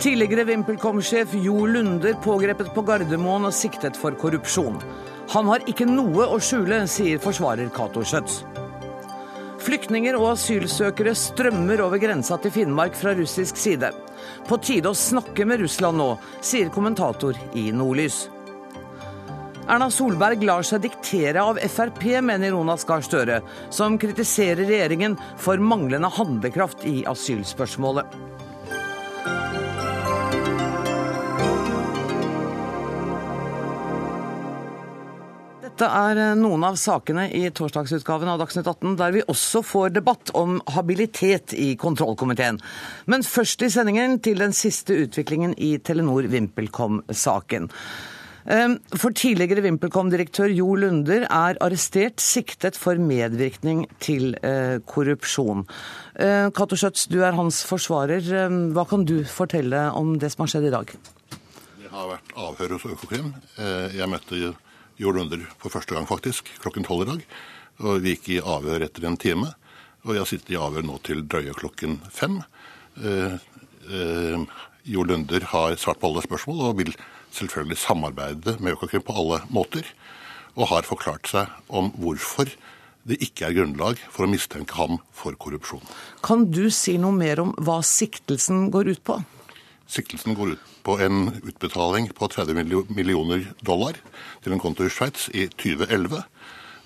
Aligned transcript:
Tidligere 0.00 0.46
VimpelCom-sjef 0.48 1.34
Jo 1.44 1.66
Lunder 1.66 2.14
pågrepet 2.24 2.70
på 2.72 2.82
Gardermoen 2.88 3.44
og 3.44 3.52
siktet 3.52 3.98
for 4.00 4.14
korrupsjon. 4.16 4.78
Han 5.34 5.50
har 5.52 5.66
ikke 5.68 5.84
noe 5.84 6.24
å 6.24 6.38
skjule, 6.40 6.78
sier 6.88 7.20
forsvarer 7.20 7.68
Cato 7.74 8.00
Schjøtz. 8.00 8.38
Flyktninger 9.60 10.16
og 10.16 10.30
asylsøkere 10.30 11.12
strømmer 11.12 11.82
over 11.84 12.00
grensa 12.00 12.40
til 12.40 12.54
Finnmark 12.54 12.96
fra 12.96 13.12
russisk 13.18 13.60
side. 13.60 13.92
På 14.48 14.56
tide 14.56 14.88
å 14.88 14.96
snakke 14.96 15.44
med 15.44 15.60
Russland 15.66 16.00
nå, 16.00 16.14
sier 16.40 16.72
kommentator 16.72 17.36
i 17.52 17.68
Nordlys. 17.68 18.22
Erna 19.68 19.90
Solberg 19.92 20.40
lar 20.48 20.64
seg 20.64 20.80
diktere 20.88 21.44
av 21.44 21.60
Frp, 21.60 22.08
mener 22.24 22.56
Jonas 22.56 22.88
Gahr 22.88 23.04
Støre, 23.04 23.42
som 23.68 24.00
kritiserer 24.00 24.64
regjeringen 24.64 25.20
for 25.36 25.60
manglende 25.60 26.08
handlekraft 26.16 26.88
i 26.88 27.02
asylspørsmålet. 27.04 28.29
Dette 35.80 35.96
er 35.96 36.18
eh, 36.20 36.34
noen 36.36 36.60
av 36.68 36.74
sakene 36.76 37.22
i 37.32 37.46
torsdagsutgaven 37.56 38.28
av 38.28 38.42
Dagsnytt 38.42 38.66
18, 38.68 38.98
der 39.00 39.14
vi 39.14 39.22
også 39.32 39.62
får 39.64 39.94
debatt 39.94 40.28
om 40.36 40.58
habilitet 40.74 41.54
i 41.56 41.70
kontrollkomiteen. 41.80 42.58
Men 43.08 43.24
først 43.24 43.64
i 43.64 43.70
sendingen 43.72 44.18
til 44.20 44.44
den 44.44 44.52
siste 44.52 44.98
utviklingen 45.06 45.56
i 45.56 45.70
Telenor 45.80 46.28
VimpelCom-saken. 46.28 47.70
Ehm, 48.44 48.76
for 48.92 49.16
tidligere 49.16 49.64
VimpelCom-direktør 49.70 50.52
Jo 50.52 50.76
Lunder 50.84 51.24
er 51.24 51.56
arrestert, 51.64 52.20
siktet 52.20 52.76
for 52.76 53.00
medvirkning 53.00 53.86
til 54.04 54.34
eh, 54.44 54.84
korrupsjon. 54.84 55.64
Eh, 56.12 56.52
Cato 56.52 56.76
Schjøtz, 56.76 57.08
du 57.08 57.22
er 57.24 57.40
hans 57.40 57.64
forsvarer. 57.64 58.34
Ehm, 58.44 58.64
hva 58.76 58.84
kan 58.84 59.08
du 59.08 59.22
fortelle 59.24 59.88
om 59.96 60.18
det 60.20 60.36
som 60.36 60.44
har 60.44 60.58
skjedd 60.58 60.68
i 60.74 60.78
dag? 60.80 60.98
Det 61.80 61.94
har 61.96 62.18
vært 62.18 62.34
avhør 62.36 62.76
hos 62.76 62.90
Økokrim. 62.92 63.32
Jeg 63.96 64.12
møtte 64.12 64.50
Jo 65.00 65.14
Lunder 65.16 65.46
for 65.56 65.72
første 65.72 65.96
gang, 65.96 66.04
faktisk, 66.08 66.50
klokken 66.60 66.84
tolv 66.84 67.06
i 67.06 67.10
dag. 67.14 67.22
Og 67.80 68.02
vi 68.04 68.12
gikk 68.12 68.26
i 68.34 68.42
avhør 68.44 68.84
etter 68.84 69.06
en 69.08 69.16
time. 69.20 69.54
Og 70.04 70.12
jeg 70.18 70.28
sitter 70.28 70.56
i 70.56 70.60
avhør 70.60 70.84
nå 70.84 70.98
til 71.06 71.22
drøye 71.24 71.54
klokken 71.56 71.96
fem. 72.12 72.42
Eh, 73.00 73.38
eh, 73.88 74.44
jo 74.84 75.04
Lunder 75.08 75.46
har 75.54 75.78
svart 75.80 76.00
på 76.02 76.10
alle 76.10 76.24
spørsmål 76.26 76.66
og 76.66 76.76
vil 76.82 76.92
selvfølgelig 77.32 77.80
samarbeide 77.80 78.58
med 78.60 78.76
Økokrim 78.76 79.04
på 79.06 79.16
alle 79.16 79.40
måter. 79.48 79.88
Og 80.58 80.68
har 80.68 80.88
forklart 80.88 81.32
seg 81.32 81.48
om 81.68 81.92
hvorfor 81.96 82.52
det 83.08 83.16
ikke 83.24 83.48
er 83.48 83.56
grunnlag 83.56 84.00
for 84.12 84.26
å 84.26 84.30
mistenke 84.30 84.76
ham 84.76 84.98
for 85.16 85.32
korrupsjon. 85.40 85.80
Kan 86.26 86.50
du 86.52 86.66
si 86.74 86.98
noe 87.00 87.16
mer 87.16 87.40
om 87.40 87.54
hva 87.56 87.80
siktelsen 87.86 88.68
går 88.74 88.92
ut 88.92 89.04
på? 89.08 89.16
Siktelsen 89.90 90.36
går 90.38 90.54
ut 90.54 90.66
på 90.86 90.96
en 91.02 91.32
utbetaling 91.42 92.08
på 92.14 92.28
30 92.30 92.54
millioner 92.94 93.48
dollar 93.66 93.98
til 94.44 94.54
en 94.54 94.62
konto 94.62 94.86
i 94.86 94.92
Sveits 94.92 95.26
i 95.34 95.48
2011. 95.58 96.20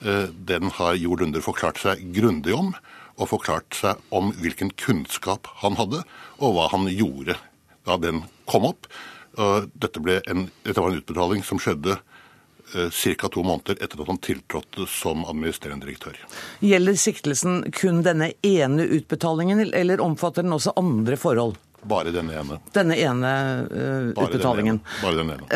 Eh, 0.00 0.28
den 0.48 0.72
har 0.78 0.96
Jo 0.96 1.18
Lunder 1.20 1.44
forklart 1.44 1.82
seg 1.82 2.00
grundig 2.16 2.54
om, 2.56 2.72
og 3.20 3.30
forklart 3.30 3.76
seg 3.76 4.00
om 4.14 4.32
hvilken 4.40 4.72
kunnskap 4.80 5.50
han 5.60 5.76
hadde, 5.78 6.00
og 6.40 6.56
hva 6.56 6.70
han 6.72 6.88
gjorde 6.88 7.36
da 7.84 7.98
den 8.00 8.24
kom 8.48 8.64
opp. 8.70 8.88
Dette, 9.34 10.00
en, 10.30 10.48
dette 10.62 10.80
var 10.80 10.92
en 10.92 11.00
utbetaling 11.00 11.42
som 11.44 11.58
skjedde 11.60 11.96
eh, 11.98 12.88
ca. 12.88 13.28
to 13.28 13.42
måneder 13.42 13.80
etter 13.82 14.00
at 14.00 14.10
han 14.12 14.20
tiltrådte 14.22 14.86
som 14.88 15.26
administrerende 15.26 15.88
direktør. 15.88 16.16
Gjelder 16.64 16.98
siktelsen 16.98 17.60
kun 17.74 18.00
denne 18.06 18.32
ene 18.46 18.86
utbetalingen, 18.86 19.60
eller 19.74 20.00
omfatter 20.00 20.46
den 20.46 20.56
også 20.56 20.72
andre 20.80 21.18
forhold? 21.20 21.58
Bare 21.88 22.12
denne 22.14 22.36
ene. 22.40 22.58
Denne 22.74 22.96
ene 22.96 23.32
uh, 23.68 24.08
Bare 24.16 24.30
utbetalingen. 24.30 24.80
Den 24.80 24.88
ene. 24.88 25.02
Bare 25.02 25.18
den 25.20 25.32
ene. 25.34 25.46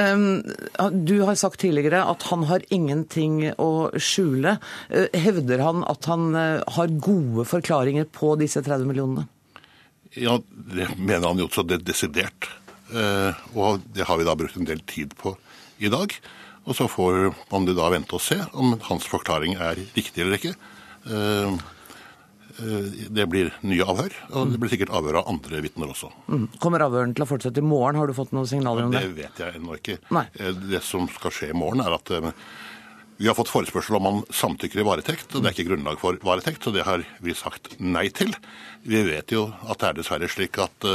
Um, 0.85 1.03
du 1.07 1.17
har 1.29 1.39
sagt 1.41 1.61
tidligere 1.65 2.05
at 2.09 2.29
han 2.31 2.47
har 2.51 2.65
ingenting 2.75 3.41
å 3.57 3.89
skjule. 3.97 4.59
Uh, 4.93 5.09
hevder 5.17 5.65
han 5.65 5.85
at 5.89 6.09
han 6.11 6.31
uh, 6.37 6.65
har 6.77 6.95
gode 7.01 7.47
forklaringer 7.49 8.09
på 8.13 8.35
disse 8.41 8.63
30 8.65 8.89
millionene? 8.91 9.29
Ja, 10.17 10.39
det 10.73 10.91
mener 10.97 11.31
han 11.31 11.41
jo 11.41 11.49
også 11.51 11.67
det 11.69 11.83
desidert. 11.87 12.49
Og 12.89 13.83
det 13.93 14.07
har 14.09 14.17
vi 14.17 14.25
da 14.25 14.33
brukt 14.41 14.57
en 14.57 14.65
del 14.65 14.81
tid 14.89 15.13
på 15.21 15.35
i 15.85 15.91
dag. 15.93 16.15
Og 16.69 16.77
så 16.77 16.89
får 16.89 17.31
man 17.53 17.67
det 17.69 17.77
da 17.79 17.89
vente 17.93 18.17
og 18.17 18.23
se 18.25 18.39
om 18.57 18.77
hans 18.89 19.09
forklaring 19.09 19.57
er 19.57 19.81
riktig 19.97 20.25
eller 20.25 20.37
ikke. 20.39 20.55
Eh, 21.09 21.61
det 22.59 23.27
blir 23.31 23.51
nye 23.67 23.85
avhør, 23.87 24.15
og 24.35 24.53
det 24.53 24.61
blir 24.61 24.73
sikkert 24.73 24.93
avhør 24.99 25.21
av 25.21 25.29
andre 25.31 25.61
vitner 25.63 25.93
også. 25.93 26.11
Mm. 26.27 26.47
Kommer 26.63 26.83
avhøren 26.83 27.13
til 27.15 27.25
å 27.25 27.29
fortsette 27.31 27.63
i 27.63 27.67
morgen? 27.67 27.99
Har 28.01 28.11
du 28.11 28.17
fått 28.17 28.33
noen 28.35 28.49
signaler 28.51 28.89
om 28.89 28.95
det? 28.95 29.05
Det 29.05 29.15
vet 29.15 29.43
jeg 29.45 29.61
ennå 29.61 29.77
ikke. 29.79 29.99
Nei. 30.15 30.25
Eh, 30.41 30.51
det 30.73 30.83
som 30.87 31.07
skal 31.15 31.35
skje 31.35 31.53
i 31.53 31.59
morgen, 31.59 31.85
er 31.85 31.95
at 31.95 32.13
eh, 32.17 32.33
vi 33.19 33.31
har 33.31 33.39
fått 33.39 33.53
forespørsel 33.53 33.99
om 33.99 34.07
man 34.09 34.21
samtykker 34.35 34.83
i 34.83 34.87
varetekt. 34.87 35.31
og 35.33 35.43
Det 35.43 35.53
er 35.53 35.57
ikke 35.57 35.69
grunnlag 35.71 36.03
for 36.03 36.19
varetekt, 36.27 36.67
så 36.67 36.75
det 36.75 36.87
har 36.89 37.07
vi 37.23 37.37
sagt 37.39 37.77
nei 37.79 38.09
til. 38.15 38.35
Vi 38.87 39.03
vet 39.07 39.35
jo 39.35 39.49
at 39.67 39.79
det 39.83 39.91
er 39.91 39.99
dessverre 40.01 40.31
slik 40.31 40.59
at 40.63 40.87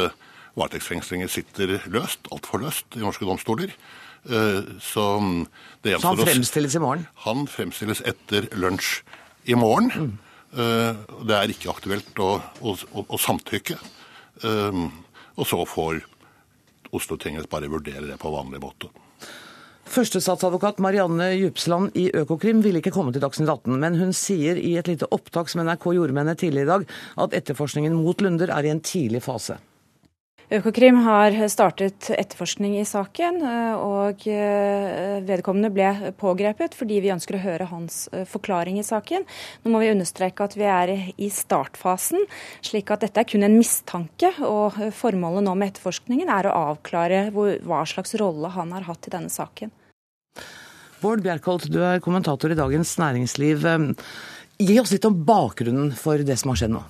varetektsfengslinger 0.59 1.31
sitter 1.31 1.78
løst, 1.91 2.28
altfor 2.31 2.63
løst, 2.63 2.88
i 2.95 3.03
norske 3.03 3.28
domstoler. 3.28 3.75
Så, 4.24 5.03
mm, 5.19 5.41
så 5.84 6.00
han 6.00 6.22
fremstilles 6.22 6.78
i 6.80 6.80
morgen? 6.80 7.03
Han 7.25 7.44
fremstilles 7.51 8.00
etter 8.07 8.47
lunsj 8.56 9.01
i 9.51 9.59
morgen. 9.59 9.91
Mm. 9.91 10.13
Eh, 10.53 11.03
det 11.25 11.37
er 11.37 11.53
ikke 11.53 11.71
aktuelt 11.73 12.19
å, 12.21 12.35
å, 12.61 12.75
å 13.03 13.19
samtykke. 13.19 13.77
Eh, 14.45 14.83
og 15.33 15.49
så 15.49 15.63
får 15.65 16.03
Oslo 16.93 17.17
tingrett 17.17 17.49
bare 17.49 17.71
vurdere 17.71 18.05
det 18.05 18.19
på 18.21 18.29
vanlig 18.33 18.61
måte. 18.61 18.91
Førstestatsadvokat 19.93 20.79
Marianne 20.81 21.33
Djupsland 21.35 21.97
i 21.99 22.05
Økokrim 22.15 22.61
ville 22.63 22.79
ikke 22.79 22.93
komme 22.93 23.11
til 23.13 23.21
Dagsnytt 23.21 23.49
18, 23.49 23.75
men 23.81 23.97
hun 23.99 24.13
sier 24.15 24.57
i 24.57 24.75
et 24.79 24.87
lite 24.87 25.09
opptak 25.11 25.51
som 25.51 25.61
NRK 25.65 25.89
gjorde 25.97 26.15
med 26.15 26.23
henne 26.23 26.39
tidligere 26.39 26.65
i 26.65 26.71
dag, 26.71 26.85
at 27.25 27.35
etterforskningen 27.41 27.97
mot 27.97 28.21
Lunder 28.23 28.53
er 28.53 28.65
i 28.65 28.71
en 28.71 28.81
tidlig 28.81 29.23
fase. 29.25 29.57
Økokrim 30.51 30.97
har 31.05 31.35
startet 31.47 32.09
etterforskning 32.11 32.75
i 32.75 32.83
saken, 32.85 33.37
eh, 33.47 33.75
og 33.79 34.25
eh, 34.27 35.21
vedkommende 35.23 35.71
ble 35.71 36.11
pågrepet 36.19 36.75
fordi 36.75 36.99
vi 37.05 37.13
ønsker 37.13 37.37
å 37.37 37.43
høre 37.45 37.67
hans 37.69 38.09
eh, 38.11 38.25
forklaring 38.27 38.75
i 38.81 38.83
saken. 38.83 39.23
Nå 39.63 39.71
må 39.71 39.79
vi 39.79 39.93
understreke 39.93 40.43
at 40.43 40.57
vi 40.59 40.67
er 40.67 40.91
i 41.15 41.29
startfasen, 41.31 42.27
slik 42.65 42.91
at 42.91 43.05
dette 43.05 43.23
er 43.23 43.29
kun 43.29 43.47
en 43.47 43.55
mistanke. 43.55 44.33
Og 44.43 44.75
formålet 44.97 45.47
nå 45.47 45.53
med 45.55 45.71
etterforskningen 45.71 46.31
er 46.33 46.49
å 46.49 46.57
avklare 46.73 47.29
hva 47.31 47.85
slags 47.87 48.17
rolle 48.19 48.51
han 48.51 48.75
har 48.75 48.89
hatt 48.89 49.07
i 49.07 49.13
denne 49.15 49.31
saken. 49.31 49.71
Bård 50.99 51.23
Bjerkholt, 51.23 51.69
du 51.71 51.79
er 51.83 52.03
kommentator 52.03 52.51
i 52.51 52.59
Dagens 52.59 52.97
Næringsliv. 52.99 53.63
Gi 54.59 54.75
oss 54.79 54.91
litt 54.91 55.07
om 55.07 55.23
bakgrunnen 55.27 55.95
for 55.95 56.19
det 56.19 56.37
som 56.39 56.51
har 56.51 56.61
skjedd 56.61 56.75
nå. 56.75 56.83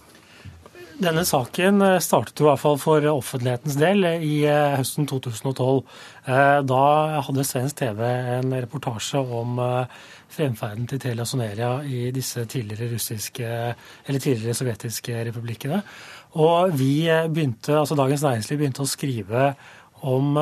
Denne 1.02 1.24
saken 1.26 1.82
eh, 1.82 2.00
startet 2.04 2.38
jo 2.38 2.46
i 2.46 2.50
hvert 2.52 2.62
fall 2.62 2.78
for 2.82 3.06
offentlighetens 3.10 3.78
del 3.82 4.06
i 4.06 4.44
eh, 4.46 4.76
høsten 4.78 5.08
2012. 5.10 5.80
Eh, 6.30 6.60
da 6.70 6.82
hadde 7.26 7.46
svensk 7.48 7.80
TV 7.82 8.02
en 8.38 8.54
reportasje 8.54 9.22
om 9.22 9.58
fremferden 10.34 10.86
til 10.90 11.02
Telia 11.02 11.26
Soneria 11.30 11.72
i 11.86 12.08
disse 12.14 12.46
tidligere 12.50 12.92
tidligere 14.22 14.58
sovjetiske 14.58 15.24
republikkene. 15.30 15.82
Og 16.42 16.74
vi 16.78 17.06
begynte, 17.30 17.76
altså 17.78 17.98
Dagens 17.98 18.26
Næringsliv 18.26 18.62
begynte 18.62 18.86
å 18.86 18.90
skrive 18.90 19.52
om, 20.04 20.36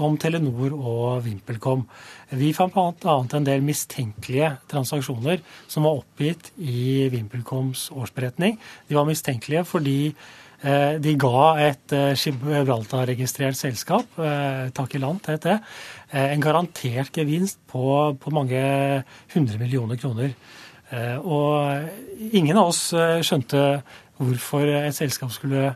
om 0.00 0.14
Telenor 0.20 0.72
og 0.74 1.24
VimpelCom. 1.26 1.84
Vi 2.34 2.52
fant 2.56 2.72
bl.a. 2.72 3.16
en 3.36 3.46
del 3.46 3.64
mistenkelige 3.64 4.54
transaksjoner 4.70 5.42
som 5.70 5.86
var 5.86 6.00
oppgitt 6.00 6.50
i 6.58 7.06
VimpelComs 7.12 7.90
årsberetning. 7.94 8.56
De 8.88 8.96
var 8.96 9.06
mistenkelige 9.08 9.64
fordi 9.68 9.98
eh, 10.08 10.96
de 11.02 11.14
ga 11.20 11.44
et 11.62 11.94
eh, 11.94 12.16
Gibraltar-registrert 12.16 13.58
selskap, 13.58 14.08
eh, 14.18 14.70
Takilant 14.74 15.28
het 15.30 15.44
det, 15.46 15.58
eh, 16.10 16.32
en 16.32 16.42
garantert 16.42 17.12
gevinst 17.14 17.60
på, 17.70 18.16
på 18.18 18.34
mange 18.34 18.64
hundre 19.34 19.60
millioner 19.60 20.00
kroner. 20.00 20.34
Eh, 20.90 21.18
og 21.20 22.32
ingen 22.32 22.56
av 22.56 22.72
oss 22.72 22.88
eh, 22.96 23.20
skjønte 23.24 23.82
hvorfor 24.18 24.68
et 24.80 24.96
selskap 24.96 25.32
skulle 25.34 25.74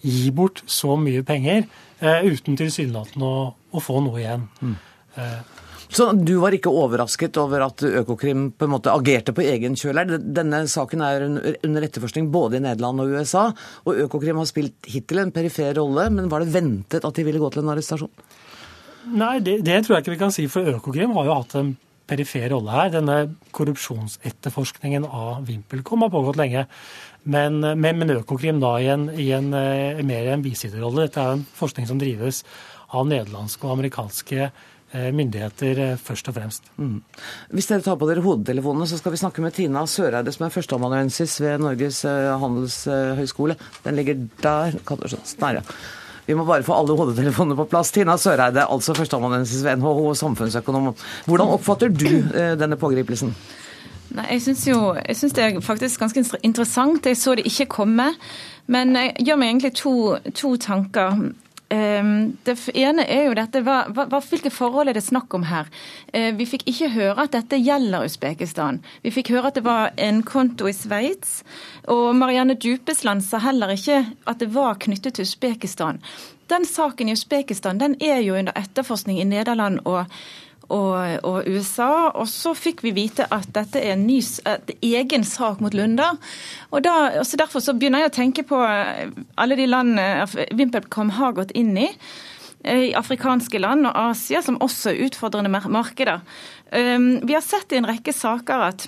gi 0.00 0.30
bort 0.32 0.62
så 0.70 0.96
mye 0.96 1.22
penger 1.26 1.66
uten 2.00 2.56
tilsynelatende 2.56 3.26
å, 3.26 3.48
å 3.52 3.82
få 3.84 4.00
noe 4.04 4.22
igjen. 4.22 4.46
Mm. 4.60 4.76
Så 5.90 6.06
du 6.14 6.36
var 6.38 6.54
ikke 6.54 6.70
overrasket 6.70 7.38
over 7.42 7.64
at 7.66 7.82
Økokrim 7.82 8.50
på 8.54 8.66
en 8.66 8.72
måte 8.76 8.92
agerte 8.94 9.34
på 9.34 9.42
egen 9.42 9.74
kjøl 9.78 9.98
her? 9.98 10.12
Denne 10.22 10.62
saken 10.70 11.02
er 11.02 11.24
under 11.26 11.86
etterforskning 11.86 12.28
både 12.30 12.60
i 12.60 12.62
Nederland 12.62 13.02
og 13.02 13.16
USA, 13.16 13.48
og 13.82 13.98
Økokrim 14.06 14.38
har 14.38 14.46
spilt 14.48 14.86
hittil 14.90 15.24
en 15.24 15.34
perifer 15.34 15.74
rolle, 15.80 16.06
men 16.14 16.30
var 16.30 16.44
det 16.44 16.54
ventet 16.54 17.06
at 17.06 17.18
de 17.18 17.26
ville 17.26 17.42
gå 17.42 17.50
til 17.50 17.64
en 17.64 17.72
arrestasjon? 17.74 18.12
Nei, 19.10 19.38
det, 19.42 19.60
det 19.66 19.80
tror 19.82 19.96
jeg 19.96 20.04
ikke 20.04 20.14
vi 20.14 20.22
kan 20.22 20.34
si, 20.34 20.46
for 20.52 20.70
Økokrim 20.76 21.16
har 21.18 21.26
jo 21.26 21.38
hatt 21.40 21.58
en 21.58 21.74
perifer 22.10 22.46
rolle 22.52 22.74
her. 22.74 22.92
Denne 22.94 23.18
korrupsjonsetterforskningen 23.56 25.06
av 25.06 25.46
VimpelCom 25.48 26.06
har 26.06 26.12
pågått 26.12 26.38
lenge. 26.38 26.66
Men, 27.24 27.60
men, 27.60 28.00
men 28.00 28.16
Økokrim 28.16 28.60
da 28.62 28.74
i 28.80 28.88
en, 28.88 29.08
i 29.12 29.30
en 29.36 29.50
mer 29.52 30.32
en 30.32 30.44
bisiderrolle. 30.44 31.08
Dette 31.08 31.20
er 31.20 31.36
en 31.36 31.46
forskning 31.58 31.88
som 31.90 32.00
drives 32.00 32.44
av 32.96 33.04
nederlandske 33.06 33.66
og 33.66 33.74
amerikanske 33.76 34.50
Eh, 34.90 35.12
myndigheter 35.14 35.78
eh, 35.78 35.98
først 36.02 36.26
og 36.32 36.34
fremst. 36.34 36.64
Mm. 36.82 36.96
Hvis 37.54 37.68
dere 37.70 37.84
tar 37.84 37.94
på 37.94 38.08
dere 38.08 38.24
hodetelefonene, 38.24 38.88
så 38.90 38.96
skal 38.98 39.12
vi 39.14 39.20
snakke 39.20 39.42
med 39.44 39.54
Tina 39.54 39.84
Søreide, 39.86 40.32
som 40.34 40.48
er 40.48 40.50
førsteamanuensis 40.50 41.36
ved 41.44 41.62
Norges 41.62 42.00
eh, 42.10 42.30
handelshøyskole. 42.42 43.54
Den 43.84 44.00
ligger 44.00 44.18
der. 44.42 44.74
Ja. 45.54 45.62
Vi 46.26 46.34
må 46.34 46.42
bare 46.48 46.66
få 46.66 46.74
alle 46.74 46.96
hodetelefonene 46.98 47.54
på 47.60 47.68
plass. 47.70 47.94
Tina 47.94 48.16
Søreide, 48.18 48.66
altså 48.66 48.96
førsteamanuensis 48.98 49.62
ved 49.62 49.78
NHO 49.78 50.08
og 50.08 50.18
samfunnsøkonom. 50.18 50.90
Hvordan 51.30 51.54
oppfatter 51.54 51.94
du 51.94 52.10
denne 52.58 52.78
pågripelsen? 52.80 53.30
Nei, 54.10 54.26
jeg 54.34 54.42
syns 54.42 54.64
jo 54.66 54.78
jeg 54.98 55.16
synes 55.16 55.36
det 55.36 55.44
er 55.44 55.60
faktisk 55.62 56.00
ganske 56.00 56.24
interessant. 56.42 57.06
Jeg 57.06 57.16
så 57.16 57.34
det 57.38 57.46
ikke 57.46 57.70
komme. 57.80 58.10
Men 58.70 58.96
jeg 58.96 59.26
gjør 59.26 59.38
meg 59.38 59.52
egentlig 59.52 59.72
to, 59.78 59.94
to 60.34 60.56
tanker. 60.56 61.30
Ehm, 61.70 62.36
det 62.42 62.56
ene 62.74 63.04
er 63.06 63.28
jo 63.28 63.34
dette, 63.38 63.62
hva, 63.62 63.84
hva, 63.94 64.18
Hvilke 64.26 64.50
forhold 64.50 64.90
er 64.90 64.96
det 64.98 65.04
snakk 65.06 65.34
om 65.38 65.46
her? 65.46 65.70
Eh, 66.12 66.32
vi 66.34 66.46
fikk 66.50 66.66
ikke 66.70 66.90
høre 66.96 67.26
at 67.26 67.36
dette 67.36 67.60
gjelder 67.62 68.06
Usbekistan. 68.08 68.80
Vi 69.04 69.12
fikk 69.14 69.30
høre 69.30 69.52
at 69.52 69.58
det 69.58 69.64
var 69.66 69.94
en 69.96 70.24
konto 70.26 70.66
i 70.66 70.74
Sveits. 70.74 71.44
Og 71.86 72.10
Marianne 72.18 72.58
Djupesland 72.58 73.22
sa 73.26 73.38
heller 73.46 73.74
ikke 73.76 74.02
at 74.26 74.42
det 74.42 74.50
var 74.54 74.82
knyttet 74.82 75.18
til 75.18 75.28
Usbekistan. 75.28 76.02
Den 76.50 76.66
saken 76.66 77.08
i 77.08 77.14
Usbekistan 77.14 77.78
den 77.78 77.94
er 78.02 78.18
jo 78.26 78.34
under 78.34 78.56
etterforskning 78.58 79.20
i 79.22 79.28
Nederland 79.30 79.78
og 79.86 80.10
og, 80.70 81.26
og, 81.26 81.48
USA. 81.50 82.10
Og 82.14 82.28
så 82.30 82.54
fikk 82.56 82.84
vi 82.86 82.94
vite 82.96 83.26
at 83.34 83.50
dette 83.54 83.82
er 83.82 83.94
en 83.96 84.06
ny, 84.06 84.20
egen 84.86 85.26
sak 85.26 85.60
mot 85.64 85.74
Lunda. 85.76 86.12
Og 86.70 86.84
da, 86.86 86.96
også 87.20 87.40
Derfor 87.40 87.64
så 87.64 87.74
begynner 87.76 88.04
jeg 88.04 88.12
å 88.12 88.16
tenke 88.16 88.46
på 88.46 88.58
eh, 88.64 89.10
alle 89.40 89.58
de 89.58 89.68
landene 89.68 90.26
VimpelCom 90.56 91.14
har 91.18 91.36
gått 91.38 91.54
inn 91.58 91.72
i. 91.78 91.88
Eh, 92.64 92.90
I 92.90 92.96
afrikanske 92.98 93.62
land 93.62 93.88
og 93.88 93.96
Asia, 94.10 94.42
som 94.46 94.60
også 94.60 94.92
er 94.92 95.06
utfordrende 95.08 95.50
markeder. 95.50 96.20
Um, 96.70 97.16
vi 97.26 97.34
har 97.34 97.42
sett 97.42 97.72
i 97.72 97.80
en 97.80 97.88
rekke 97.88 98.14
saker 98.14 98.68
at 98.68 98.84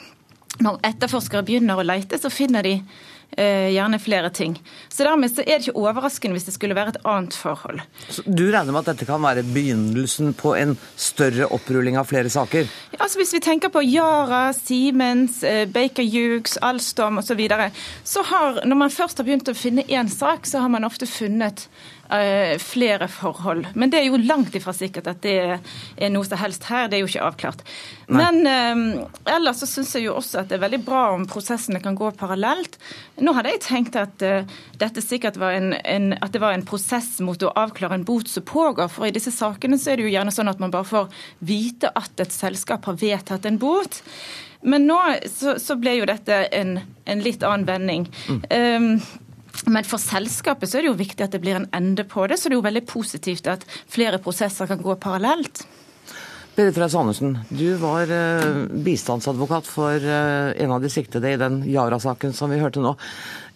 når 0.63 0.83
etterforskere 0.87 1.43
begynner 1.49 1.81
å 1.81 1.87
leite, 1.87 2.21
så 2.21 2.31
finner 2.31 2.63
de 2.63 2.77
Eh, 2.77 3.22
gjerne 3.37 3.99
flere 4.03 4.29
ting. 4.31 4.55
Så 4.93 5.07
Dermed 5.07 5.33
så 5.33 5.43
er 5.43 5.57
det 5.57 5.67
ikke 5.67 5.81
overraskende 5.81 6.37
hvis 6.37 6.45
det 6.49 6.55
skulle 6.55 6.77
være 6.77 6.95
et 6.95 7.01
annet 7.09 7.35
forhold. 7.35 7.81
Så 8.09 8.25
du 8.27 8.45
regner 8.53 8.71
med 8.71 8.83
at 8.83 8.93
dette 8.93 9.09
kan 9.09 9.23
være 9.23 9.45
begynnelsen 9.47 10.35
på 10.37 10.55
en 10.59 10.77
større 10.97 11.49
opprulling 11.55 11.97
av 11.97 12.11
flere 12.11 12.31
saker? 12.33 12.69
Ja, 12.93 13.01
altså 13.01 13.19
Hvis 13.23 13.35
vi 13.35 13.41
tenker 13.41 13.73
på 13.73 13.83
Yara, 13.83 14.53
Siemens, 14.53 15.43
eh, 15.43 15.65
Baker 15.67 16.05
Hughes, 16.05 16.59
Alstom 16.63 17.19
osv., 17.19 17.33
så, 17.33 17.37
videre, 17.39 17.71
så 18.05 18.23
har, 18.29 18.61
når 18.69 18.77
man 18.77 18.91
først 18.93 19.17
har 19.17 19.25
begynt 19.25 19.49
å 19.49 19.57
finne 19.57 19.87
én 19.89 20.11
sak, 20.13 20.45
så 20.47 20.61
har 20.61 20.69
man 20.69 20.85
ofte 20.85 21.09
funnet 21.09 21.65
Eh, 22.02 22.02
flere 22.63 23.07
forhold. 23.09 23.71
Men 23.75 23.93
det 23.93 24.01
er 24.01 24.09
jo 24.11 24.19
langt 24.21 24.55
ifra 24.59 24.75
sikkert 24.77 25.07
at 25.09 25.23
det 25.25 25.37
er 25.49 26.11
noe 26.13 26.27
som 26.29 26.41
helst 26.41 26.67
her. 26.69 26.91
Det 26.91 26.99
er 26.99 27.05
jo 27.05 27.09
ikke 27.09 27.25
avklart. 27.25 27.63
Nei. 28.13 28.21
Men 28.21 28.49
eh, 28.51 29.35
ellers 29.35 29.63
så 29.63 29.69
syns 29.71 29.95
jeg 29.97 30.07
jo 30.07 30.17
også 30.19 30.43
at 30.43 30.51
det 30.51 30.59
er 30.59 30.65
veldig 30.67 30.83
bra 30.85 31.03
om 31.15 31.25
prosessene 31.31 31.81
kan 31.83 31.97
gå 31.99 32.11
parallelt. 32.19 32.79
Nå 33.23 33.35
hadde 33.37 33.55
jeg 33.55 33.65
tenkt 33.65 33.97
at 33.99 34.25
uh, 34.27 34.45
dette 34.81 35.05
sikkert 35.05 35.39
var 35.41 35.57
en, 35.57 35.73
en, 35.73 36.13
at 36.19 36.35
det 36.35 36.43
var 36.43 36.57
en 36.57 36.67
prosess 36.67 37.15
mot 37.25 37.43
å 37.43 37.53
avklare 37.59 37.97
en 37.99 38.07
bot 38.09 38.29
som 38.29 38.45
pågår. 38.47 38.91
For 38.93 39.09
i 39.09 39.15
disse 39.15 39.33
sakene 39.35 39.79
så 39.81 39.93
er 39.93 40.01
det 40.01 40.09
jo 40.09 40.15
gjerne 40.15 40.35
sånn 40.35 40.51
at 40.53 40.63
man 40.63 40.73
bare 40.75 40.89
får 40.89 41.27
vite 41.45 41.93
at 41.99 42.23
et 42.23 42.35
selskap 42.35 42.89
har 42.91 43.01
vedtatt 43.01 43.49
en 43.49 43.61
bot. 43.63 44.03
Men 44.63 44.87
nå 44.87 44.99
så, 45.27 45.57
så 45.59 45.77
ble 45.81 45.97
jo 45.99 46.07
dette 46.09 46.45
en, 46.55 46.77
en 47.11 47.23
litt 47.25 47.43
annen 47.47 47.67
vending. 47.67 48.07
Mm. 48.29 48.43
Um, 48.51 49.22
men 49.67 49.87
for 49.87 50.01
selskapet 50.03 50.71
så 50.71 50.79
er 50.79 50.87
det 50.87 50.93
jo 50.93 50.99
viktig 50.99 51.25
at 51.27 51.35
det 51.35 51.43
blir 51.43 51.61
en 51.61 51.69
ende 51.77 52.05
på 52.09 52.27
det, 52.27 52.39
så 52.41 52.49
det 52.49 52.57
er 52.57 52.61
jo 52.61 52.67
veldig 52.67 52.87
positivt 52.89 53.49
at 53.51 53.67
flere 53.91 54.21
prosesser 54.23 54.71
kan 54.71 54.83
gå 54.83 54.97
parallelt. 55.01 55.65
Berit 56.53 56.77
Reiss 56.77 56.95
Andersen, 56.95 57.39
du 57.49 57.79
var 57.81 58.11
eh, 58.13 58.67
bistandsadvokat 58.85 59.69
for 59.69 59.97
eh, 59.97 60.51
en 60.61 60.75
av 60.75 60.83
de 60.85 60.91
siktede 60.93 61.31
i 61.33 61.39
den 61.41 61.63
Yara-saken 61.65 62.35
som 62.37 62.53
vi 62.53 62.59
hørte 62.61 62.83
nå. 62.85 62.93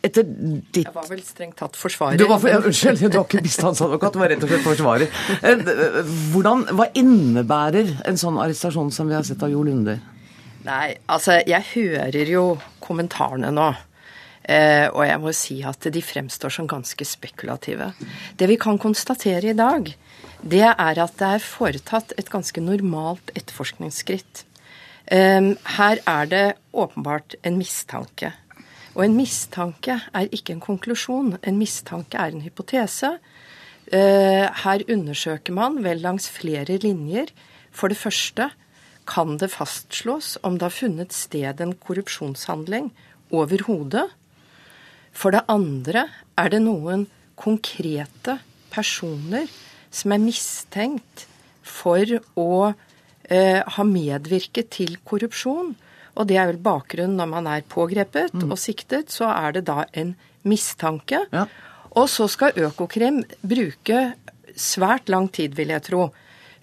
Etter 0.07 0.25
ditt... 0.25 0.87
Jeg 0.87 0.95
var 0.95 1.09
vel 1.11 1.21
strengt 1.27 1.59
tatt 1.61 1.77
forsvarer. 1.77 2.17
Du 2.17 2.25
var, 2.31 2.41
ja, 2.49 2.63
unnskyld, 2.71 3.03
du 3.03 3.19
var 3.19 3.27
ikke 3.27 3.43
bistandsadvokat, 3.45 4.17
du 4.17 4.23
var 4.23 4.33
rett 4.33 4.47
og 4.47 4.53
slett 4.53 4.65
forsvarer. 4.65 5.13
Eh, 5.43 6.07
hvordan, 6.33 6.65
hva 6.79 6.89
innebærer 6.97 7.99
en 8.09 8.21
sånn 8.21 8.41
arrestasjon 8.41 8.89
som 8.95 9.13
vi 9.13 9.19
har 9.19 9.27
sett 9.29 9.45
av 9.45 9.53
Jo 9.53 9.67
Lunder? 9.67 10.01
Nei, 10.65 10.97
altså 11.13 11.43
jeg 11.47 11.69
hører 11.75 12.33
jo 12.33 12.47
kommentarene 12.83 13.53
nå. 13.55 13.69
Eh, 14.47 14.87
og 14.93 15.03
jeg 15.09 15.19
må 15.23 15.33
si 15.35 15.59
at 15.67 15.89
de 15.91 16.03
fremstår 16.05 16.53
som 16.55 16.69
ganske 16.71 17.05
spekulative. 17.05 17.91
Det 18.39 18.47
vi 18.47 18.59
kan 18.63 18.79
konstatere 18.79 19.51
i 19.51 19.59
dag, 19.59 19.91
det 20.43 20.67
er 20.69 21.01
at 21.03 21.17
det 21.19 21.31
er 21.35 21.43
foretatt 21.43 22.15
et 22.19 22.31
ganske 22.31 22.63
normalt 22.63 23.33
etterforskningsskritt. 23.35 24.45
Eh, 25.11 25.53
her 25.79 26.03
er 26.07 26.31
det 26.31 26.47
åpenbart 26.73 27.35
en 27.43 27.59
mistanke. 27.59 28.33
Og 28.97 29.05
en 29.05 29.17
mistanke 29.17 29.99
er 30.15 30.31
ikke 30.33 30.55
en 30.55 30.63
konklusjon. 30.63 31.35
En 31.43 31.59
mistanke 31.59 32.17
er 32.17 32.33
en 32.33 32.45
hypotese. 32.47 33.17
Eh, 33.93 34.47
her 34.63 34.85
undersøker 34.89 35.53
man 35.53 35.83
vel 35.85 36.01
langs 36.01 36.31
flere 36.31 36.79
linjer. 36.83 37.35
For 37.71 37.93
det 37.93 37.99
første 37.99 38.51
kan 39.07 39.37
det 39.39 39.53
fastslås 39.53 40.37
om 40.43 40.57
det 40.57 40.67
har 40.71 40.75
funnet 40.75 41.13
sted 41.13 41.61
en 41.61 41.75
korrupsjonshandling 41.75 42.91
overhodet. 43.31 44.09
For 45.17 45.33
det 45.33 45.47
andre 45.49 46.07
er 46.37 46.53
det 46.53 46.61
noen 46.65 47.07
konkrete 47.41 48.39
personer 48.73 49.49
som 49.95 50.13
er 50.13 50.21
mistenkt 50.21 51.25
for 51.67 52.19
å 52.37 52.51
eh, 52.69 53.63
ha 53.65 53.87
medvirket 53.89 54.71
til 54.77 54.97
korrupsjon. 55.09 55.75
Og 56.17 56.29
det 56.29 56.39
er 56.41 56.51
vel 56.53 56.61
bakgrunnen 56.63 57.17
når 57.21 57.33
man 57.33 57.49
er 57.51 57.65
pågrepet 57.69 58.37
mm. 58.37 58.51
og 58.51 58.61
siktet, 58.61 59.13
så 59.13 59.31
er 59.33 59.57
det 59.57 59.67
da 59.69 59.85
en 59.97 60.15
mistanke. 60.47 61.25
Ja. 61.33 61.47
Og 61.97 62.09
så 62.13 62.29
skal 62.29 62.57
Økokrim 62.61 63.23
bruke 63.41 64.13
svært 64.57 65.11
lang 65.13 65.29
tid, 65.33 65.57
vil 65.57 65.73
jeg 65.73 65.85
tro, 65.89 66.09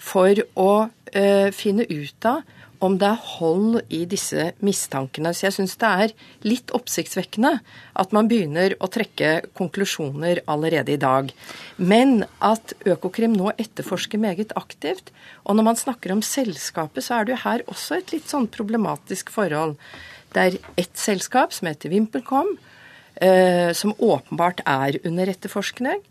for 0.01 0.39
å 0.59 0.71
eh, 1.13 1.49
finne 1.55 1.85
ut 1.89 2.29
av 2.29 2.41
om 2.83 2.97
det 2.99 3.07
er 3.07 3.27
hold 3.37 3.79
i 3.93 4.01
disse 4.09 4.49
mistankene. 4.65 5.31
Så 5.31 5.47
jeg 5.47 5.55
syns 5.55 5.75
det 5.79 5.89
er 5.89 6.13
litt 6.43 6.73
oppsiktsvekkende 6.75 7.53
at 7.99 8.15
man 8.15 8.27
begynner 8.31 8.75
å 8.83 8.89
trekke 8.91 9.45
konklusjoner 9.57 10.41
allerede 10.51 10.95
i 10.95 10.99
dag. 11.01 11.31
Men 11.77 12.25
at 12.43 12.75
Økokrim 12.83 13.35
nå 13.37 13.53
etterforsker 13.55 14.21
meget 14.21 14.51
aktivt. 14.59 15.13
Og 15.47 15.55
når 15.57 15.69
man 15.69 15.79
snakker 15.79 16.15
om 16.15 16.23
selskapet, 16.25 17.05
så 17.05 17.19
er 17.19 17.27
det 17.27 17.35
jo 17.35 17.43
her 17.45 17.63
også 17.71 18.01
et 18.01 18.15
litt 18.15 18.27
sånn 18.31 18.49
problematisk 18.51 19.31
forhold. 19.33 19.77
Det 20.33 20.43
er 20.43 20.59
ett 20.81 20.97
selskap 20.99 21.53
som 21.55 21.69
heter 21.69 21.93
VimpelCom, 21.93 22.55
eh, 23.21 23.71
som 23.77 23.95
åpenbart 23.95 24.63
er 24.65 24.99
under 25.05 25.31
etterforskning. 25.31 26.03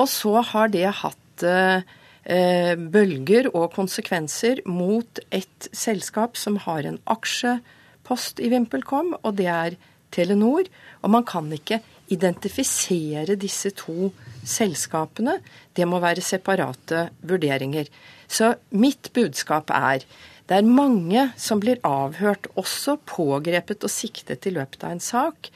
Og 0.00 0.10
så 0.10 0.40
har 0.50 0.72
det 0.74 0.88
hatt 1.04 1.46
eh, 1.46 1.86
bølger 2.26 3.46
og 3.52 3.68
konsekvenser 3.76 4.58
mot 4.66 5.20
et 5.30 5.68
selskap 5.70 6.34
som 6.34 6.56
har 6.64 6.82
en 6.88 6.96
aksjepost 7.06 8.42
i 8.42 8.48
VimpelCom, 8.50 9.12
og 9.22 9.36
det 9.38 9.46
er 9.46 9.76
Telenor. 10.10 10.66
Og 11.04 11.12
man 11.12 11.26
kan 11.26 11.50
ikke 11.54 11.80
identifisere 12.12 13.36
disse 13.38 13.72
to 13.78 14.10
selskapene. 14.46 15.38
Det 15.74 15.86
må 15.88 16.00
være 16.02 16.24
separate 16.24 17.08
vurderinger. 17.26 17.90
Så 18.28 18.54
mitt 18.70 19.12
budskap 19.14 19.70
er 19.74 20.06
det 20.46 20.60
er 20.60 20.68
mange 20.68 21.24
som 21.42 21.58
blir 21.58 21.80
avhørt, 21.82 22.46
også 22.54 23.00
pågrepet 23.02 23.82
og 23.82 23.90
siktet 23.90 24.46
i 24.46 24.52
løpet 24.54 24.84
av 24.86 24.94
en 24.94 25.02
sak, 25.02 25.50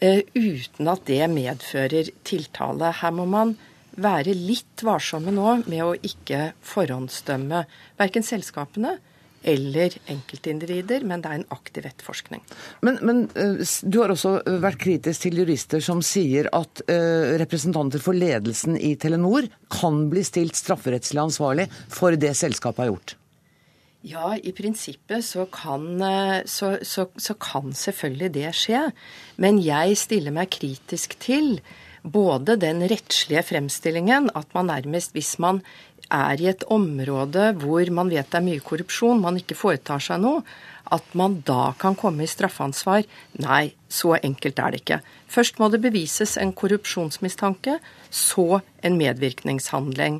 eh, 0.00 0.22
uten 0.34 0.86
at 0.86 1.02
det 1.06 1.26
medfører 1.30 2.12
tiltale. 2.22 2.92
Her 3.00 3.10
må 3.10 3.26
man 3.26 3.56
være 4.00 4.34
litt 4.36 4.84
varsomme 4.86 5.32
nå 5.34 5.60
med 5.66 5.84
å 5.84 5.94
ikke 5.94 6.50
forhåndsdømme 6.66 7.64
verken 8.00 8.26
selskapene 8.26 8.96
eller 9.40 9.94
enkeltindivider, 10.12 11.04
men 11.08 11.22
det 11.24 11.30
er 11.30 11.38
en 11.38 11.52
aktiv 11.54 11.86
etterforskning. 11.88 12.42
Men, 12.84 12.98
men 13.00 13.22
uh, 13.38 13.62
du 13.88 14.00
har 14.02 14.12
også 14.12 14.34
vært 14.60 14.82
kritisk 14.82 15.24
til 15.24 15.40
jurister 15.40 15.80
som 15.84 16.02
sier 16.04 16.50
at 16.56 16.82
uh, 16.90 17.38
representanter 17.40 18.02
for 18.04 18.16
ledelsen 18.16 18.76
i 18.76 18.92
Telenor 19.00 19.48
kan 19.72 20.04
bli 20.12 20.24
stilt 20.26 20.60
strafferettslig 20.60 21.24
ansvarlig 21.24 21.70
for 21.88 22.18
det 22.20 22.34
selskapet 22.36 22.84
har 22.84 22.92
gjort? 22.92 23.16
Ja, 24.00 24.32
i 24.32 24.52
prinsippet 24.56 25.24
så 25.26 25.44
kan, 25.52 26.00
eh, 26.00 26.38
så, 26.48 26.78
så, 26.82 27.10
så 27.20 27.34
kan 27.36 27.74
selvfølgelig 27.76 28.30
det 28.32 28.52
skje. 28.56 28.86
Men 29.36 29.60
jeg 29.60 29.98
stiller 30.00 30.32
meg 30.32 30.48
kritisk 30.56 31.18
til 31.20 31.58
både 32.02 32.56
den 32.60 32.82
rettslige 32.88 33.42
fremstillingen, 33.46 34.30
at 34.34 34.50
man 34.56 34.70
nærmest, 34.70 35.12
hvis 35.16 35.38
man 35.42 35.62
er 36.10 36.40
i 36.42 36.48
et 36.50 36.64
område 36.72 37.52
hvor 37.60 37.90
man 37.94 38.10
vet 38.10 38.30
det 38.32 38.38
er 38.40 38.46
mye 38.46 38.62
korrupsjon, 38.64 39.20
man 39.22 39.38
ikke 39.38 39.58
foretar 39.58 40.02
seg 40.02 40.22
noe, 40.22 40.42
at 40.90 41.14
man 41.14 41.38
da 41.46 41.70
kan 41.78 41.94
komme 41.94 42.24
i 42.24 42.30
straffansvar. 42.30 43.04
Nei, 43.42 43.74
så 43.86 44.16
enkelt 44.18 44.58
er 44.58 44.74
det 44.74 44.80
ikke. 44.82 45.00
Først 45.30 45.60
må 45.62 45.68
det 45.70 45.82
bevises 45.84 46.34
en 46.40 46.50
korrupsjonsmistanke, 46.56 47.78
så 48.10 48.62
en 48.82 48.98
medvirkningshandling. 48.98 50.18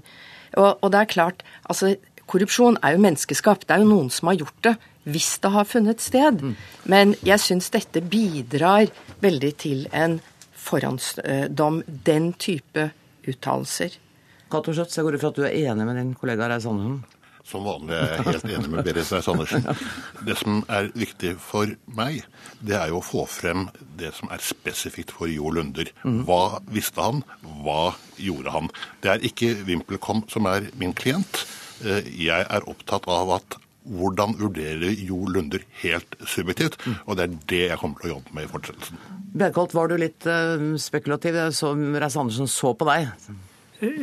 Og, 0.56 0.78
og 0.78 0.92
det 0.92 1.00
er 1.00 1.10
klart, 1.10 1.42
altså 1.66 1.96
korrupsjon 2.30 2.78
er 2.84 2.94
jo 2.94 3.02
menneskeskapt. 3.02 3.66
Det 3.66 3.74
er 3.74 3.82
jo 3.82 3.90
noen 3.90 4.14
som 4.14 4.30
har 4.30 4.38
gjort 4.44 4.62
det 4.68 4.76
hvis 5.10 5.38
det 5.42 5.50
har 5.54 5.66
funnet 5.66 6.02
sted. 6.04 6.42
Men 6.84 7.14
jeg 7.26 7.42
syns 7.42 7.70
dette 7.74 8.02
bidrar 8.04 8.90
veldig 9.24 9.52
til 9.58 9.86
en 9.96 10.20
forhåndsdom, 10.60 11.82
den 12.06 12.32
type 12.40 12.90
uttalelser. 13.28 13.96
Cato 14.50 14.74
Schjøtz, 14.74 14.98
jeg 14.98 15.06
går 15.06 15.16
ut 15.16 15.22
fra 15.22 15.32
at 15.32 15.40
du 15.40 15.46
er 15.46 15.56
enig 15.70 15.86
med 15.86 15.98
din 16.00 16.14
kollega 16.18 16.50
Reis 16.50 16.68
Andersen? 16.68 17.00
Som 17.50 17.64
vanlig 17.66 17.96
er 17.96 18.10
jeg 18.12 18.26
helt 18.26 18.44
enig 18.52 18.70
med 18.70 18.84
Berit 18.86 19.08
Reiss-Andersen. 19.10 19.64
Det 20.26 20.36
som 20.38 20.60
er 20.70 20.90
viktig 20.98 21.32
for 21.42 21.72
meg, 21.96 22.20
det 22.62 22.76
er 22.78 22.92
jo 22.92 23.00
å 23.00 23.04
få 23.04 23.24
frem 23.30 23.66
det 23.98 24.12
som 24.18 24.30
er 24.30 24.44
spesifikt 24.44 25.14
for 25.16 25.30
Jo 25.30 25.50
Lunder. 25.56 25.90
Hva 26.04 26.60
visste 26.70 27.02
han? 27.02 27.24
Hva 27.64 27.94
gjorde 28.20 28.54
han? 28.54 28.70
Det 29.02 29.14
er 29.14 29.26
ikke 29.26 29.54
VimpelCom 29.66 30.26
som 30.30 30.46
er 30.50 30.68
min 30.80 30.94
klient. 30.96 31.42
Eh, 31.80 32.06
jeg 32.28 32.44
er 32.44 32.70
opptatt 32.70 33.08
av 33.10 33.34
at 33.40 33.58
hvordan 33.90 34.36
vurderer 34.38 34.92
Jo 35.00 35.24
Lunder 35.26 35.64
helt 35.80 36.14
subjektivt? 36.28 36.76
Og 37.06 37.16
det 37.16 37.26
er 37.26 37.38
det 37.50 37.64
jeg 37.70 37.80
kommer 37.80 38.02
til 38.02 38.10
å 38.10 38.14
jobbe 38.18 38.36
med 38.36 38.46
i 38.46 38.52
fortsettelsen. 38.52 39.00
Bjerkholt, 39.30 39.74
var 39.76 39.90
du 39.90 39.96
litt 40.00 40.26
uh, 40.26 40.74
spekulativ? 40.80 41.38
Som 41.54 41.82
Reiss-Andersen 41.94 42.50
så 42.50 42.72
på 42.74 42.88
deg. 42.88 43.10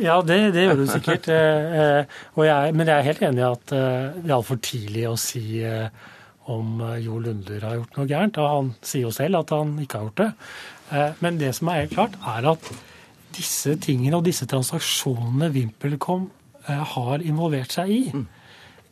Ja, 0.02 0.18
det, 0.26 0.38
det 0.56 0.64
gjør 0.66 0.80
du 0.82 0.86
sikkert. 0.90 1.28
Eh, 1.38 2.46
jeg, 2.48 2.72
men 2.74 2.88
jeg 2.88 2.94
er 2.96 3.06
helt 3.06 3.20
enig 3.26 3.42
i 3.42 3.46
at 3.46 3.64
det 3.70 4.26
er 4.26 4.34
altfor 4.34 4.58
tidlig 4.62 5.04
å 5.06 5.14
si 5.20 5.60
om 6.48 6.80
Jo 7.02 7.18
Lunder 7.22 7.62
har 7.66 7.76
gjort 7.76 7.98
noe 7.98 8.08
gærent. 8.10 8.40
Og 8.40 8.48
han 8.50 8.70
sier 8.80 9.04
jo 9.06 9.12
selv 9.14 9.42
at 9.42 9.52
han 9.54 9.76
ikke 9.82 10.00
har 10.00 10.08
gjort 10.08 10.22
det. 10.22 10.28
Men 11.22 11.38
det 11.38 11.52
som 11.58 11.70
er 11.70 11.82
helt 11.82 11.94
klart, 11.94 12.16
er 12.18 12.48
at 12.54 12.70
disse 13.36 13.76
tingene 13.84 14.18
og 14.18 14.26
disse 14.26 14.48
transaksjonene 14.50 15.50
VimpelCom 15.54 16.26
har 16.94 17.24
involvert 17.26 17.76
seg 17.76 17.92
i, 17.92 18.02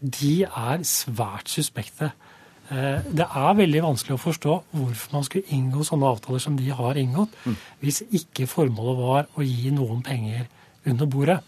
de 0.01 0.35
er 0.47 0.85
svært 0.87 1.51
suspekte. 1.51 2.13
Det 2.67 3.27
er 3.27 3.59
veldig 3.59 3.83
vanskelig 3.85 4.17
å 4.17 4.23
forstå 4.23 4.55
hvorfor 4.75 5.13
man 5.15 5.27
skulle 5.27 5.55
inngå 5.55 5.85
sånne 5.87 6.09
avtaler 6.17 6.43
som 6.43 6.57
de 6.59 6.67
har 6.75 6.99
inngått, 6.99 7.35
hvis 7.83 8.03
ikke 8.07 8.49
formålet 8.51 8.99
var 8.99 9.29
å 9.37 9.47
gi 9.47 9.71
noen 9.75 10.03
penger 10.07 10.49
under 10.87 11.11
bordet. 11.11 11.39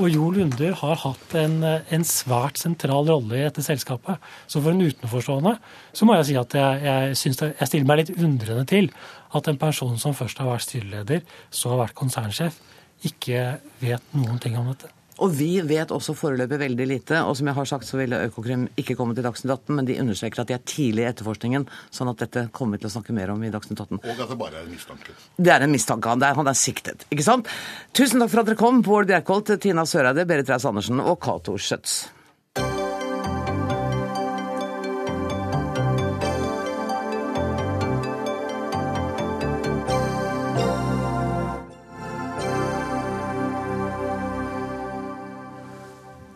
Og 0.00 0.08
Jo 0.08 0.30
Lunder 0.32 0.72
har 0.80 1.00
hatt 1.02 1.34
en, 1.36 1.58
en, 1.62 2.04
svært 2.08 2.60
sentral 2.60 3.10
rolle 3.10 3.36
i 3.36 3.42
dette 3.44 3.64
selskapet. 3.64 4.22
Så 4.48 4.62
for 4.62 4.72
en 4.72 4.80
utenforstående 4.80 5.52
så 5.92 6.08
må 6.08 6.16
jeg 6.16 6.30
si 6.30 6.38
at 6.40 6.56
jeg, 6.56 6.80
jeg, 6.86 7.34
det, 7.36 7.50
jeg 7.60 7.70
stiller 7.70 7.90
meg 7.90 8.00
litt 8.00 8.14
undrende 8.16 8.64
til 8.70 8.88
at 9.36 9.48
en 9.48 9.60
person 9.60 10.00
som 10.00 10.16
først 10.16 10.40
har 10.40 10.48
vært 10.48 10.64
styreleder, 10.64 11.22
så 11.52 11.74
har 11.74 11.84
vært 11.84 11.98
konsernsjef, 11.98 12.56
ikke 13.04 13.44
vet 13.82 14.16
noen 14.16 14.40
ting 14.40 14.56
om 14.60 14.72
dette. 14.72 14.88
Og 15.20 15.34
vi 15.36 15.60
vet 15.66 15.92
også 15.92 16.14
foreløpig 16.16 16.58
veldig 16.62 16.86
lite. 16.88 17.18
Og 17.26 17.36
som 17.36 17.50
jeg 17.50 17.56
har 17.58 17.68
sagt, 17.68 17.88
så 17.88 17.98
ville 18.00 18.20
Økokrim 18.28 18.64
ikke 18.80 18.96
komme 18.98 19.16
til 19.16 19.26
Dagsnytt 19.26 19.52
18, 19.52 19.76
men 19.76 19.88
de 19.88 19.98
understreker 20.00 20.42
at 20.42 20.48
de 20.48 20.56
er 20.56 20.64
tidlig 20.64 21.04
i 21.04 21.10
etterforskningen, 21.10 21.68
sånn 21.92 22.12
at 22.12 22.24
dette 22.24 22.46
kommer 22.56 22.78
vi 22.78 22.84
til 22.84 22.92
å 22.92 22.94
snakke 22.96 23.16
mer 23.16 23.34
om 23.34 23.44
i 23.44 23.52
Dagsnytt 23.52 23.84
18. 23.84 24.00
Og 24.00 24.24
at 24.24 24.32
det 24.32 24.38
bare 24.40 24.62
er 24.62 24.64
en 24.64 24.72
mistanke. 24.72 25.18
Det 25.36 25.52
er 25.52 25.66
en 25.66 25.74
mistanke. 25.74 26.16
Han 26.16 26.24
er, 26.24 26.38
han 26.38 26.48
er 26.48 26.58
siktet, 26.58 27.06
ikke 27.12 27.26
sant? 27.26 27.52
Tusen 27.92 28.22
takk 28.22 28.32
for 28.32 28.42
at 28.42 28.50
dere 28.50 28.62
kom, 28.62 28.80
Bård 28.86 29.12
Bjerkholt, 29.12 29.54
Tina 29.62 29.84
Søreide, 29.88 30.26
Berit 30.28 30.50
Reiss-Andersen 30.50 31.04
og 31.04 31.20
Cato 31.22 31.58
Schjøtz. 31.60 32.00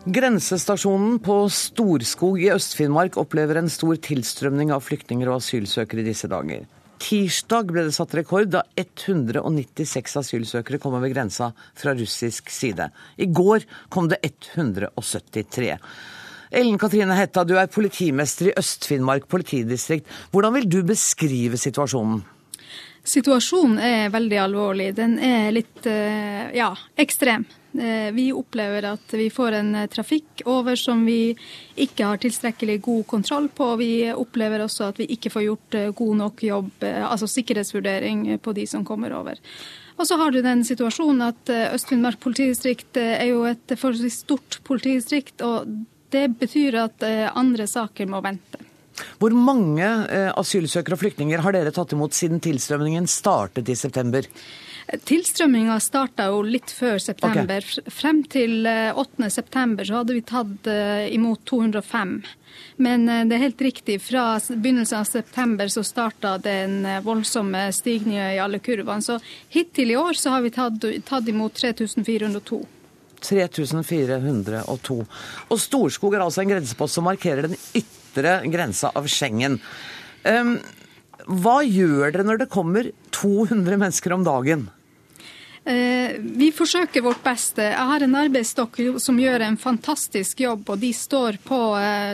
Grensestasjonen 0.07 1.17
på 1.19 1.33
Storskog 1.51 2.37
i 2.39 2.47
Øst-Finnmark 2.53 3.17
opplever 3.19 3.57
en 3.59 3.67
stor 3.67 3.97
tilstrømning 3.99 4.69
av 4.71 4.85
flyktninger 4.85 5.27
og 5.27 5.41
asylsøkere 5.41 5.99
i 5.99 6.05
disse 6.05 6.29
dager. 6.31 6.61
Tirsdag 7.03 7.73
ble 7.73 7.83
det 7.89 7.95
satt 7.97 8.15
rekord 8.15 8.47
da 8.53 8.61
196 8.79 10.15
asylsøkere 10.21 10.79
kom 10.79 10.95
over 10.95 11.11
grensa 11.11 11.49
fra 11.75 11.91
russisk 11.97 12.47
side. 12.55 12.87
I 13.19 13.27
går 13.27 13.67
kom 13.91 14.07
det 14.07 14.21
173. 14.23 15.75
Ellen 16.55 16.79
Katrine 16.79 17.19
Hetta, 17.19 17.43
du 17.43 17.57
er 17.59 17.67
politimester 17.67 18.53
i 18.53 18.55
Øst-Finnmark 18.63 19.27
politidistrikt. 19.27 20.07
Hvordan 20.31 20.55
vil 20.55 20.71
du 20.71 20.81
beskrive 20.87 21.59
situasjonen? 21.59 22.23
Situasjonen 23.07 23.77
er 23.83 24.09
veldig 24.15 24.39
alvorlig. 24.39 24.93
Den 24.95 25.19
er 25.19 25.51
litt 25.51 25.83
ja, 26.55 26.71
ekstrem. 26.95 27.43
Vi 28.13 28.27
opplever 28.33 28.85
at 28.89 29.13
vi 29.13 29.27
får 29.29 29.57
en 29.59 29.73
trafikk 29.91 30.41
over 30.49 30.75
som 30.79 31.03
vi 31.05 31.35
ikke 31.77 32.07
har 32.09 32.21
tilstrekkelig 32.21 32.79
god 32.85 33.03
kontroll 33.07 33.49
på. 33.53 33.67
Vi 33.81 33.91
opplever 34.11 34.63
også 34.65 34.89
at 34.91 35.01
vi 35.01 35.09
ikke 35.13 35.31
får 35.33 35.45
gjort 35.45 35.77
god 35.99 36.15
nok 36.23 36.43
jobb, 36.47 36.71
altså 36.83 37.29
sikkerhetsvurdering 37.29 38.39
på 38.41 38.55
de 38.57 38.65
som 38.69 38.85
kommer 38.87 39.13
over. 39.17 39.37
Og 39.97 40.05
så 40.09 40.17
har 40.17 40.33
du 40.33 40.41
den 40.45 40.63
situasjonen 40.65 41.25
at 41.29 41.51
Øst-Finnmark 41.73 42.19
politidistrikt 42.21 42.97
er 43.01 43.29
jo 43.31 43.43
et 43.49 43.73
forholdsvis 43.73 44.21
stort 44.25 44.59
politidistrikt. 44.67 45.41
og 45.41 45.69
Det 46.13 46.27
betyr 46.39 46.77
at 46.83 47.05
andre 47.33 47.67
saker 47.67 48.09
må 48.09 48.21
vente. 48.25 48.61
Hvor 49.21 49.33
mange 49.33 49.85
asylsøkere 50.37 50.97
og 50.97 51.01
flyktninger 51.03 51.41
har 51.45 51.53
dere 51.53 51.73
tatt 51.73 51.93
imot 51.93 52.15
siden 52.17 52.41
tilstrømningen 52.41 53.09
startet 53.09 53.69
i 53.69 53.77
september? 53.77 54.25
Tilstrømminga 54.87 55.75
starta 55.83 56.29
jo 56.31 56.39
litt 56.47 56.71
før 56.71 56.95
september. 57.03 57.59
Okay. 57.59 57.91
Frem 57.91 58.21
til 58.31 58.63
8. 58.67 59.27
september 59.33 59.83
så 59.87 59.99
hadde 59.99 60.15
vi 60.15 60.21
tatt 60.23 60.69
imot 61.11 61.41
205. 61.49 62.13
Men 62.79 63.03
det 63.27 63.35
er 63.35 63.43
helt 63.43 63.61
riktig, 63.61 63.97
fra 64.05 64.37
begynnelsen 64.47 65.01
av 65.01 65.09
september 65.09 65.67
så 65.73 65.83
starta 65.83 66.37
den 66.39 66.87
voldsomme 67.03 67.65
stigninga 67.75 68.31
i 68.37 68.39
alle 68.39 68.61
kurvene. 68.63 69.03
Så 69.03 69.19
hittil 69.51 69.91
i 69.91 69.99
år 69.99 70.15
så 70.15 70.37
har 70.37 70.47
vi 70.47 70.55
tatt, 70.55 70.87
tatt 71.09 71.27
imot 71.27 71.59
3402. 71.59 72.63
3402. 73.21 74.97
Og 75.49 75.61
Storskog 75.61 76.15
er 76.15 76.25
altså 76.25 76.43
en 76.43 76.51
grensepost 76.53 76.97
som 76.97 77.07
markerer 77.07 77.47
den 77.47 77.57
ytre 77.77 78.39
grensa 78.51 78.91
av 78.95 79.07
Schengen. 79.11 79.59
Um, 80.23 80.57
hva 81.27 81.59
gjør 81.65 82.13
dere 82.13 82.25
når 82.27 82.43
det 82.43 82.51
kommer 82.53 82.91
200 83.15 83.79
mennesker 83.81 84.15
om 84.15 84.25
dagen? 84.27 84.67
Vi 85.67 86.47
forsøker 86.55 87.03
vårt 87.03 87.19
beste. 87.25 87.65
Jeg 87.73 87.87
har 87.89 88.03
en 88.05 88.15
arbeidsstokk 88.15 88.77
som 89.03 89.17
gjør 89.19 89.43
en 89.43 89.57
fantastisk 89.59 90.39
jobb, 90.45 90.69
og 90.71 90.79
de 90.79 90.93
står 90.95 91.41
på 91.43 91.57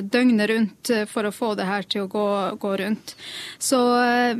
døgnet 0.09 0.49
rundt 0.49 0.91
for 1.11 1.29
å 1.29 1.33
få 1.35 1.51
det 1.59 1.67
her 1.69 1.85
til 1.85 2.07
å 2.07 2.09
gå, 2.09 2.25
gå 2.63 2.71
rundt. 2.81 3.13
Så 3.61 3.77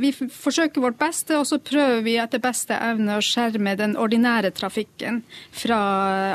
vi 0.00 0.10
forsøker 0.14 0.82
vårt 0.82 0.98
beste, 0.98 1.38
og 1.38 1.46
så 1.46 1.60
prøver 1.62 2.02
vi 2.02 2.16
etter 2.18 2.42
beste 2.42 2.74
evne 2.74 3.20
å 3.20 3.22
skjerme 3.22 3.76
den 3.78 3.94
ordinære 4.00 4.50
trafikken 4.56 5.22
fra 5.54 5.78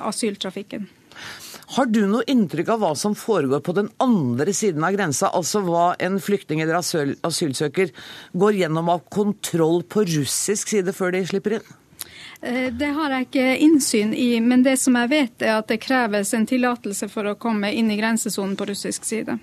asyltrafikken. 0.08 0.88
Har 1.76 1.86
du 1.86 2.00
noe 2.10 2.26
inntrykk 2.32 2.72
av 2.74 2.80
hva 2.82 2.94
som 2.98 3.14
foregår 3.18 3.62
på 3.62 3.76
den 3.78 3.92
andre 4.02 4.56
siden 4.58 4.86
av 4.88 4.96
grensa? 4.96 5.30
Altså 5.38 5.62
hva 5.68 5.92
en 6.02 6.18
flyktning 6.24 6.64
eller 6.64 6.80
asyl 6.80 7.14
asylsøker 7.28 7.92
går 8.34 8.58
gjennom 8.64 8.90
av 8.96 9.04
kontroll 9.14 9.84
på 9.86 10.08
russisk 10.10 10.74
side 10.74 10.96
før 10.98 11.14
de 11.14 11.22
slipper 11.30 11.60
inn? 11.60 11.68
Det 12.40 12.88
har 12.96 13.12
jeg 13.12 13.26
ikke 13.26 13.48
innsyn 13.66 14.14
i, 14.16 14.38
men 14.40 14.62
det 14.64 14.78
som 14.80 14.96
jeg 14.96 15.12
vet 15.12 15.44
er 15.44 15.58
at 15.58 15.68
det 15.68 15.82
kreves 15.84 16.32
en 16.38 16.48
tillatelse 16.48 17.10
for 17.12 17.28
å 17.28 17.36
komme 17.36 17.74
inn 17.76 17.92
i 17.92 17.98
grensesonen 18.00 18.56
på 18.56 18.70
russisk 18.70 19.04
side. 19.04 19.36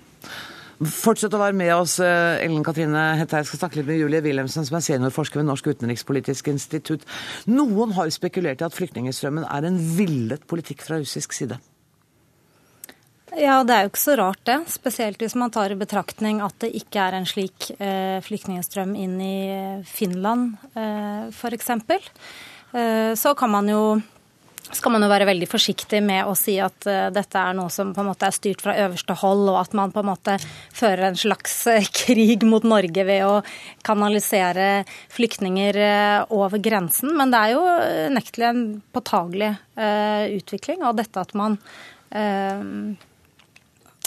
Fortsett 0.77 1.33
å 1.33 1.41
være 1.41 1.57
med 1.57 1.73
oss, 1.73 1.99
Ellen 2.01 2.65
Katrine 2.65 3.05
Hette. 3.17 3.39
Jeg 3.41 3.49
skal 3.49 3.61
snakke 3.63 3.79
litt 3.81 3.89
med 3.89 4.01
Julie 4.01 4.21
Wilhelmsen, 4.25 4.65
som 4.69 4.77
er 4.77 4.85
seniorforsker 4.85 5.41
ved 5.41 5.49
Norsk 5.49 5.71
utenrikspolitisk 5.73 6.51
institutt. 6.53 7.07
Noen 7.49 7.95
har 7.97 8.09
spekulert 8.13 8.61
i 8.61 8.67
at 8.67 8.77
flyktningstrømmen 8.77 9.47
er 9.49 9.69
en 9.69 9.79
villet 9.97 10.45
politikk 10.49 10.85
fra 10.85 11.01
russisk 11.01 11.37
side. 11.37 11.57
Ja, 13.37 13.63
det 13.67 13.75
er 13.75 13.85
jo 13.85 13.91
ikke 13.91 14.01
så 14.01 14.17
rart 14.21 14.43
det. 14.49 14.59
Spesielt 14.73 15.21
hvis 15.21 15.35
man 15.37 15.53
tar 15.53 15.73
i 15.73 15.79
betraktning 15.81 16.39
at 16.45 16.57
det 16.63 16.71
ikke 16.79 17.09
er 17.09 17.17
en 17.19 17.27
slik 17.29 17.71
eh, 17.77 18.21
flyktningstrøm 18.25 18.95
inn 18.97 19.17
i 19.21 19.39
Finland 19.89 20.55
eh, 20.77 21.27
f.eks. 21.33 21.73
Eh, 22.77 23.15
så 23.15 23.35
kan 23.35 23.51
man 23.51 23.69
jo 23.73 24.01
skal 24.67 24.91
man 24.91 25.05
jo 25.05 25.09
være 25.09 25.29
veldig 25.29 25.47
forsiktig 25.47 26.01
med 26.03 26.27
å 26.27 26.33
si 26.35 26.57
at 26.59 26.89
uh, 26.91 27.07
dette 27.15 27.39
er 27.39 27.55
noe 27.55 27.71
som 27.71 27.93
på 27.95 28.03
en 28.03 28.09
måte 28.09 28.27
er 28.27 28.35
styrt 28.35 28.65
fra 28.65 28.75
øverste 28.83 29.15
hold, 29.21 29.45
og 29.53 29.61
at 29.61 29.77
man 29.79 29.93
på 29.95 30.03
en 30.03 30.09
måte 30.09 30.35
fører 30.75 31.05
en 31.07 31.19
slags 31.19 31.55
uh, 31.71 31.87
krig 32.01 32.43
mot 32.43 32.67
Norge 32.67 33.05
ved 33.07 33.23
å 33.29 33.37
kanalisere 33.87 34.83
flyktninger 35.15 35.79
over 36.35 36.59
grensen. 36.59 37.15
Men 37.15 37.31
det 37.31 37.45
er 37.45 37.55
jo 37.55 37.63
unektelig 38.11 38.49
en 38.51 38.65
påtagelig 38.91 39.55
utvikling 40.35 40.83
av 40.89 40.97
dette 40.99 41.23
at 41.23 41.35
man 41.39 41.61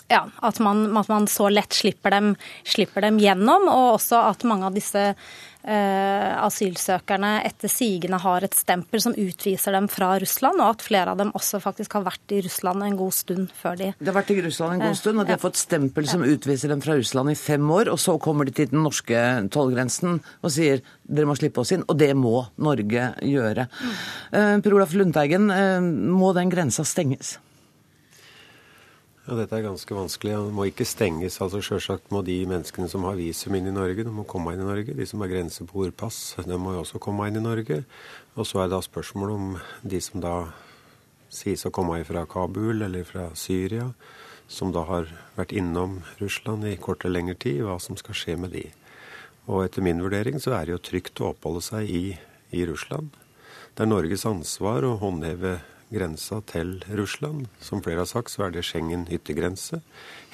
ja, 0.09 0.23
at 0.41 0.59
man, 0.59 0.97
at 0.97 1.07
man, 1.07 1.27
så 1.29 1.49
lett 1.53 1.75
slipper 1.77 2.13
dem, 2.13 2.33
slipper 2.65 3.05
dem, 3.05 3.19
gjennom, 3.21 3.67
og 3.69 3.99
også 3.99 4.23
at 4.31 4.45
mange 4.47 4.65
av 4.65 4.77
disse 4.77 5.03
eh, 5.11 5.29
asylsøkerne 5.59 7.43
etter 7.43 7.71
sigende 7.71 8.17
har 8.23 8.45
et 8.45 8.55
stempel 8.55 9.01
som 9.03 9.15
utviser 9.19 9.75
dem 9.75 9.89
fra 9.91 10.13
Russland, 10.21 10.61
og 10.63 10.75
at 10.77 10.85
flere 10.85 11.11
av 11.11 11.19
dem 11.19 11.33
også 11.35 11.59
faktisk 11.63 11.97
har 11.97 12.05
vært 12.05 12.31
i 12.31 12.39
Russland 12.45 12.85
en 12.85 12.95
god 12.99 13.13
stund 13.13 13.51
før 13.59 13.75
de 13.79 13.89
De 13.99 14.07
har 14.07 14.15
vært 14.15 14.31
i 14.31 14.39
Russland 14.45 14.77
en 14.77 14.85
god 14.87 14.95
stund, 14.97 15.19
og 15.19 15.27
de 15.27 15.35
har 15.35 15.41
fått 15.41 15.59
stempel 15.59 16.07
som 16.07 16.23
utviser 16.23 16.71
dem 16.71 16.81
fra 16.81 16.95
Russland 16.95 17.33
i 17.33 17.35
fem 17.35 17.67
år, 17.75 17.91
og 17.91 17.99
så 17.99 18.15
kommer 18.21 18.47
de 18.47 18.55
til 18.55 18.71
den 18.71 18.83
norske 18.85 19.25
tollgrensen 19.51 20.21
og 20.41 20.55
sier 20.55 20.81
dere 21.03 21.27
må 21.29 21.35
slippe 21.37 21.61
oss 21.63 21.73
inn, 21.75 21.83
og 21.89 21.97
det 21.99 22.13
må 22.17 22.45
Norge 22.61 23.11
gjøre. 23.25 23.67
Mm. 23.67 23.93
Eh, 24.31 24.55
per 24.63 24.77
Olaf 24.77 24.95
Lundteigen, 24.95 25.51
eh, 25.51 25.79
må 25.81 26.33
den 26.37 26.51
grensa 26.53 26.85
stenges? 26.85 27.37
Ja, 29.29 29.35
Dette 29.37 29.59
er 29.59 29.67
ganske 29.67 29.93
vanskelig. 29.93 30.31
Det 30.33 30.53
må 30.57 30.63
ikke 30.65 30.85
stenges. 30.89 31.35
altså 31.37 31.59
Selvsagt 31.61 32.07
må 32.09 32.23
de 32.25 32.39
menneskene 32.49 32.87
som 32.89 33.03
har 33.05 33.13
visum 33.19 33.53
inn 33.53 33.67
i 33.69 33.73
Norge, 33.75 34.01
de 34.01 34.09
må 34.09 34.23
komme 34.25 34.55
inn 34.55 34.63
i 34.63 34.65
Norge. 34.65 34.95
De 34.97 35.05
som 35.05 35.21
har 35.21 35.29
grenseboerpass, 35.29 36.17
de 36.49 36.57
må 36.57 36.73
jo 36.73 36.79
også 36.81 36.97
komme 36.97 37.27
inn 37.29 37.37
i 37.37 37.43
Norge. 37.43 37.83
Og 38.33 38.47
så 38.49 38.63
er 38.63 38.71
det 38.71 38.73
da 38.73 38.81
spørsmålet 38.81 39.35
om 39.35 39.53
de 39.93 40.01
som 40.01 40.23
da 40.23 40.33
sies 41.29 41.61
å 41.61 41.69
komme 41.69 42.01
fra 42.09 42.25
Kabul 42.25 42.81
eller 42.81 43.05
fra 43.05 43.27
Syria, 43.37 43.91
som 44.49 44.73
da 44.73 44.87
har 44.89 45.13
vært 45.37 45.53
innom 45.53 45.99
Russland 46.17 46.65
i 46.65 46.79
kort 46.81 47.05
eller 47.05 47.19
lengre 47.19 47.37
tid, 47.37 47.61
hva 47.67 47.77
som 47.77 48.01
skal 48.01 48.17
skje 48.17 48.39
med 48.41 48.57
de. 48.57 48.65
Og 49.45 49.67
etter 49.67 49.85
min 49.85 50.01
vurdering 50.01 50.41
så 50.41 50.57
er 50.57 50.65
det 50.65 50.79
jo 50.79 50.85
trygt 50.89 51.21
å 51.21 51.35
oppholde 51.35 51.61
seg 51.69 51.85
i, 51.85 52.17
i 52.49 52.65
Russland. 52.65 53.13
Det 53.77 53.85
er 53.85 53.93
Norges 53.93 54.25
ansvar 54.25 54.89
å 54.89 54.97
håndheve 54.97 55.59
grensa 55.93 56.39
til 56.49 56.77
Russland. 56.97 57.47
Som 57.63 57.83
flere 57.85 58.03
har 58.03 58.09
sagt, 58.09 58.31
så 58.33 58.45
er 58.45 58.55
det 58.55 58.65
Schengen 58.67 59.07
yttergrense. 59.11 59.81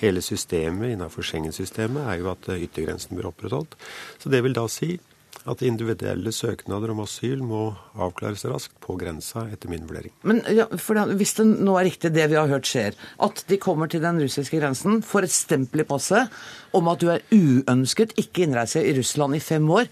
Hele 0.02 0.24
systemet 0.24 0.96
innenfor 0.96 1.26
Schengen-systemet 1.26 2.06
er 2.06 2.22
jo 2.22 2.32
at 2.34 2.50
yttergrensen 2.56 3.16
blir 3.18 3.30
opprettholdt. 3.32 3.78
Så 4.20 4.32
det 4.34 4.44
vil 4.46 4.58
da 4.58 4.68
si 4.72 4.98
at 5.46 5.62
individuelle 5.66 6.32
søknader 6.34 6.90
om 6.94 7.04
asyl 7.04 7.44
må 7.46 7.68
avklares 8.02 8.46
raskt 8.50 8.78
på 8.82 8.96
grensa, 8.98 9.46
etter 9.54 9.70
min 9.70 9.86
vurdering. 9.86 10.14
Men 10.26 10.42
ja, 10.50 10.66
Hvis 10.72 11.36
det 11.38 11.46
nå 11.46 11.76
er 11.78 11.86
riktig 11.90 12.14
det 12.16 12.30
vi 12.32 12.40
har 12.40 12.50
hørt 12.50 12.70
skjer, 12.70 12.98
at 13.22 13.44
de 13.48 13.60
kommer 13.62 13.92
til 13.92 14.02
den 14.02 14.22
russiske 14.24 14.58
grensen, 14.58 15.04
får 15.06 15.28
et 15.28 15.36
stempel 15.36 15.84
i 15.84 15.88
passet 15.88 16.32
om 16.74 16.90
at 16.90 17.04
du 17.04 17.12
er 17.14 17.26
uønsket, 17.32 18.16
ikke 18.18 18.48
innreise 18.48 18.82
i 18.82 18.96
Russland 18.98 19.38
i 19.38 19.44
fem 19.44 19.70
år, 19.70 19.92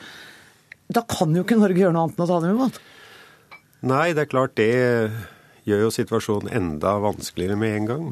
da 0.94 1.06
kan 1.08 1.36
jo 1.36 1.46
ikke 1.46 1.60
Norge 1.60 1.80
gjøre 1.80 1.94
noe 1.96 2.08
annet 2.08 2.18
enn 2.18 2.26
å 2.26 2.32
ta 2.32 2.42
dem 2.42 2.58
imot? 2.58 2.82
Nei, 3.84 4.14
det 4.16 4.26
er 4.26 4.32
klart 4.32 4.58
det 4.58 4.72
gjør 5.68 5.86
jo 5.86 5.94
situasjonen 5.94 6.52
enda 6.54 6.98
vanskeligere 7.04 7.60
med 7.60 7.78
en 7.78 7.90
gang. 7.90 8.08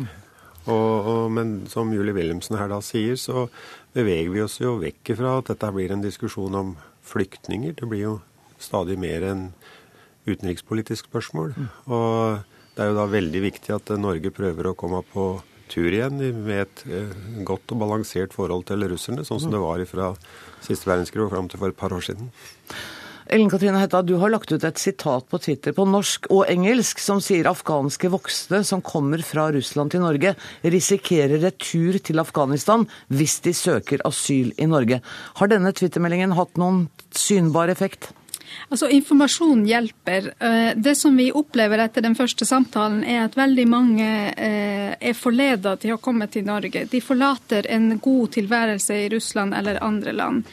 Og, 0.70 1.08
og, 1.10 1.24
men 1.34 1.54
som 1.72 1.92
Julie 1.94 2.14
Wilhelmsen 2.16 2.60
her 2.60 2.70
da 2.72 2.80
sier, 2.86 3.18
så 3.18 3.48
beveger 3.96 4.30
vi 4.34 4.44
oss 4.46 4.60
jo 4.62 4.78
vekk 4.82 5.16
fra 5.18 5.40
at 5.40 5.50
dette 5.52 5.72
blir 5.74 5.94
en 5.94 6.04
diskusjon 6.06 6.58
om 6.58 6.76
flyktninger. 7.08 7.76
Det 7.80 7.90
blir 7.90 8.06
jo 8.06 8.16
stadig 8.62 9.00
mer 9.02 9.26
en 9.26 9.48
utenrikspolitisk 10.30 11.10
spørsmål. 11.10 11.56
Og 11.90 12.44
det 12.76 12.84
er 12.84 12.92
jo 12.92 13.00
da 13.00 13.08
veldig 13.10 13.42
viktig 13.50 13.74
at 13.76 13.90
Norge 14.00 14.34
prøver 14.36 14.70
å 14.70 14.78
komme 14.78 15.02
på 15.12 15.34
tur 15.72 15.88
igjen 15.88 16.20
med 16.20 16.66
et 16.66 16.82
eh, 16.92 17.12
godt 17.48 17.72
og 17.72 17.80
balansert 17.80 18.36
forhold 18.36 18.66
til 18.68 18.84
russerne, 18.92 19.24
sånn 19.28 19.40
som 19.40 19.54
det 19.54 19.62
var 19.62 19.84
fra 19.88 20.12
siste 20.64 20.90
verdenskrig 20.90 21.26
og 21.26 21.32
fram 21.32 21.48
til 21.52 21.62
for 21.62 21.72
et 21.72 21.80
par 21.80 21.96
år 21.96 22.04
siden. 22.06 22.28
Ellen 23.32 23.50
Katrine 23.50 23.80
Hetta, 23.80 24.02
du 24.02 24.18
har 24.20 24.30
lagt 24.34 24.52
ut 24.52 24.64
et 24.68 24.80
sitat 24.82 25.24
på 25.32 25.40
Twitter 25.40 25.72
på 25.72 25.86
norsk 25.88 26.26
og 26.36 26.50
engelsk 26.52 27.00
som 27.00 27.22
sier 27.24 27.48
afghanske 27.48 28.10
voksne 28.12 28.60
som 28.68 28.82
kommer 28.84 29.24
fra 29.24 29.46
Russland 29.56 29.94
til 29.94 30.04
Norge, 30.04 30.34
risikerer 30.68 31.40
retur 31.40 31.96
til 32.04 32.20
Afghanistan 32.20 32.84
hvis 33.08 33.38
de 33.46 33.54
søker 33.56 34.04
asyl 34.10 34.52
i 34.60 34.68
Norge. 34.68 35.00
Har 35.40 35.52
denne 35.54 35.72
twittermeldingen 35.72 36.36
hatt 36.36 36.60
noen 36.60 36.90
synbar 37.16 37.72
effekt? 37.72 38.10
Altså, 38.68 38.90
Informasjon 38.92 39.64
hjelper. 39.64 40.34
Eh, 40.36 40.74
det 40.76 40.98
som 41.00 41.16
vi 41.16 41.30
opplever 41.32 41.86
etter 41.86 42.04
den 42.04 42.20
første 42.20 42.44
samtalen, 42.44 43.00
er 43.08 43.30
at 43.30 43.40
veldig 43.40 43.68
mange 43.72 44.12
eh, 44.36 44.92
er 45.00 45.16
forleda 45.16 45.78
til 45.80 45.96
å 45.96 46.02
komme 46.04 46.28
til 46.28 46.44
Norge. 46.52 46.84
De 46.92 47.00
forlater 47.00 47.72
en 47.72 47.94
god 47.96 48.36
tilværelse 48.36 49.02
i 49.06 49.10
Russland 49.16 49.56
eller 49.56 49.80
andre 49.80 50.20
land. 50.20 50.44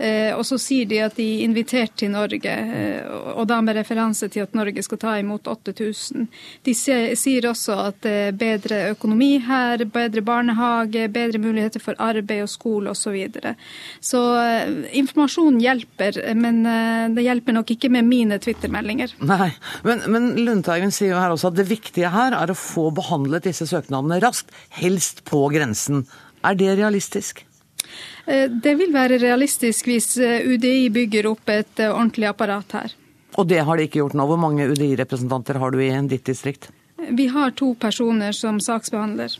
Eh, 0.00 0.32
og 0.32 0.46
så 0.48 0.56
sier 0.56 0.88
de 0.88 1.00
at 1.04 1.16
de 1.18 1.24
er 1.26 1.42
invitert 1.44 1.92
til 2.00 2.12
Norge, 2.14 2.48
eh, 2.48 3.04
og 3.34 3.44
da 3.50 3.58
med 3.60 3.76
referanse 3.76 4.30
til 4.32 4.46
at 4.46 4.54
Norge 4.56 4.80
skal 4.86 5.00
ta 5.02 5.16
imot 5.20 5.48
8000. 5.50 6.24
De 6.64 6.74
sier 6.74 7.48
også 7.50 7.76
at 7.90 8.08
er 8.08 8.32
bedre 8.32 8.78
økonomi 8.94 9.34
her, 9.44 9.84
bedre 9.84 10.22
barnehage, 10.24 11.04
bedre 11.12 11.42
muligheter 11.42 11.84
for 11.84 12.00
arbeid 12.00 12.46
og 12.46 12.52
skole 12.52 12.94
osv. 12.94 12.98
Så, 13.10 13.14
videre. 13.16 13.56
så 14.04 14.20
eh, 14.38 14.72
informasjon 15.00 15.56
hjelper, 15.58 16.20
men 16.38 16.60
det 17.16 17.24
hjelper 17.24 17.56
nok 17.56 17.72
ikke 17.74 17.88
med 17.90 18.06
mine 18.06 18.38
Twitter-meldinger. 18.38 19.16
Nei, 19.26 19.48
men, 19.82 20.04
men 20.12 20.30
Lundteigen 20.38 20.94
sier 20.94 21.16
jo 21.16 21.18
her 21.18 21.34
også 21.34 21.50
at 21.50 21.58
det 21.58 21.66
viktige 21.72 22.12
her 22.14 22.36
er 22.38 22.52
å 22.52 22.58
få 22.58 22.92
behandlet 22.94 23.48
disse 23.48 23.66
søknadene 23.66 24.20
raskt, 24.22 24.54
helst 24.78 25.24
på 25.26 25.48
grensen. 25.50 26.04
Er 26.46 26.60
det 26.60 26.76
realistisk? 26.78 27.42
Eh, 28.26 28.50
det 28.50 28.74
vil 28.78 28.92
være 28.94 29.20
realistisk 29.22 29.88
hvis 29.90 30.14
eh, 30.22 30.46
UDI 30.46 30.90
bygger 30.94 31.30
opp 31.30 31.50
et 31.52 31.82
eh, 31.82 31.92
ordentlig 31.92 32.30
apparat 32.30 32.76
her. 32.78 32.96
Og 33.38 33.46
det 33.48 33.62
har 33.66 33.78
de 33.78 33.86
ikke 33.86 34.02
gjort 34.02 34.18
nå. 34.18 34.26
Hvor 34.26 34.40
mange 34.40 34.66
UDI-representanter 34.72 35.60
har 35.62 35.72
du 35.72 35.80
i 35.82 35.92
ditt 36.10 36.26
distrikt? 36.26 36.70
Vi 37.00 37.30
har 37.32 37.54
to 37.56 37.72
personer 37.80 38.36
som 38.36 38.58
saksbehandler. 38.60 39.38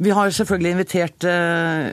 Vi 0.00 0.12
har 0.16 0.30
selvfølgelig 0.32 0.70
invitert 0.72 1.24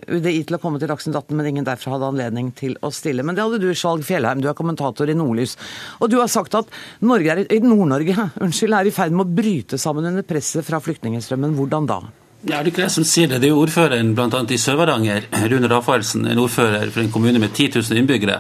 UDI 0.08 0.46
til 0.48 0.56
å 0.56 0.60
komme 0.64 0.80
til 0.80 0.88
Dagsnytt 0.88 1.18
18, 1.20 1.36
men 1.36 1.50
ingen 1.50 1.66
derfra 1.68 1.92
hadde 1.92 2.08
anledning 2.08 2.54
til 2.56 2.78
å 2.80 2.92
stille. 2.96 3.24
Men 3.28 3.36
det 3.36 3.44
hadde 3.44 3.60
du, 3.60 3.68
Skjalg 3.76 4.06
Fjellheim, 4.08 4.40
du 4.40 4.48
er 4.48 4.56
kommentator 4.56 5.12
i 5.12 5.16
Nordlys. 5.16 5.58
Og 6.00 6.14
du 6.14 6.16
har 6.22 6.32
sagt 6.32 6.56
at 6.56 6.72
Nord-Norge 7.04 8.16
er 8.80 8.88
i 8.88 8.96
ferd 8.96 9.12
med 9.12 9.26
å 9.26 9.36
bryte 9.42 9.80
sammen 9.82 10.08
under 10.08 10.24
presset 10.28 10.64
fra 10.68 10.80
flyktningstrømmen. 10.84 11.58
Hvordan 11.60 11.92
da? 11.92 12.00
Ja, 12.45 12.60
det 12.62 12.67
er 12.67 12.67
ikke 12.69 12.84
jeg 12.84 12.93
som 12.93 13.06
sier 13.08 13.30
det. 13.32 13.39
Det 13.41 13.47
er 13.50 13.56
jo 13.56 13.63
ordføreren 13.63 14.12
bl.a. 14.15 14.41
i 14.54 14.60
Sør-Varanger, 14.62 15.26
Rune 15.50 15.69
Rafaelsen, 15.71 16.28
en 16.30 16.41
ordfører 16.43 16.91
for 16.93 17.02
en 17.02 17.10
kommune 17.12 17.41
med 17.41 17.50
10 17.50 17.71
000 17.80 17.97
innbyggere, 17.97 18.36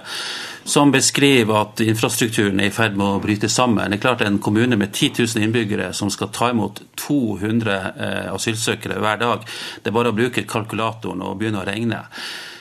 som 0.69 0.91
beskriver 0.93 1.57
at 1.63 1.81
infrastrukturen 1.81 2.61
er 2.61 2.69
i 2.69 2.75
ferd 2.75 2.93
med 2.99 3.07
å 3.07 3.23
bryte 3.23 3.49
sammen. 3.49 3.89
Det 3.89 3.97
er 3.97 4.03
klart 4.03 4.21
En 4.27 4.37
kommune 4.37 4.77
med 4.77 4.93
10 4.93 5.23
000 5.23 5.47
innbyggere 5.47 5.89
som 5.97 6.11
skal 6.13 6.29
ta 6.29 6.51
imot 6.53 6.83
200 7.07 7.79
eh, 7.95 8.29
asylsøkere 8.35 8.99
hver 9.01 9.17
dag, 9.23 9.49
det 9.81 9.89
er 9.89 9.97
bare 9.97 10.13
å 10.13 10.19
bruke 10.19 10.45
kalkulatoren 10.45 11.25
og 11.25 11.39
begynne 11.39 11.63
å 11.63 11.65
regne 11.65 12.03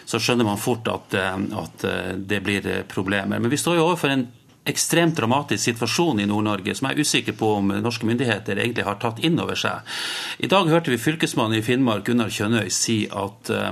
så 0.06 0.20
skjønner 0.22 0.46
man 0.46 0.60
fort 0.62 0.86
at, 0.88 1.14
eh, 1.18 1.38
at, 1.60 1.84
eh, 1.84 2.12
det 2.16 2.40
blir 2.40 2.84
problemer. 2.88 3.38
Men 3.38 3.50
vi 3.50 3.58
står 3.58 3.76
jo 3.76 3.88
overfor 3.88 4.12
en 4.14 4.28
ekstremt 4.66 5.16
dramatisk 5.18 5.62
situasjon 5.64 6.20
i 6.22 6.26
Nord-Norge, 6.28 6.74
som 6.76 6.88
jeg 6.88 6.96
er 6.96 7.06
usikker 7.06 7.36
på 7.38 7.52
om 7.60 7.72
norske 7.84 8.08
myndigheter 8.08 8.58
egentlig 8.58 8.86
har 8.86 8.98
tatt 9.02 9.22
inn 9.26 9.38
over 9.42 9.58
seg. 9.58 9.96
I 10.42 10.50
dag 10.50 10.68
hørte 10.70 10.92
vi 10.92 11.00
fylkesmannen 11.00 11.60
i 11.60 11.64
Finnmark, 11.64 12.04
Gunnar 12.06 12.32
Kjønøy, 12.32 12.68
si 12.74 13.04
at 13.06 13.52
uh, 13.54 13.70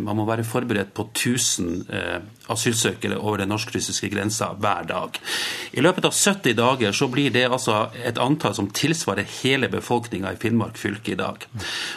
man 0.00 0.18
må 0.18 0.26
være 0.28 0.46
forberedt 0.48 0.94
på 0.96 1.08
1000 1.12 1.70
uh, 1.92 2.18
asylsøkere 2.52 3.18
over 3.18 3.42
den 3.42 3.52
norsk-russiske 3.52 4.10
grensa 4.12 4.52
hver 4.60 4.86
dag. 4.90 5.18
I 5.72 5.84
løpet 5.84 6.08
av 6.08 6.16
70 6.16 6.56
dager 6.58 6.96
så 6.96 7.08
blir 7.12 7.32
det 7.34 7.46
altså 7.48 7.88
et 8.04 8.20
antall 8.20 8.56
som 8.56 8.70
tilsvarer 8.74 9.28
hele 9.40 9.70
befolkninga 9.72 10.34
i 10.34 10.40
Finnmark 10.40 10.78
fylke 10.80 11.14
i 11.14 11.18
dag. 11.20 11.46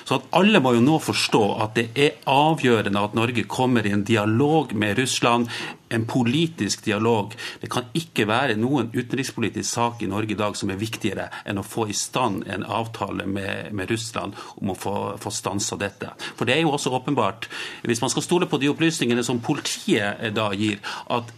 Så 0.06 0.20
at 0.20 0.28
alle 0.38 0.62
må 0.64 0.76
jo 0.78 0.84
nå 0.86 1.00
forstå 1.04 1.44
at 1.66 1.78
det 1.80 1.88
er 1.96 2.20
avgjørende 2.30 3.06
at 3.08 3.16
Norge 3.18 3.48
kommer 3.50 3.86
i 3.86 3.94
en 3.96 4.06
dialog 4.08 4.74
med 4.78 4.98
Russland, 5.00 5.50
en 5.94 6.06
politisk 6.10 6.86
dialog. 6.86 7.36
Det 7.62 7.70
kan 7.72 7.90
ikke 7.94 8.26
være 8.28 8.58
noen 8.58 8.90
utenrikspolitisk 8.94 9.68
sak 9.70 10.02
i 10.02 10.10
Norge 10.10 10.34
i 10.34 10.40
dag 10.40 10.58
som 10.58 10.72
er 10.74 10.80
viktigere 10.82 11.28
enn 11.50 11.62
å 11.62 11.66
få 11.66 11.86
i 11.92 11.98
stand 11.98 12.48
en 12.50 12.66
avtale 12.66 13.28
med, 13.30 13.70
med 13.76 13.92
Russland 13.92 14.38
om 14.58 14.74
å 14.74 14.78
få, 14.78 14.96
få 15.22 15.34
stansa 15.34 15.78
dette. 15.80 16.10
For 16.38 16.50
det 16.50 16.58
er 16.58 16.64
jo 16.64 16.74
også 16.74 16.94
åpenbart, 16.98 17.50
hvis 17.86 18.02
man 18.02 18.12
skal 18.14 18.26
stole 18.26 18.50
på 18.50 18.60
de 18.62 18.72
opplysningene 18.74 19.26
som 19.26 19.42
politiet 19.44 20.34
da 20.34 20.43
da 20.44 20.52
gir, 20.58 20.84
at 21.14 21.32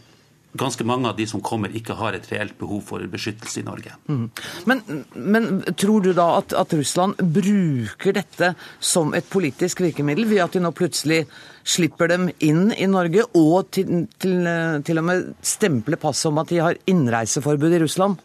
ganske 0.56 0.84
mange 0.88 1.10
av 1.10 1.18
de 1.18 1.28
som 1.28 1.42
kommer, 1.44 1.74
ikke 1.76 1.96
har 2.00 2.16
et 2.16 2.28
reelt 2.32 2.56
behov 2.60 2.82
for 2.88 3.04
beskyttelse 3.12 3.62
i 3.62 3.66
Norge. 3.68 3.96
Mm. 4.08 4.28
Men, 4.70 4.84
men, 5.14 5.50
tror 5.78 6.06
du 6.06 6.12
da 6.16 6.30
at, 6.40 6.56
at, 6.56 6.76
Russland 6.76 7.20
bruker 7.20 8.16
dette 8.16 8.54
som 8.80 9.14
et 9.18 9.28
politisk 9.32 9.84
virkemiddel, 9.84 10.28
ved 10.30 10.44
at 10.46 10.56
de 10.56 10.64
nå 10.64 10.72
plutselig 10.76 11.26
slipper 11.66 12.12
dem 12.12 12.30
inn 12.46 12.70
i 12.78 12.88
Norge, 12.90 13.28
og 13.36 13.72
til, 13.76 14.06
til, 14.22 14.48
til 14.86 15.02
og 15.02 15.10
med 15.10 15.34
stempler 15.46 16.00
passet 16.02 16.32
om 16.32 16.42
at 16.44 16.54
de 16.54 16.64
har 16.64 16.80
innreiseforbud 16.92 17.76
i 17.76 17.84
Russland? 17.84 18.22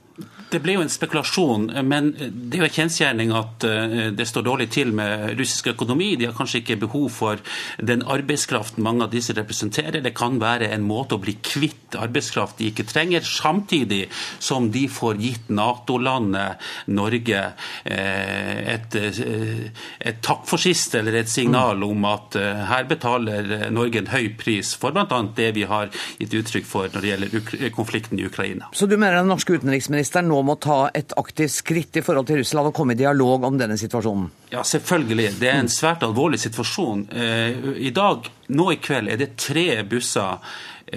Det 0.50 0.58
ble 0.58 0.74
jo 0.74 0.82
en 0.82 0.90
spekulasjon, 0.90 1.68
men 1.86 2.08
det 2.18 2.58
er 2.58 2.64
jo 2.64 2.66
en 2.66 2.74
kjensgjerning 2.74 3.30
at 3.38 3.66
eh, 3.68 3.92
det 4.16 4.26
står 4.26 4.46
dårlig 4.48 4.66
til 4.74 4.90
med 4.96 5.36
russisk 5.38 5.70
økonomi. 5.70 6.16
De 6.18 6.26
har 6.26 6.34
kanskje 6.34 6.62
ikke 6.64 6.80
behov 6.82 7.06
for 7.14 7.42
den 7.78 8.02
arbeidskraften 8.02 8.82
mange 8.82 9.06
av 9.06 9.12
disse 9.14 9.36
representerer. 9.36 10.00
Det 10.02 10.14
kan 10.16 10.40
være 10.42 10.72
en 10.74 10.86
måte 10.86 11.14
å 11.14 11.22
bli 11.22 11.36
kvitt 11.38 11.94
arbeidskraft 11.94 12.58
de 12.58 12.70
ikke 12.72 12.86
trenger, 12.90 13.22
samtidig 13.26 14.08
som 14.42 14.70
de 14.74 14.86
får 14.90 15.20
gitt 15.22 15.52
Nato-landet 15.54 16.66
Norge 16.90 17.44
eh, 17.84 18.74
et, 18.74 18.98
eh, 18.98 19.86
et 20.10 20.20
takk 20.26 20.42
for 20.50 20.62
sist, 20.62 20.98
eller 20.98 21.20
et 21.20 21.30
signal 21.30 21.82
om 21.86 22.10
at 22.10 22.34
her 22.70 22.86
betaler 22.90 23.70
Norge 23.70 24.02
en 24.02 24.10
høy 24.10 24.32
pris 24.38 24.72
for 24.78 24.94
bl.a. 24.94 25.06
det 25.36 25.50
vi 25.54 25.66
har 25.70 25.94
gitt 26.18 26.34
uttrykk 26.42 26.66
for 26.66 26.90
når 26.90 27.04
det 27.04 27.12
gjelder 27.12 27.74
konflikten 27.76 28.18
i 28.18 28.26
Ukraina. 28.26 28.70
Så 28.74 28.90
du 28.90 28.96
mener 28.96 29.20
den 29.20 29.30
norske 29.30 29.54
utenriksministeren 29.54 30.30
nå 30.30 30.39
må 30.46 30.56
ta 30.62 30.88
et 30.96 31.12
aktivt 31.20 31.52
skritt 31.54 31.98
i 32.00 32.02
forhold 32.04 32.28
til 32.28 32.40
Russland 32.40 32.70
og 32.70 32.76
komme 32.76 32.96
i 32.96 33.00
dialog 33.00 33.46
om 33.48 33.58
denne 33.60 33.78
situasjonen? 33.80 34.28
Ja, 34.52 34.64
selvfølgelig. 34.66 35.28
Det 35.40 35.50
er 35.50 35.60
en 35.60 35.72
svært 35.72 36.04
alvorlig 36.06 36.40
situasjon. 36.42 37.06
Eh, 37.12 37.70
I 37.90 37.92
dag, 37.94 38.28
nå 38.50 38.70
i 38.74 38.80
kveld, 38.82 39.10
er 39.10 39.20
det 39.20 39.34
tre 39.40 39.82
busser 39.88 40.38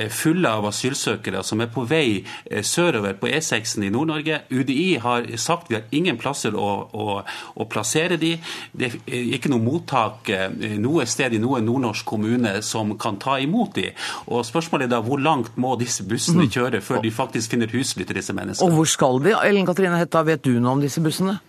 fulle 0.09 0.49
av 0.49 0.67
asylsøkere 0.69 1.43
som 1.45 1.61
er 1.63 1.69
på 1.73 1.85
vei 1.89 2.23
eh, 2.23 2.63
sørover 2.65 3.17
på 3.19 3.29
E6-en 3.29 3.87
i 3.87 3.91
Nord-Norge. 3.93 4.41
UDI 4.51 4.97
har 5.03 5.27
sagt 5.37 5.71
vi 5.71 5.77
har 5.77 5.87
ingen 5.95 6.17
plasser 6.21 6.55
å, 6.55 6.69
å, 6.91 7.19
å, 7.55 7.67
plassere 7.69 8.17
de. 8.21 8.35
Det 8.71 8.89
er 9.07 9.29
ikke 9.37 9.51
noe 9.53 9.63
mottak 9.63 10.29
noe 10.81 11.05
sted 11.09 11.35
i 11.35 11.41
noen 11.41 11.65
nordnorsk 11.67 12.05
kommune 12.07 12.55
som 12.65 12.95
kan 12.99 13.17
ta 13.21 13.37
imot 13.41 13.75
de. 13.77 13.89
Og 14.27 14.43
Spørsmålet 14.47 14.87
er 14.87 14.95
da 14.95 15.01
hvor 15.05 15.21
langt 15.21 15.57
må 15.61 15.75
disse 15.79 16.05
bussene 16.07 16.47
mm. 16.47 16.51
kjøre 16.53 16.83
før 16.85 17.01
de 17.03 17.13
faktisk 17.13 17.55
finner 17.55 17.71
husly 17.73 18.05
til 18.05 18.19
disse 18.19 18.35
menneskene. 18.35 18.67
Og 18.67 18.77
hvor 18.77 18.89
skal 18.89 19.21
de? 19.23 19.35
Ellen 19.39 19.67
Katrine 19.67 19.99
Hetta, 20.01 20.23
vet 20.27 20.43
du 20.45 20.55
noe 20.59 20.77
om 20.77 20.83
disse 20.83 21.01
bussene? 21.03 21.39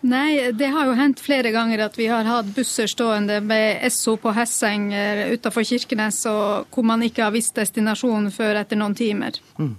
Nei, 0.00 0.52
det 0.56 0.70
har 0.72 0.88
jo 0.88 0.94
hendt 0.96 1.20
flere 1.20 1.50
ganger 1.52 1.82
at 1.84 1.98
vi 1.98 2.06
har 2.08 2.24
hatt 2.24 2.48
busser 2.56 2.88
stående 2.88 3.36
med 3.44 3.82
Esso 3.84 4.14
på 4.20 4.32
Hesseng 4.32 4.86
utenfor 5.34 5.66
Kirkenes, 5.68 6.22
hvor 6.24 6.86
man 6.88 7.04
ikke 7.04 7.26
har 7.26 7.34
visst 7.34 7.58
destinasjonen 7.60 8.30
før 8.32 8.62
etter 8.62 8.80
noen 8.80 8.96
timer. 8.96 9.36
Mm. 9.60 9.74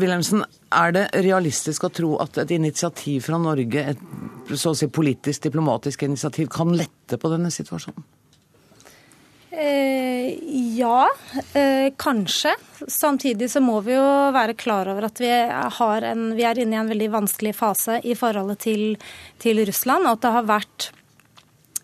Wilhelmsen, 0.00 0.42
er 0.74 0.96
det 0.96 1.04
realistisk 1.22 1.86
å 1.86 1.92
tro 1.94 2.16
at 2.24 2.42
et 2.42 2.56
initiativ 2.56 3.28
fra 3.28 3.38
Norge, 3.38 3.86
et 3.94 4.52
så 4.58 4.74
å 4.74 4.78
si 4.78 4.90
politisk, 4.90 5.46
diplomatisk 5.46 6.02
initiativ, 6.08 6.50
kan 6.50 6.74
lette 6.74 7.20
på 7.20 7.30
denne 7.30 7.54
situasjonen? 7.54 8.02
Eh, 9.54 10.34
ja, 10.76 11.08
eh, 11.52 11.92
kanskje. 11.96 12.54
Samtidig 12.88 13.50
så 13.50 13.60
må 13.62 13.78
vi 13.86 13.94
jo 13.94 14.06
være 14.34 14.56
klar 14.58 14.88
over 14.90 15.06
at 15.06 15.20
vi, 15.22 15.30
en, 15.30 16.26
vi, 16.34 16.42
er 16.42 16.58
inne 16.58 16.74
i 16.74 16.80
en 16.80 16.90
veldig 16.90 17.10
vanskelig 17.12 17.54
fase 17.54 18.00
i 18.02 18.16
forholdet 18.18 18.64
til, 18.66 18.84
til 19.38 19.62
Russland, 19.68 20.08
og 20.08 20.16
at 20.16 20.24
det 20.24 20.34
har 20.34 20.50
vært 20.50 20.88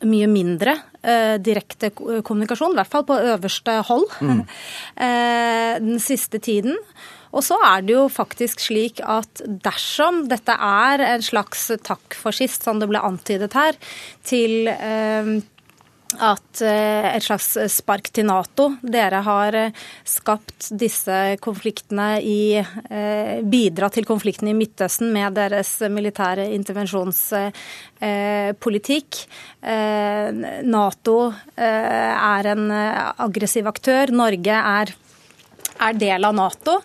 mye 0.09 0.27
mindre 0.33 0.79
eh, 1.05 1.37
direkte 1.39 1.93
kommunikasjon, 1.95 2.75
i 2.75 2.81
hvert 2.81 2.91
fall 2.91 3.07
på 3.07 3.21
øverste 3.35 3.79
hold, 3.87 4.09
mm. 4.19 4.43
eh, 5.07 5.79
den 5.85 6.03
siste 6.03 6.41
tiden. 6.43 6.79
Og 7.31 7.45
så 7.47 7.55
er 7.63 7.85
det 7.87 7.95
jo 7.95 8.09
faktisk 8.11 8.63
slik 8.65 8.99
at 9.07 9.45
dersom 9.63 10.25
dette 10.33 10.57
er 10.57 11.05
en 11.13 11.23
slags 11.23 11.69
takk 11.87 12.17
for 12.19 12.35
sist, 12.35 12.67
som 12.67 12.83
det 12.83 12.91
ble 12.91 13.03
antydet 13.07 13.55
her, 13.55 13.79
til 14.27 14.73
eh, 14.73 15.37
at 16.19 16.59
eh, 16.67 17.07
et 17.15 17.23
slags 17.23 17.53
spark 17.71 18.11
til 18.15 18.25
Nato. 18.27 18.71
Dere 18.83 19.21
har 19.23 19.55
eh, 19.55 19.71
skapt 20.09 20.71
disse 20.79 21.37
konfliktene 21.43 22.21
i 22.27 22.57
eh, 22.59 23.43
Bidratt 23.47 23.95
til 23.99 24.07
konflikten 24.09 24.49
i 24.51 24.55
Midtøsten 24.59 25.13
med 25.15 25.33
deres 25.39 25.81
militære 25.87 26.55
intervensjonspolitikk. 26.57 29.27
Nato 30.65 31.33
er 31.61 32.47
en 32.55 32.71
aggressiv 32.73 33.67
aktør. 33.71 34.07
Norge 34.15 34.55
er, 34.57 34.87
er 35.87 35.93
del 36.01 36.25
av 36.25 36.35
Nato 36.37 36.83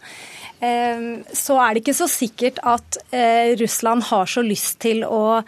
så 0.55 1.53
er 1.61 1.73
det 1.75 1.81
ikke 1.83 1.93
så 1.93 2.07
sikkert 2.09 2.57
at 2.65 2.97
Russland 3.59 4.03
har 4.07 4.25
så 4.31 4.41
lyst 4.41 4.79
til 4.81 5.03
å 5.03 5.43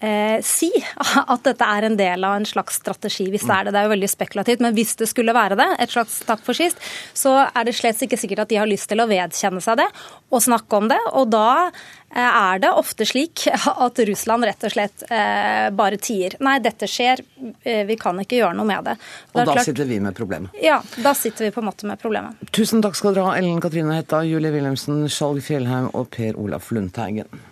eh, 0.00 0.40
si 0.44 0.70
at 1.04 1.44
dette 1.46 1.66
er 1.66 1.86
en 1.86 1.96
del 1.98 2.26
av 2.26 2.38
en 2.38 2.48
slags 2.48 2.80
strategi, 2.80 3.28
hvis 3.32 3.46
det 3.46 3.54
er 3.56 3.68
det. 3.68 3.74
Det 3.74 3.82
er 3.82 3.88
jo 3.88 3.94
veldig 3.94 4.10
spekulativt, 4.10 4.64
men 4.64 4.76
hvis 4.76 4.96
det 5.00 5.10
skulle 5.10 5.36
være 5.36 5.58
det, 5.60 5.68
et 5.84 5.94
slags 5.94 6.20
takk 6.28 6.42
for 6.46 6.56
sist, 6.56 6.80
så 7.16 7.36
er 7.46 7.68
det 7.68 7.76
slett 7.78 8.00
ikke 8.06 8.18
sikkert 8.20 8.44
at 8.46 8.52
de 8.52 8.60
har 8.60 8.70
lyst 8.70 8.88
til 8.90 9.02
å 9.02 9.08
vedkjenne 9.10 9.62
seg 9.64 9.80
det 9.82 9.88
og 10.30 10.44
snakke 10.44 10.78
om 10.78 10.88
det. 10.90 11.00
Og 11.18 11.28
da 11.32 11.50
eh, 11.66 12.20
er 12.20 12.62
det 12.62 12.72
ofte 12.72 13.06
slik 13.08 13.46
at 13.50 14.02
Russland 14.08 14.48
rett 14.48 14.68
og 14.68 14.74
slett 14.74 15.04
eh, 15.08 15.68
bare 15.76 16.00
tier. 16.00 16.38
Nei, 16.44 16.58
dette 16.64 16.88
skjer, 16.90 17.24
eh, 17.62 17.84
vi 17.88 17.98
kan 18.00 18.18
ikke 18.22 18.40
gjøre 18.40 18.56
noe 18.58 18.68
med 18.70 18.90
det. 18.90 18.96
Og, 19.32 19.36
og 19.36 19.42
da 19.42 19.58
klart, 19.58 19.68
sitter 19.68 19.90
vi 19.90 20.00
med 20.02 20.16
problemet? 20.16 20.56
Ja, 20.62 20.80
da 21.02 21.14
sitter 21.18 21.48
vi 21.48 21.54
på 21.54 21.64
en 21.64 21.70
måte 21.70 21.90
med 21.90 22.00
problemet. 22.00 22.40
Tusen 22.56 22.82
takk 22.84 22.98
skal 22.98 23.16
dere 23.16 23.30
ha, 23.30 23.38
Ellen 23.40 23.60
Katrine 23.62 23.98
Hetta, 23.98 24.24
Julie 24.28 24.54
Wilhelmsen, 24.54 25.04
Skjalg 25.10 25.44
Fjellheim 25.44 25.90
og 25.92 26.10
Per 26.14 26.38
Olaf 26.40 26.72
Lundteigen. 26.74 27.49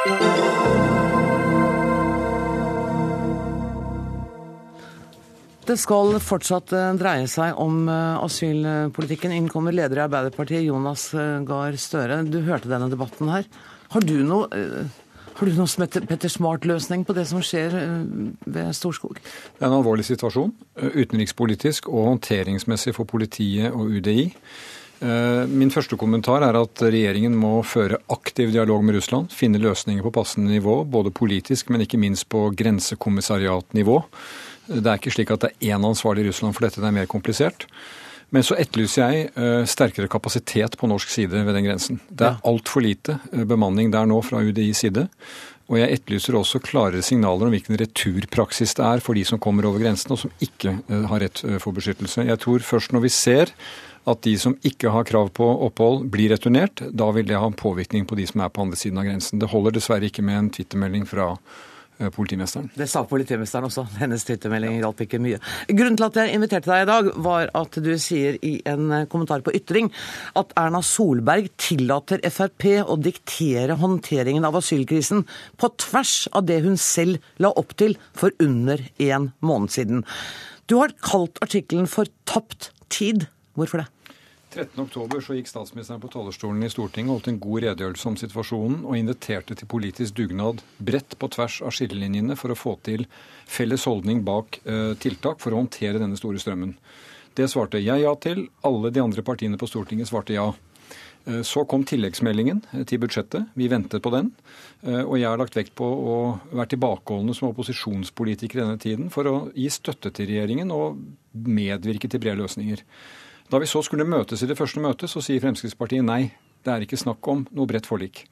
Det 0.00 0.06
skal 5.76 6.14
fortsatt 6.24 6.72
eh, 6.72 6.94
dreie 6.96 7.26
seg 7.28 7.58
om 7.60 7.82
eh, 7.84 8.22
asylpolitikken. 8.24 9.34
Innkommer 9.36 9.76
leder 9.76 10.00
i 10.00 10.02
Arbeiderpartiet, 10.06 10.64
Jonas 10.64 11.10
eh, 11.12 11.44
Gahr 11.44 11.76
Støre. 11.76 12.22
Du 12.24 12.40
hørte 12.48 12.72
denne 12.72 12.88
debatten 12.88 13.28
her. 13.28 13.44
Har 13.92 14.08
du 14.08 14.16
noe, 14.24 14.48
har 15.36 15.52
du 15.52 15.52
noe 15.60 15.68
som 15.68 15.84
heter 15.84 16.08
Petter 16.08 16.32
Smart-løsning 16.32 17.04
på 17.04 17.12
det 17.20 17.28
som 17.28 17.44
skjer 17.44 17.76
ved 18.48 18.72
Storskog? 18.80 19.20
Det 19.20 19.60
er 19.60 19.68
en 19.68 19.82
alvorlig 19.82 20.08
situasjon, 20.08 20.56
utenrikspolitisk 20.80 21.92
og 21.92 22.14
håndteringsmessig 22.14 22.96
for 22.96 23.04
politiet 23.04 23.68
og 23.68 23.92
UDI. 24.00 24.30
Eh, 25.00 25.46
min 25.48 25.70
første 25.72 25.96
kommentar 25.96 26.44
er 26.44 26.58
at 26.60 26.82
regjeringen 26.84 27.32
må 27.40 27.62
føre 27.64 28.02
aktiv 28.12 28.52
dialog 28.52 28.82
med 28.84 28.98
Russland. 28.98 29.32
Finne 29.32 29.60
løsninger 29.62 30.04
på 30.04 30.12
passende 30.12 30.52
nivå, 30.52 30.82
både 30.84 31.12
politisk, 31.14 31.70
men 31.72 31.86
ikke 31.86 32.00
minst 32.00 32.28
på 32.28 32.50
grensekommissariatnivå. 32.56 33.96
Det 34.68 34.84
er 34.84 35.00
ikke 35.00 35.14
slik 35.14 35.32
at 35.32 35.46
det 35.46 35.54
er 35.54 35.72
én 35.72 35.88
ansvarlig 35.88 36.26
i 36.26 36.28
Russland 36.28 36.56
for 36.56 36.66
dette, 36.66 36.82
det 36.82 36.90
er 36.90 36.98
mer 37.00 37.08
komplisert. 37.10 37.64
Men 38.30 38.44
så 38.46 38.54
etterlyser 38.60 39.08
jeg 39.08 39.30
eh, 39.32 39.64
sterkere 39.66 40.10
kapasitet 40.10 40.76
på 40.78 40.90
norsk 40.90 41.10
side 41.10 41.40
ved 41.48 41.56
den 41.56 41.66
grensen. 41.66 41.98
Det 42.06 42.28
er 42.28 42.44
altfor 42.46 42.84
lite 42.84 43.16
eh, 43.32 43.46
bemanning 43.48 43.90
der 43.90 44.06
nå 44.06 44.20
fra 44.22 44.44
UDIs 44.44 44.84
side. 44.84 45.08
Og 45.70 45.78
jeg 45.80 45.96
etterlyser 45.96 46.36
også 46.36 46.60
klarere 46.62 47.02
signaler 47.02 47.48
om 47.48 47.54
hvilken 47.54 47.78
returpraksis 47.80 48.76
det 48.76 48.84
er 48.84 49.02
for 49.02 49.16
de 49.16 49.24
som 49.26 49.40
kommer 49.42 49.66
over 49.68 49.82
grensen 49.82 50.12
og 50.12 50.18
som 50.18 50.32
ikke 50.42 50.72
har 50.90 51.22
rett 51.22 51.44
for 51.62 51.74
beskyttelse. 51.76 52.26
Jeg 52.26 52.42
tror 52.42 52.66
først 52.66 52.90
når 52.94 53.04
vi 53.04 53.12
ser 53.14 53.52
at 54.10 54.22
de 54.26 54.36
som 54.40 54.56
ikke 54.66 54.92
har 54.92 55.08
krav 55.08 55.32
på 55.36 55.46
opphold, 55.66 56.06
blir 56.12 56.32
returnert. 56.34 56.82
Da 56.90 57.10
vil 57.14 57.28
det 57.28 57.40
ha 57.40 57.48
en 57.48 57.56
påvirkning 57.56 58.06
på 58.08 58.18
de 58.18 58.26
som 58.28 58.44
er 58.44 58.52
på 58.52 58.64
andre 58.64 58.78
siden 58.78 59.00
av 59.00 59.08
grensen. 59.08 59.40
Det 59.40 59.50
holder 59.50 59.76
dessverre 59.76 60.08
ikke 60.10 60.24
med 60.26 60.38
en 60.38 60.50
twittermelding 60.54 61.06
fra 61.08 61.32
eh, 61.34 62.10
politimesteren. 62.14 62.70
Det 62.74 62.88
sa 62.90 63.04
politimesteren 63.08 63.68
også. 63.68 63.86
Hennes 64.00 64.24
twittermelding 64.26 64.78
hjalp 64.80 65.02
ikke 65.04 65.20
mye. 65.22 65.40
Grunnen 65.68 65.98
til 66.00 66.08
at 66.08 66.20
jeg 66.20 66.36
inviterte 66.36 66.72
deg 66.72 66.84
i 66.84 66.90
dag, 66.90 67.10
var 67.26 67.52
at 67.62 67.80
du 67.84 67.90
sier 68.02 68.38
i 68.46 68.54
en 68.70 68.86
eh, 68.96 69.06
kommentar 69.12 69.44
på 69.46 69.54
Ytring 69.56 69.92
at 70.40 70.54
Erna 70.60 70.82
Solberg 70.86 71.50
tillater 71.60 72.22
Frp 72.30 72.68
å 72.84 72.98
diktere 73.00 73.78
håndteringen 73.80 74.46
av 74.48 74.58
asylkrisen 74.60 75.26
på 75.60 75.74
tvers 75.86 76.24
av 76.32 76.48
det 76.50 76.62
hun 76.66 76.78
selv 76.80 77.20
la 77.42 77.52
opp 77.60 77.76
til 77.80 77.98
for 78.16 78.34
under 78.42 78.82
en 79.10 79.32
måned 79.44 79.74
siden. 79.74 80.06
Du 80.70 80.78
har 80.78 80.92
kalt 81.02 81.40
artikkelen 81.42 81.88
for 81.90 82.06
tapt 82.30 82.70
tid. 82.94 83.26
Hvorfor 83.58 83.82
det? 83.82 83.88
13.10 84.50 85.20
så 85.22 85.34
gikk 85.36 85.48
statsministeren 85.48 86.00
på 86.02 86.08
talerstolen 86.10 86.64
i 86.66 86.70
Stortinget 86.72 87.12
og 87.12 87.20
holdt 87.20 87.28
en 87.30 87.38
god 87.42 87.64
redegjørelse 87.64 88.08
om 88.10 88.16
situasjonen 88.18 88.80
og 88.82 88.96
inviterte 88.98 89.54
til 89.54 89.70
politisk 89.70 90.16
dugnad 90.18 90.64
bredt 90.82 91.14
på 91.20 91.28
tvers 91.30 91.60
av 91.62 91.74
skillelinjene 91.76 92.34
for 92.38 92.50
å 92.50 92.58
få 92.58 92.72
til 92.86 93.06
felles 93.46 93.86
holdning 93.86 94.24
bak 94.26 94.58
eh, 94.64 94.96
tiltak 94.98 95.38
for 95.42 95.54
å 95.54 95.60
håndtere 95.62 96.02
denne 96.02 96.18
store 96.18 96.42
strømmen. 96.42 96.74
Det 97.38 97.46
svarte 97.52 97.78
jeg 97.78 98.02
ja 98.02 98.16
til. 98.18 98.48
Alle 98.66 98.90
de 98.90 99.04
andre 99.04 99.22
partiene 99.22 99.60
på 99.60 99.70
Stortinget 99.70 100.10
svarte 100.10 100.34
ja. 100.34 100.48
Eh, 101.30 101.44
så 101.46 101.62
kom 101.70 101.86
tilleggsmeldingen 101.86 102.64
eh, 102.72 102.84
til 102.90 103.04
budsjettet. 103.06 103.54
Vi 103.54 103.70
ventet 103.70 104.02
på 104.02 104.14
den. 104.16 104.34
Og 104.80 105.18
jeg 105.20 105.28
har 105.28 105.38
lagt 105.38 105.54
vekt 105.58 105.74
på 105.76 105.84
å 105.86 106.20
være 106.50 106.72
tilbakeholdne 106.72 107.34
som 107.36 107.52
opposisjonspolitiker 107.52 108.64
denne 108.64 108.82
tiden 108.82 109.10
for 109.14 109.28
å 109.28 109.38
gi 109.54 109.70
støtte 109.70 110.10
til 110.16 110.30
regjeringen 110.32 110.72
og 110.74 110.96
medvirke 111.36 112.08
til 112.10 112.22
brede 112.22 112.40
løsninger. 112.40 112.82
Da 113.50 113.58
vi 113.58 113.66
så 113.66 113.82
skulle 113.82 114.06
møtes 114.06 114.44
i 114.44 114.46
det 114.46 114.54
første 114.58 114.78
møtet, 114.82 115.10
så 115.10 115.22
sier 115.24 115.42
Fremskrittspartiet 115.42 116.06
nei. 116.06 116.28
Det 116.62 116.70
er 116.70 116.84
ikke 116.84 116.98
snakk 117.00 117.26
om 117.32 117.42
noe 117.56 117.66
bredt 117.66 117.88
forlik. 117.88 118.22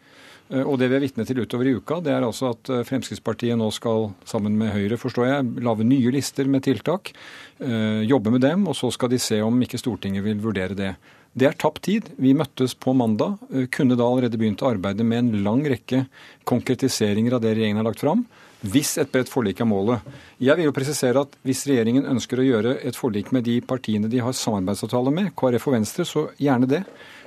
Eh, 0.52 0.62
og 0.62 0.78
det 0.78 0.88
vi 0.92 0.98
er 0.98 1.02
vitne 1.02 1.26
til 1.26 1.40
utover 1.42 1.66
i 1.66 1.74
uka, 1.74 1.98
det 2.04 2.12
er 2.14 2.24
altså 2.24 2.52
at 2.52 2.70
eh, 2.70 2.84
Fremskrittspartiet 2.86 3.58
nå 3.58 3.66
skal, 3.74 4.12
sammen 4.28 4.54
med 4.60 4.70
Høyre, 4.76 4.98
forstår 5.00 5.26
jeg, 5.26 5.48
lage 5.66 5.86
nye 5.88 6.12
lister 6.14 6.46
med 6.50 6.62
tiltak. 6.68 7.10
Eh, 7.58 8.04
jobbe 8.06 8.36
med 8.36 8.44
dem, 8.46 8.68
og 8.70 8.78
så 8.78 8.92
skal 8.94 9.10
de 9.10 9.18
se 9.22 9.40
om 9.42 9.58
ikke 9.64 9.80
Stortinget 9.80 10.22
vil 10.26 10.38
vurdere 10.44 10.78
det. 10.78 10.94
Det 11.38 11.48
er 11.50 11.58
tapt 11.58 11.82
tid. 11.88 12.12
Vi 12.18 12.36
møttes 12.36 12.76
på 12.78 12.94
mandag. 12.96 13.36
Kunne 13.74 13.98
da 13.98 14.06
allerede 14.06 14.38
begynt 14.40 14.62
å 14.64 14.70
arbeide 14.72 15.04
med 15.06 15.20
en 15.20 15.42
lang 15.44 15.60
rekke 15.68 16.06
konkretiseringer 16.48 17.36
av 17.36 17.42
det 17.44 17.52
regjeringen 17.52 17.82
har 17.82 17.86
lagt 17.90 18.02
fram. 18.02 18.24
Hvis 18.58 18.96
et 18.98 19.10
bredt 19.12 19.30
forlik 19.30 19.60
er 19.62 19.68
målet. 19.70 20.02
Jeg 20.42 20.58
vil 20.58 20.66
jo 20.66 20.74
presisere 20.74 21.22
at 21.22 21.36
hvis 21.46 21.62
regjeringen 21.68 22.08
ønsker 22.10 22.40
å 22.40 22.46
gjøre 22.46 22.72
et 22.88 22.96
forlik 22.98 23.30
med 23.34 23.46
de 23.46 23.60
partiene 23.62 24.10
de 24.10 24.18
har 24.18 24.34
samarbeidsavtale 24.34 25.12
med, 25.14 25.30
KrF 25.38 25.68
og 25.70 25.76
Venstre, 25.76 26.06
så 26.08 26.24
gjerne 26.42 26.66
det. 26.70 26.82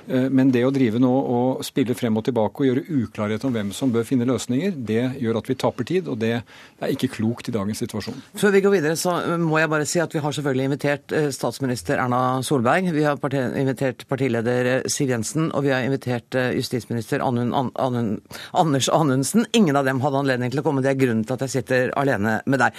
Eh, 0.08 0.28
men 0.30 0.50
det 0.54 0.64
å 0.66 0.72
drive 0.74 1.00
nå 1.02 1.10
og 1.10 1.62
spille 1.66 1.94
frem 1.98 2.16
og 2.18 2.26
tilbake 2.26 2.62
og 2.62 2.68
gjøre 2.68 2.84
uklarhet 3.02 3.44
om 3.46 3.54
hvem 3.54 3.72
som 3.76 3.92
bør 3.94 4.06
finne 4.06 4.26
løsninger, 4.28 4.74
det 4.76 5.02
gjør 5.22 5.38
at 5.40 5.50
vi 5.50 5.58
taper 5.58 5.88
tid, 5.88 6.10
og 6.10 6.18
det 6.22 6.34
er 6.40 6.94
ikke 6.94 7.10
klokt 7.16 7.50
i 7.50 7.54
dagens 7.54 7.82
situasjon. 7.84 8.18
Før 8.38 8.54
vi 8.54 8.62
går 8.64 8.76
videre, 8.76 8.98
så 8.98 9.14
må 9.40 9.60
jeg 9.60 9.70
bare 9.72 9.88
si 9.88 10.02
at 10.02 10.14
vi 10.14 10.22
har 10.22 10.34
selvfølgelig 10.34 10.68
invitert 10.70 11.16
eh, 11.16 11.28
statsminister 11.34 12.02
Erna 12.02 12.42
Solberg. 12.46 12.90
Vi 12.94 13.06
har 13.06 13.20
parti 13.22 13.42
invitert 13.62 14.06
partileder 14.10 14.70
eh, 14.76 14.88
Siv 14.90 15.12
Jensen, 15.12 15.50
og 15.52 15.66
vi 15.66 15.74
har 15.74 15.86
invitert 15.86 16.34
justisminister 16.56 17.22
Anun, 17.24 17.52
An, 17.56 17.70
Anun, 17.80 18.12
Anders 18.58 18.88
Anundsen. 18.92 19.46
Ingen 19.56 19.78
av 19.78 19.86
dem 19.86 20.02
hadde 20.02 20.22
anledning 20.22 20.52
til 20.52 20.62
å 20.62 20.66
komme. 20.66 20.82
Det 20.84 20.92
er 20.92 21.00
grunnen 21.00 21.24
til 21.26 21.36
at 21.36 21.46
jeg 21.46 21.56
sitter 21.58 21.92
alene 21.98 22.38
med 22.50 22.62
deg. 22.62 22.76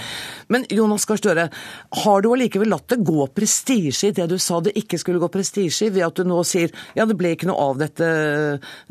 Men 0.54 0.68
Jonas 0.74 1.08
Gahr 1.08 1.22
Støre, 1.22 1.48
har 2.04 2.24
du 2.24 2.32
allikevel 2.34 2.72
latt 2.74 2.90
det 2.92 3.00
gå 3.06 3.28
prestisje 3.36 4.10
i 4.10 4.16
det 4.16 4.26
du 4.32 4.36
sa 4.42 4.60
det 4.64 4.74
ikke 4.80 5.00
skulle 5.00 5.22
gå 5.22 5.30
prestisje 5.32 5.88
i, 5.88 5.94
ved 5.94 6.08
at 6.08 6.20
du 6.20 6.28
nå 6.28 6.42
sier 6.48 6.74
ja, 6.98 7.06
det 7.13 7.13
ble 7.20 7.34
ikke 7.36 7.50
noe 7.50 7.70
av 7.70 7.80
dette 7.82 8.10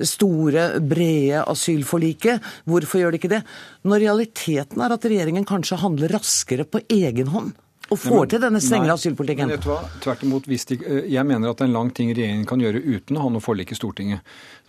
store, 0.09 0.69
brede 0.81 1.43
asylforliket. 1.53 2.53
Hvorfor 2.69 3.03
gjør 3.03 3.15
det 3.15 3.23
ikke 3.23 3.35
det? 3.35 3.43
Når 3.89 4.05
realiteten 4.07 4.83
er 4.85 4.97
at 4.97 5.11
regjeringen 5.11 5.49
kanskje 5.49 5.81
handler 5.83 6.17
raskere 6.17 6.69
på 6.69 6.85
egen 6.93 7.33
hånd 7.35 7.53
og 7.93 7.99
får 8.01 8.31
til 8.33 8.41
denne 8.41 8.61
strengere 8.63 8.97
asylpolitikken? 8.97 9.51
Men 9.51 9.59
vet 9.59 9.67
du 9.67 9.71
hva? 9.73 9.81
Tvert 10.05 10.23
imot, 10.25 10.49
de, 10.49 10.59
eh, 10.79 11.09
jeg 11.13 11.29
mener 11.29 11.51
at 11.51 11.59
det 11.59 11.67
er 11.67 11.71
en 11.71 11.77
lang 11.77 11.91
ting 11.93 12.13
regjeringen 12.15 12.47
kan 12.49 12.63
gjøre 12.63 12.81
uten 12.81 13.19
å 13.19 13.25
ha 13.27 13.33
noe 13.35 13.45
forlik 13.45 13.75
i 13.75 13.79
Stortinget. 13.79 14.25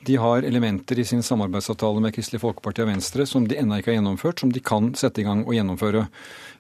De 0.06 0.16
har 0.20 0.44
elementer 0.44 1.00
i 1.00 1.06
sin 1.08 1.24
samarbeidsavtale 1.24 2.02
med 2.04 2.16
Kristelig 2.16 2.42
Folkeparti 2.44 2.84
og 2.84 2.90
Venstre 2.92 3.28
som 3.30 3.48
de 3.48 3.60
ennå 3.60 3.80
ikke 3.80 3.94
har 3.94 4.00
gjennomført, 4.02 4.44
som 4.44 4.52
de 4.52 4.64
kan 4.64 4.92
sette 5.00 5.24
i 5.24 5.28
gang 5.28 5.46
og 5.46 5.56
gjennomføre. 5.56 6.08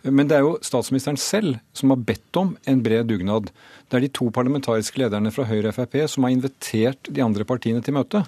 Men 0.04 0.28
det 0.28 0.36
er 0.36 0.44
jo 0.44 0.58
statsministeren 0.64 1.20
selv 1.20 1.62
som 1.76 1.94
har 1.94 2.02
bedt 2.04 2.40
om 2.40 2.58
en 2.68 2.82
bred 2.84 3.08
dugnad. 3.08 3.48
Det 3.88 4.00
er 4.00 4.04
de 4.04 4.10
to 4.16 4.28
parlamentariske 4.34 5.00
lederne 5.00 5.32
fra 5.32 5.46
Høyre 5.48 5.70
og 5.70 5.78
Frp 5.78 5.96
som 6.12 6.26
har 6.26 6.34
invitert 6.34 7.08
de 7.08 7.22
andre 7.24 7.46
partiene 7.48 7.80
til 7.86 7.96
møte. 7.96 8.24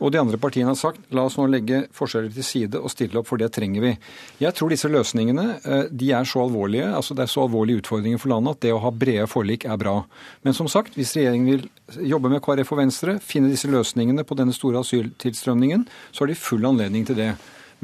Og 0.00 0.10
de 0.10 0.18
andre 0.18 0.40
partiene 0.40 0.72
har 0.72 0.78
sagt 0.80 1.12
la 1.14 1.26
oss 1.28 1.36
nå 1.38 1.44
legge 1.50 1.84
forskjeller 1.94 2.32
til 2.34 2.46
side 2.46 2.80
og 2.80 2.90
stille 2.90 3.20
opp, 3.20 3.28
for 3.28 3.38
det 3.38 3.50
trenger 3.54 3.84
vi. 3.84 3.92
Jeg 4.42 4.56
tror 4.56 4.72
disse 4.72 4.90
løsningene 4.90 5.46
eh, 5.60 5.84
de 5.92 6.10
er 6.16 6.26
så 6.26 6.42
alvorlige, 6.46 6.88
altså 6.96 7.14
det 7.14 7.26
er 7.26 7.34
så 7.34 7.44
alvorlige 7.44 7.84
utfordringer 7.84 8.22
for 8.22 8.32
landet 8.34 8.56
at 8.56 8.64
det 8.66 8.74
å 8.74 8.82
ha 8.82 8.90
brede 8.90 9.28
forlik 9.30 9.68
er 9.68 9.78
bra. 9.78 10.00
Men 10.46 10.56
som 10.56 10.70
sagt, 10.72 10.98
hvis 10.98 11.14
regjeringen 11.18 11.52
vil 11.52 11.68
jobbe 12.10 12.32
med 12.32 12.42
KrF 12.42 12.74
og 12.74 12.82
Venstre, 12.82 13.18
finne 13.22 13.52
disse 13.52 13.70
løsningene 13.70 14.26
på 14.26 14.38
denne 14.40 14.56
store 14.60 14.84
asyltilstrømningen, 14.84 15.88
så 16.12 16.24
har 16.24 16.32
de 16.32 16.38
full 16.38 16.68
anledning 16.68 17.08
til 17.08 17.18
det. 17.18 17.32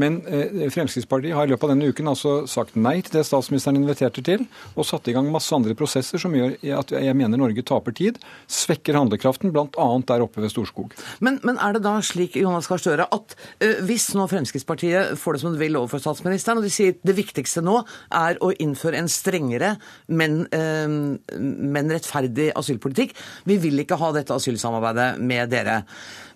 Men 0.00 0.18
eh, 0.28 0.68
Fremskrittspartiet 0.72 1.34
har 1.36 1.48
i 1.48 1.52
løpet 1.52 1.66
av 1.66 1.72
denne 1.72 1.88
uken 1.90 2.10
altså 2.10 2.34
sagt 2.50 2.76
nei 2.78 2.98
til 3.04 3.16
det 3.16 3.24
statsministeren 3.28 3.78
inviterte 3.80 4.22
til, 4.24 4.44
og 4.76 4.86
satt 4.88 5.08
i 5.08 5.14
gang 5.16 5.28
masse 5.32 5.52
andre 5.56 5.76
prosesser 5.78 6.20
som 6.20 6.34
gjør 6.36 6.56
at 6.76 6.92
jeg 6.92 7.16
mener 7.16 7.40
Norge 7.40 7.64
taper 7.66 7.96
tid, 7.96 8.20
svekker 8.50 8.98
handlekraften, 8.98 9.52
bl.a. 9.54 9.88
der 10.08 10.24
oppe 10.24 10.44
ved 10.44 10.52
Storskog. 10.52 10.92
Men, 11.24 11.40
men, 11.46 11.60
er 11.62 11.76
det 11.76 11.84
da 11.86 11.96
slik 12.04 12.36
Jonas 12.38 12.68
Gahr 12.68 12.82
Støre, 12.82 13.08
at 13.08 13.36
uh, 13.64 13.80
hvis 13.88 14.10
nå 14.16 14.28
Fremskrittspartiet 14.30 15.16
får 15.20 15.36
det 15.36 15.42
som 15.44 15.56
de 15.56 15.62
vil 15.62 15.78
overfor 15.80 16.02
statsministeren, 16.04 16.60
og 16.60 16.68
de 16.68 16.74
sier 16.74 16.98
det 17.00 17.16
viktigste 17.16 17.64
nå 17.64 17.78
er 18.14 18.40
å 18.44 18.52
innføre 18.52 19.00
en 19.00 19.10
strengere, 19.10 19.74
men, 20.12 20.42
uh, 20.52 21.40
men 21.40 21.96
rettferdig 21.96 22.52
asylpolitikk, 22.58 23.16
vi 23.48 23.58
vil 23.64 23.80
ikke 23.84 24.00
ha 24.00 24.12
dette 24.16 24.36
asylsamarbeidet 24.36 25.14
med 25.24 25.54
dere. 25.56 25.80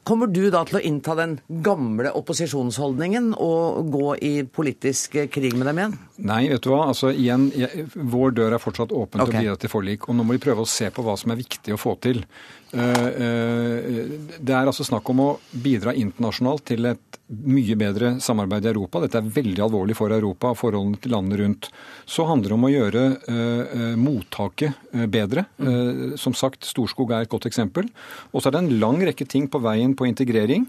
Kommer 0.03 0.31
du 0.33 0.47
da 0.51 0.63
til 0.65 0.79
å 0.79 0.81
innta 0.81 1.15
den 1.19 1.35
gamle 1.65 2.11
opposisjonsholdningen 2.17 3.35
og 3.37 3.91
gå 3.93 4.07
i 4.25 4.33
politisk 4.49 5.19
krig 5.33 5.57
med 5.59 5.69
dem 5.69 5.81
igjen? 5.83 5.97
Nei, 6.31 6.41
vet 6.49 6.65
du 6.65 6.71
hva. 6.73 6.87
Altså, 6.93 7.13
igjen, 7.13 7.51
jeg, 7.53 7.85
vår 7.95 8.33
dør 8.39 8.57
er 8.57 8.63
fortsatt 8.63 8.95
åpen 8.97 9.21
okay. 9.21 9.31
til 9.31 9.37
å 9.37 9.45
bidra 9.45 9.61
til 9.61 9.73
forlik. 9.75 10.09
Og 10.09 10.17
nå 10.17 10.25
må 10.25 10.39
vi 10.39 10.43
prøve 10.43 10.65
å 10.65 10.71
se 10.71 10.89
på 10.95 11.05
hva 11.05 11.19
som 11.21 11.35
er 11.35 11.41
viktig 11.43 11.77
å 11.77 11.81
få 11.81 11.99
til. 12.01 12.25
Eh, 12.71 13.07
eh, 13.07 14.11
det 14.39 14.55
er 14.55 14.69
altså 14.69 14.87
snakk 14.87 15.09
om 15.11 15.23
å 15.25 15.31
bidra 15.51 15.95
internasjonalt 15.97 16.69
til 16.71 16.87
et 16.93 17.19
mye 17.31 17.77
bedre 17.79 18.13
samarbeid 18.23 18.67
i 18.67 18.71
Europa. 18.71 19.01
Dette 19.03 19.19
er 19.19 19.33
veldig 19.35 19.63
alvorlig 19.67 19.97
for 19.99 20.15
Europa 20.15 20.51
og 20.51 20.59
forholdene 20.59 20.99
til 21.03 21.15
landene 21.15 21.39
rundt. 21.41 21.69
Så 22.11 22.27
handler 22.27 22.51
det 22.51 22.57
om 22.57 22.67
å 22.67 22.71
gjøre 22.73 23.03
uh, 23.23 23.93
mottaket 23.95 24.91
bedre. 25.11 25.45
Uh, 25.63 26.17
som 26.19 26.35
sagt, 26.35 26.67
Storskog 26.67 27.13
er 27.15 27.23
et 27.23 27.31
godt 27.31 27.47
eksempel. 27.47 27.87
Og 28.35 28.43
så 28.43 28.51
er 28.51 28.57
det 28.57 28.63
en 28.65 28.81
lang 28.83 28.99
rekke 29.07 29.29
ting 29.31 29.47
på 29.51 29.61
veien 29.63 29.95
på 29.95 30.09
integrering 30.11 30.67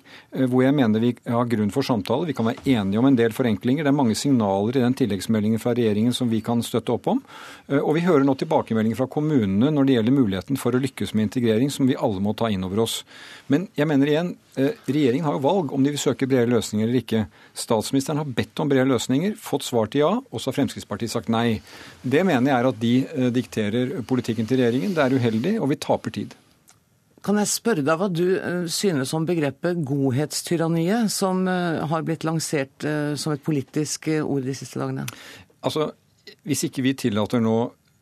hvor 0.51 0.61
jeg 0.61 0.75
mener 0.77 1.01
vi 1.01 1.15
har 1.25 1.49
grunn 1.49 1.73
for 1.73 1.85
samtale. 1.85 2.29
Vi 2.29 2.35
kan 2.37 2.45
være 2.45 2.61
enige 2.75 3.01
om 3.01 3.09
en 3.09 3.17
del 3.17 3.33
forenklinger. 3.33 3.87
Det 3.87 3.89
er 3.89 3.97
mange 3.97 4.17
signaler 4.17 4.77
i 4.77 4.85
den 4.85 4.97
tilleggsmeldingen 5.01 5.61
fra 5.61 5.73
regjeringen 5.77 6.13
som 6.13 6.29
vi 6.29 6.43
kan 6.45 6.61
støtte 6.65 6.93
opp 6.93 7.09
om. 7.09 7.23
Og 7.81 7.95
vi 7.97 8.05
hører 8.05 8.25
nå 8.27 8.37
tilbakemeldinger 8.37 9.01
fra 9.01 9.09
kommunene 9.11 9.73
når 9.73 9.89
det 9.89 9.97
gjelder 9.97 10.17
muligheten 10.19 10.61
for 10.61 10.77
å 10.77 10.83
lykkes 10.85 11.15
med 11.17 11.31
integrering, 11.31 11.73
som 11.73 11.89
vi 11.91 11.99
alle 11.99 12.23
må 12.23 12.33
ta 12.37 12.49
inn 12.51 12.63
over 12.67 12.83
oss. 12.85 13.01
Men 13.51 13.67
jeg 13.77 13.87
mener 13.89 14.09
igjen, 14.09 14.33
regjeringen 14.55 15.27
har 15.27 15.35
jo 15.37 15.43
valg 15.43 15.71
om 15.75 15.83
de 15.83 15.93
vil 15.93 16.01
søke 16.01 16.27
brede 16.29 16.51
løsninger 16.51 16.87
eller 16.87 17.01
ikke. 17.01 17.25
Statsministeren 17.57 18.21
har 18.21 18.29
bedt 18.37 18.59
om 18.63 18.69
brede 18.71 18.87
løsninger, 18.89 19.35
fått 19.39 19.65
svar 19.67 19.89
til 19.91 20.05
ja, 20.05 20.11
og 20.19 20.41
så 20.41 20.51
har 20.51 20.57
Fremskrittspartiet 20.59 21.13
sagt 21.13 21.31
nei. 21.31 21.61
Det 22.01 22.23
mener 22.27 22.51
jeg 22.51 22.57
er 22.57 22.69
at 22.69 22.79
de 22.81 22.93
eh, 23.05 23.31
dikterer 23.33 23.97
politikken 24.07 24.47
til 24.49 24.61
regjeringen. 24.61 24.95
Det 24.95 25.03
er 25.03 25.17
uheldig, 25.17 25.55
og 25.61 25.71
vi 25.71 25.79
taper 25.81 26.15
tid. 26.15 26.37
Kan 27.21 27.37
jeg 27.37 27.51
spørre 27.51 27.85
deg 27.85 27.99
hva 28.01 28.09
du 28.09 28.25
eh, 28.37 28.63
synes 28.71 29.13
om 29.17 29.27
begrepet 29.27 29.83
godhetstyranniet, 29.87 31.11
som 31.13 31.43
eh, 31.51 31.81
har 31.91 32.07
blitt 32.07 32.25
lansert 32.27 32.87
som 33.19 33.35
et 33.35 33.43
politisk 33.45 34.09
ord 34.21 34.47
de 34.47 34.57
siste 34.57 34.81
dagene? 34.81 35.07
Altså, 35.61 35.91
Hvis 36.47 36.63
ikke 36.65 36.85
vi 36.85 36.95
tillater 36.97 37.41
nå 37.43 37.57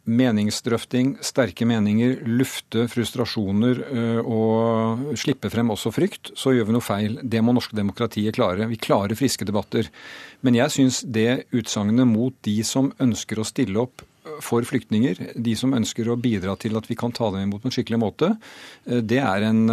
meningsdrøfting, 0.10 1.14
sterke 1.26 1.68
meninger, 1.70 2.18
lufte 2.28 2.88
frustrasjoner 2.92 3.82
øh, 3.86 4.20
og 4.26 5.16
slippe 5.20 5.52
frem 5.54 5.72
også 5.74 5.94
frykt, 5.94 6.34
så 6.40 6.54
gjør 6.56 6.70
vi 6.70 6.76
noe 6.76 6.86
feil. 6.86 7.20
Det 7.22 7.44
må 7.46 7.54
norske 7.56 7.78
demokratiet 7.78 8.36
klare. 8.38 8.68
Vi 8.72 8.80
klarer 8.82 9.18
friske 9.20 9.48
debatter. 9.48 9.90
Men 10.46 10.58
jeg 10.58 10.76
syns 10.76 11.04
det 11.06 11.46
utsagnet 11.56 12.10
mot 12.10 12.36
de 12.48 12.60
som 12.68 12.92
ønsker 13.02 13.40
å 13.40 13.48
stille 13.48 13.82
opp 13.86 14.04
øh, 14.04 14.42
for 14.46 14.66
flyktninger, 14.66 15.32
de 15.36 15.56
som 15.60 15.78
ønsker 15.78 16.10
å 16.10 16.20
bidra 16.20 16.58
til 16.60 16.80
at 16.80 16.90
vi 16.90 17.00
kan 17.00 17.16
ta 17.16 17.32
dem 17.36 17.48
imot 17.48 17.64
på 17.64 17.72
en 17.72 17.78
skikkelig 17.78 18.04
måte, 18.04 18.34
øh, 18.90 19.02
det 19.06 19.24
er 19.24 19.50
en 19.52 19.66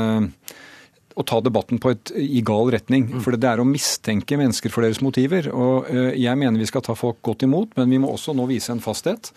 å 1.16 1.24
ta 1.24 1.38
debatten 1.40 1.78
på 1.80 1.94
et, 1.94 2.10
i 2.20 2.42
gal 2.44 2.68
retning. 2.74 3.06
For 3.24 3.32
det 3.40 3.48
er 3.48 3.62
å 3.62 3.64
mistenke 3.64 4.36
mennesker 4.36 4.68
for 4.68 4.84
deres 4.84 4.98
motiver. 5.00 5.46
Og 5.48 5.86
jeg 6.12 6.36
mener 6.36 6.60
vi 6.60 6.68
skal 6.68 6.84
ta 6.84 6.92
folk 6.92 7.22
godt 7.24 7.46
imot, 7.46 7.70
men 7.78 7.88
vi 7.88 8.02
må 8.02 8.10
også 8.12 8.34
nå 8.36 8.44
vise 8.50 8.68
en 8.74 8.82
fasthet. 8.84 9.30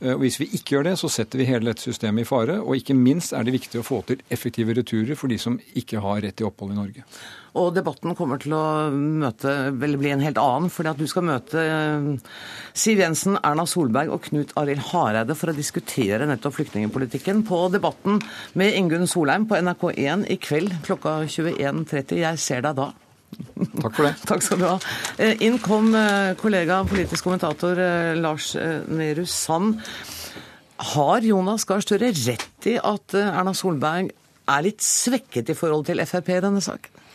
Eh, 0.00 0.12
og 0.12 0.20
Hvis 0.24 0.38
vi 0.40 0.50
ikke 0.52 0.76
gjør 0.76 0.90
det, 0.90 0.94
så 1.00 1.10
setter 1.12 1.40
vi 1.40 1.48
hele 1.48 1.70
dette 1.70 1.84
systemet 1.84 2.26
i 2.26 2.28
fare. 2.28 2.58
Og 2.60 2.76
ikke 2.76 2.96
minst 2.96 3.32
er 3.32 3.46
det 3.46 3.56
viktig 3.56 3.80
å 3.80 3.86
få 3.86 4.02
til 4.08 4.22
effektive 4.32 4.76
returer 4.76 5.16
for 5.18 5.32
de 5.32 5.38
som 5.40 5.58
ikke 5.78 6.02
har 6.04 6.22
rett 6.24 6.36
til 6.36 6.48
opphold 6.50 6.74
i 6.74 6.78
Norge. 6.78 7.06
Og 7.56 7.70
debatten 7.72 8.12
kommer 8.18 8.40
til 8.42 8.52
å 8.52 8.90
møte, 8.92 9.52
vel 9.80 9.96
bli 9.96 10.12
en 10.12 10.24
helt 10.24 10.40
annen, 10.40 10.68
fordi 10.72 10.92
at 10.92 11.00
du 11.00 11.06
skal 11.08 11.24
møte 11.24 11.62
eh, 11.62 12.36
Siv 12.76 13.00
Jensen, 13.00 13.38
Erna 13.40 13.64
Solberg 13.68 14.12
og 14.12 14.28
Knut 14.28 14.52
Arild 14.60 14.84
Hareide 14.90 15.38
for 15.38 15.52
å 15.52 15.56
diskutere 15.56 16.28
nettopp 16.28 16.58
flyktningpolitikken 16.58 17.46
på 17.48 17.62
Debatten 17.72 18.20
med 18.60 18.76
Ingunn 18.76 19.08
Solheim 19.08 19.48
på 19.48 19.56
NRK1 19.62 20.28
i 20.32 20.38
kveld 20.42 20.76
klokka 20.84 21.22
21.30. 21.24 22.20
Jeg 22.20 22.44
ser 22.44 22.64
deg 22.68 22.76
da. 22.76 22.92
Takk 23.80 23.94
for 23.94 24.06
det. 24.06 24.12
Takk 24.30 24.44
skal 24.44 24.60
du 24.60 24.66
ha. 24.68 24.76
Eh, 25.22 25.42
inn 25.46 25.58
kom 25.62 25.92
eh, 25.96 26.34
kollega 26.40 26.82
politisk 26.88 27.26
kommentator 27.26 27.78
eh, 27.80 28.12
Lars 28.18 28.54
Nehru 28.88 29.24
Sand. 29.30 29.80
Har 30.92 31.24
Jonas 31.24 31.64
Gahr 31.68 31.84
Støre 31.84 32.12
rett 32.12 32.68
i 32.68 32.76
at 32.76 33.16
Erna 33.16 33.54
Solberg 33.56 34.12
er 34.46 34.64
litt 34.66 34.84
svekket 34.84 35.50
i 35.52 35.56
forhold 35.56 35.88
til 35.88 36.02
Frp 36.04 36.34
i 36.36 36.42
denne 36.44 36.62
saken? 36.64 37.05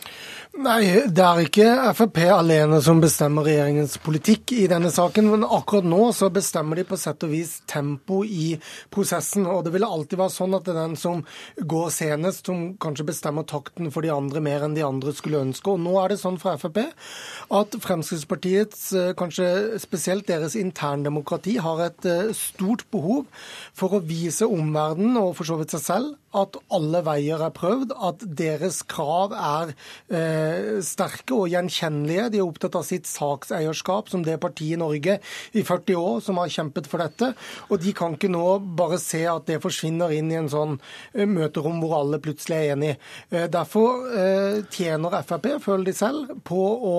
Nei, 0.52 1.08
det 1.08 1.22
er 1.24 1.38
ikke 1.46 1.66
Frp 1.96 2.18
alene 2.28 2.76
som 2.84 2.98
bestemmer 3.00 3.46
regjeringens 3.48 3.94
politikk 4.04 4.52
i 4.52 4.66
denne 4.68 4.90
saken. 4.92 5.30
Men 5.32 5.46
akkurat 5.48 5.86
nå 5.88 6.10
så 6.12 6.28
bestemmer 6.28 6.76
de 6.76 6.84
på 6.84 6.98
sett 7.00 7.24
og 7.24 7.32
vis 7.32 7.54
tempo 7.70 8.18
i 8.20 8.50
prosessen. 8.92 9.46
Og 9.48 9.62
det 9.64 9.72
vil 9.72 9.86
alltid 9.86 10.20
være 10.20 10.34
sånn 10.34 10.52
at 10.58 10.68
det 10.68 10.74
er 10.74 10.80
den 10.82 10.98
som 11.00 11.24
går 11.56 11.88
senest, 11.96 12.44
som 12.50 12.74
kanskje 12.84 13.08
bestemmer 13.08 13.48
takten 13.48 13.88
for 13.94 14.04
de 14.04 14.12
andre 14.12 14.44
mer 14.44 14.66
enn 14.66 14.76
de 14.76 14.84
andre 14.84 15.16
skulle 15.16 15.40
ønske. 15.40 15.72
Og 15.72 15.80
nå 15.80 15.96
er 16.02 16.12
det 16.12 16.20
sånn 16.20 16.36
for 16.42 16.60
Frp 16.60 16.82
at 16.82 17.80
Fremskrittspartiets, 17.88 18.90
eh, 18.92 19.14
kanskje 19.16 19.80
spesielt 19.80 20.28
deres 20.28 20.58
interndemokrati, 20.60 21.56
har 21.64 21.80
et 21.88 22.04
eh, 22.04 22.36
stort 22.36 22.84
behov 22.92 23.24
for 23.72 23.96
å 23.96 24.04
vise 24.04 24.44
omverdenen 24.44 25.16
og 25.16 25.32
for 25.40 25.48
så 25.48 25.56
vidt 25.62 25.72
seg 25.72 25.88
selv 25.88 26.18
at 26.36 26.56
alle 26.72 27.02
veier 27.04 27.42
er 27.44 27.52
prøvd, 27.54 27.92
at 27.92 28.24
deres 28.38 28.80
krav 28.88 29.34
er 29.36 29.74
eh, 30.08 30.80
sterke 30.84 31.36
og 31.36 31.50
gjenkjennelige. 31.52 32.28
De 32.32 32.40
er 32.40 32.46
opptatt 32.46 32.78
av 32.78 32.86
sitt 32.88 33.08
sakseierskap 33.10 34.10
som 34.12 34.24
det 34.24 34.38
partiet 34.42 34.76
i 34.76 34.80
Norge 34.80 35.18
i 35.52 35.64
40 35.66 35.98
år 35.98 36.20
som 36.24 36.40
har 36.40 36.52
kjempet 36.52 36.88
for 36.90 37.02
dette. 37.02 37.32
Og 37.68 37.82
de 37.82 37.92
kan 37.96 38.16
ikke 38.16 38.30
nå 38.32 38.46
bare 38.78 38.98
se 39.02 39.22
at 39.28 39.46
det 39.48 39.60
forsvinner 39.62 40.12
inn 40.16 40.30
i 40.32 40.38
en 40.40 40.50
sånn 40.52 40.78
eh, 40.78 41.28
møterom 41.28 41.80
hvor 41.82 41.98
alle 42.00 42.20
plutselig 42.22 42.58
er 42.58 42.76
enige. 42.76 42.98
Eh, 43.30 43.48
derfor 43.52 44.08
eh, 44.16 44.62
tjener 44.72 45.20
Frp, 45.22 45.48
føler 45.62 45.90
de 45.90 45.94
selv, 45.96 46.30
på 46.48 46.60
å 46.62 46.94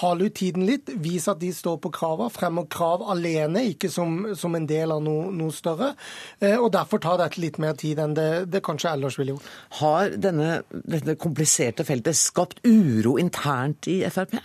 hale 0.00 0.26
ut 0.28 0.34
tiden 0.36 0.64
litt, 0.66 0.90
vise 1.00 1.30
at 1.32 1.40
de 1.40 1.48
står 1.54 1.78
på 1.82 1.90
krava, 1.94 2.26
fremmer 2.32 2.66
krav 2.70 3.04
alene, 3.12 3.62
ikke 3.72 3.90
som, 3.92 4.18
som 4.38 4.56
en 4.58 4.66
del 4.68 4.92
av 4.92 5.02
noe, 5.04 5.28
noe, 5.34 5.54
større. 5.54 5.92
Og 6.58 6.68
derfor 6.74 7.00
tar 7.02 7.20
dette 7.20 7.40
litt 7.40 7.58
mer 7.62 7.76
tid 7.78 8.00
enn 8.02 8.16
det, 8.16 8.47
det 8.52 8.62
kanskje 8.66 8.92
ellers 8.96 9.18
ville 9.20 9.36
gjort. 9.36 9.48
Har 9.80 10.14
denne, 10.16 10.62
dette 10.72 11.18
kompliserte 11.20 11.86
feltet 11.88 12.18
skapt 12.18 12.62
uro 12.66 13.16
internt 13.20 13.90
i 13.90 14.00
Frp? 14.10 14.38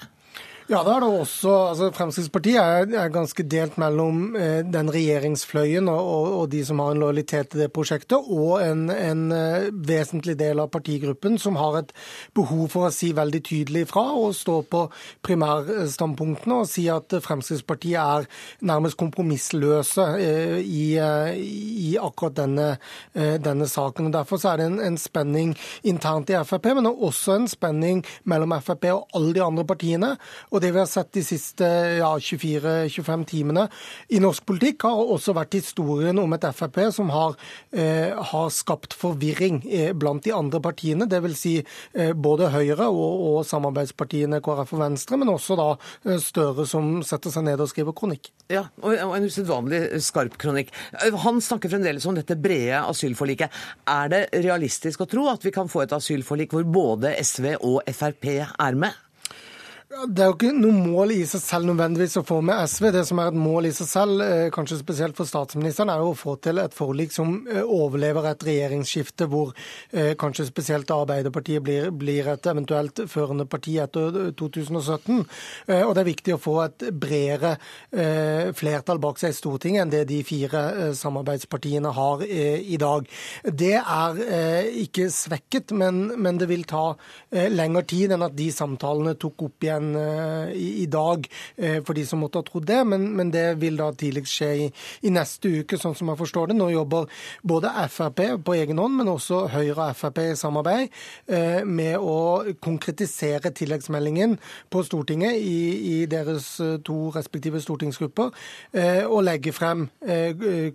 Ja, 0.70 0.80
det 0.80 0.94
er 0.94 1.02
det 1.04 1.08
også. 1.12 1.54
Altså, 1.70 1.88
Fremskrittspartiet 1.92 2.56
er, 2.56 2.86
er, 2.96 3.10
ganske 3.12 3.44
delt 3.52 3.76
mellom 3.82 4.38
eh, 4.40 4.62
den 4.64 4.88
regjeringsfløyen 4.96 5.90
og, 5.92 6.00
og, 6.00 6.28
og, 6.38 6.46
de 6.54 6.62
som 6.64 6.80
har 6.80 6.94
en 6.94 7.02
lojalitet 7.04 7.50
til 7.52 7.66
det 7.66 7.68
prosjektet, 7.76 8.16
og 8.32 8.62
en, 8.64 8.86
en 8.94 9.26
eh, 9.36 9.68
vesentlig 9.76 10.38
del 10.40 10.62
av 10.64 10.70
partigruppen 10.72 11.36
som 11.42 11.60
har 11.60 11.82
et 11.82 11.92
behov 12.36 12.70
for 12.72 12.88
å 12.88 12.94
si 12.96 13.12
veldig 13.16 13.42
tydelig 13.44 13.90
fra 13.92 14.06
og 14.16 14.32
stå 14.38 14.56
på 14.72 14.86
primærstandpunktene 15.28 16.62
og 16.62 16.72
si 16.72 16.86
at 16.92 17.12
Fremskrittspartiet 17.26 18.00
er 18.00 18.30
nærmest 18.64 18.98
kompromissløse 19.02 20.08
eh, 20.16 20.56
i, 20.64 20.86
uh, 20.96 21.34
i, 21.36 21.98
akkurat 22.00 22.38
denne, 22.40 22.70
denne, 23.14 23.68
saken. 23.68 24.08
Og 24.08 24.16
Derfor 24.16 24.40
er 24.48 24.62
det 24.62 24.70
en, 24.70 24.80
en, 24.88 24.98
spenning 25.00 25.54
internt 25.84 26.32
i 26.32 26.40
Frp, 26.48 26.72
men 26.78 26.88
også 26.88 27.36
en 27.36 27.52
spenning 27.52 28.04
mellom 28.30 28.56
Frp 28.64 28.88
og 28.94 29.18
alle 29.18 29.36
de 29.36 29.44
andre 29.44 29.68
partiene. 29.68 30.14
Og 30.54 30.62
det 30.62 30.70
vi 30.74 30.82
har 30.82 30.90
sett 30.90 31.10
de 31.18 31.24
siste 31.26 31.68
ja, 31.98 32.12
24-25 32.14 33.26
timene 33.30 33.66
i 34.14 34.20
norsk 34.22 34.46
politikk, 34.46 34.86
har 34.86 35.14
også 35.16 35.34
vært 35.34 35.58
historien 35.58 36.20
om 36.22 36.36
et 36.36 36.46
Frp 36.54 36.78
som 36.94 37.10
har, 37.14 37.34
eh, 37.72 38.14
har 38.14 38.50
skapt 38.54 38.94
forvirring 38.98 39.64
eh, 39.66 39.94
blant 39.98 40.24
de 40.24 40.34
andre 40.36 40.62
partiene. 40.62 41.08
Dvs. 41.10 41.38
Si, 41.44 41.54
eh, 41.94 42.14
både 42.14 42.52
Høyre 42.54 42.86
og, 42.92 43.24
og, 43.30 43.40
samarbeidspartiene 43.50 44.42
KrF 44.44 44.76
og 44.76 44.84
Venstre, 44.84 45.18
men 45.18 45.32
også 45.34 45.58
da 45.58 45.70
eh, 45.74 46.20
Støre 46.24 46.66
som 46.70 47.02
setter 47.06 47.34
seg 47.34 47.48
ned 47.48 47.62
og 47.64 47.72
skriver 47.72 47.96
kronikk. 47.98 48.30
Ja, 48.54 48.68
og 48.86 48.94
en 49.02 49.26
usedvanlig 49.26 49.82
skarp 50.06 50.38
kronikk. 50.40 50.70
Han 51.24 51.42
snakker 51.44 51.72
fremdeles 51.72 52.06
om 52.10 52.16
dette 52.18 52.38
brede 52.40 52.84
asylforliket. 52.86 53.64
Er 53.90 54.14
det 54.14 54.22
realistisk 54.46 55.04
å 55.04 55.10
tro 55.10 55.26
at 55.32 55.44
vi 55.46 55.54
kan 55.56 55.72
få 55.72 55.84
et 55.84 55.96
asylforlik 55.96 56.54
hvor 56.54 56.68
både 56.68 57.16
SV 57.24 57.56
og 57.58 57.82
Frp 57.90 58.30
er 58.38 58.80
med? 58.80 59.02
Det 59.94 60.24
er 60.24 60.32
jo 60.32 60.34
ikke 60.34 60.52
noe 60.58 60.74
mål 60.74 61.12
i 61.14 61.24
seg 61.30 61.42
selv 61.44 61.68
nødvendigvis 61.70 62.18
å 62.18 62.24
få 62.26 62.40
med 62.46 62.58
SV. 62.66 62.88
Det 62.96 63.04
som 63.06 63.20
er 63.22 63.30
et 63.30 63.38
mål 63.38 63.68
i 63.70 63.74
seg 63.78 63.88
selv, 63.92 64.22
eh, 64.26 64.50
kanskje 64.54 64.80
spesielt 64.80 65.16
for 65.16 65.30
statsministeren, 65.30 65.92
er 65.94 66.02
jo 66.02 66.14
å 66.14 66.18
få 66.18 66.34
til 66.42 66.58
et 66.58 66.74
forlik 66.74 67.14
som 67.14 67.36
eh, 67.46 67.62
overlever 67.62 68.26
et 68.26 68.46
regjeringsskifte 68.48 69.28
hvor 69.30 69.52
eh, 69.92 70.16
kanskje 70.18 70.48
spesielt 70.48 70.90
Arbeiderpartiet 70.90 71.62
blir, 71.62 71.92
blir 71.92 72.28
et 72.32 72.50
eventuelt 72.50 73.04
førende 73.08 73.46
parti 73.46 73.76
etter 73.78 74.34
2017. 74.34 75.22
Og 75.74 75.94
det 75.94 76.02
er 76.02 76.10
viktig 76.10 76.34
å 76.36 76.42
få 76.42 76.56
et 76.64 76.86
bredere 76.92 77.56
flertall 78.58 79.00
bak 79.02 79.20
seg 79.22 79.34
i 79.34 79.38
Stortinget 79.38 79.84
enn 79.84 79.92
det 79.92 80.04
de 80.10 80.20
fire 80.26 80.92
samarbeidspartiene 80.98 81.92
har 81.96 82.24
i 82.26 82.78
dag. 82.82 83.08
Det 83.44 83.76
er 83.80 84.22
ikke 84.84 85.10
svekket, 85.14 85.74
men, 85.78 86.06
men 86.22 86.40
det 86.42 86.50
vil 86.52 86.66
ta 86.70 86.86
lengre 87.32 87.86
tid 87.90 88.16
enn 88.16 88.26
at 88.26 88.38
de 88.38 88.50
samtalene 88.54 89.16
tok 89.20 89.48
opp 89.50 89.68
igjen 89.68 89.83
igjen 89.84 89.96
eh, 89.96 90.56
i, 90.56 90.84
i, 90.84 90.86
dag, 90.86 91.28
eh, 91.58 91.84
for 91.84 91.94
de 91.94 92.06
som 92.06 92.20
måtte 92.20 92.40
ha 92.40 92.44
trodd 92.44 92.66
det. 92.68 92.84
Men, 92.86 93.12
men 93.16 93.32
det 93.32 93.60
vil 93.62 93.78
da 93.78 93.92
tidligst 93.94 94.38
skje 94.38 94.52
i, 94.56 94.68
i, 95.02 95.12
neste 95.14 95.50
uke, 95.62 95.78
sånn 95.78 95.96
som 95.96 96.10
jeg 96.12 96.20
forstår 96.20 96.52
det. 96.52 96.58
Nå 96.58 96.70
jobber 96.74 97.10
både 97.44 97.72
Frp 97.90 98.24
på 98.46 98.56
egen 98.58 98.80
hånd, 98.80 98.98
men 99.00 99.12
også 99.12 99.48
Høyre 99.54 99.90
og 99.90 99.98
Frp 99.98 100.22
i 100.24 100.36
samarbeid 100.40 100.90
eh, 101.28 101.64
med 101.66 101.98
å 102.00 102.56
konkretisere 102.64 103.54
tilleggsmeldingen 103.54 104.38
på 104.72 104.84
Stortinget 104.86 105.38
i, 105.38 105.60
i 105.94 105.98
deres 106.10 106.56
to 106.86 106.98
respektive 107.14 107.62
stortingsgrupper, 107.64 108.32
og 109.08 109.24
legge 109.26 109.54
frem 109.56 109.86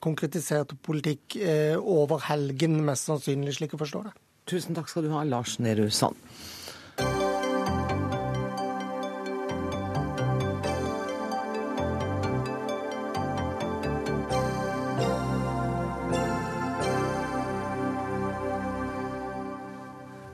konkretisert 0.02 0.74
politikk 0.84 1.36
over 1.78 2.22
helgen, 2.28 2.78
mest 2.86 3.08
sannsynlig, 3.08 3.56
slik 3.58 3.74
jeg 3.74 3.82
forstår 3.82 4.08
det. 4.08 4.14
Tusen 4.48 4.78
takk 4.78 4.90
skal 4.90 5.06
du 5.06 5.12
ha, 5.14 5.24
Lars 5.28 5.58
Nehru 5.62 5.88
Sand. 5.94 6.18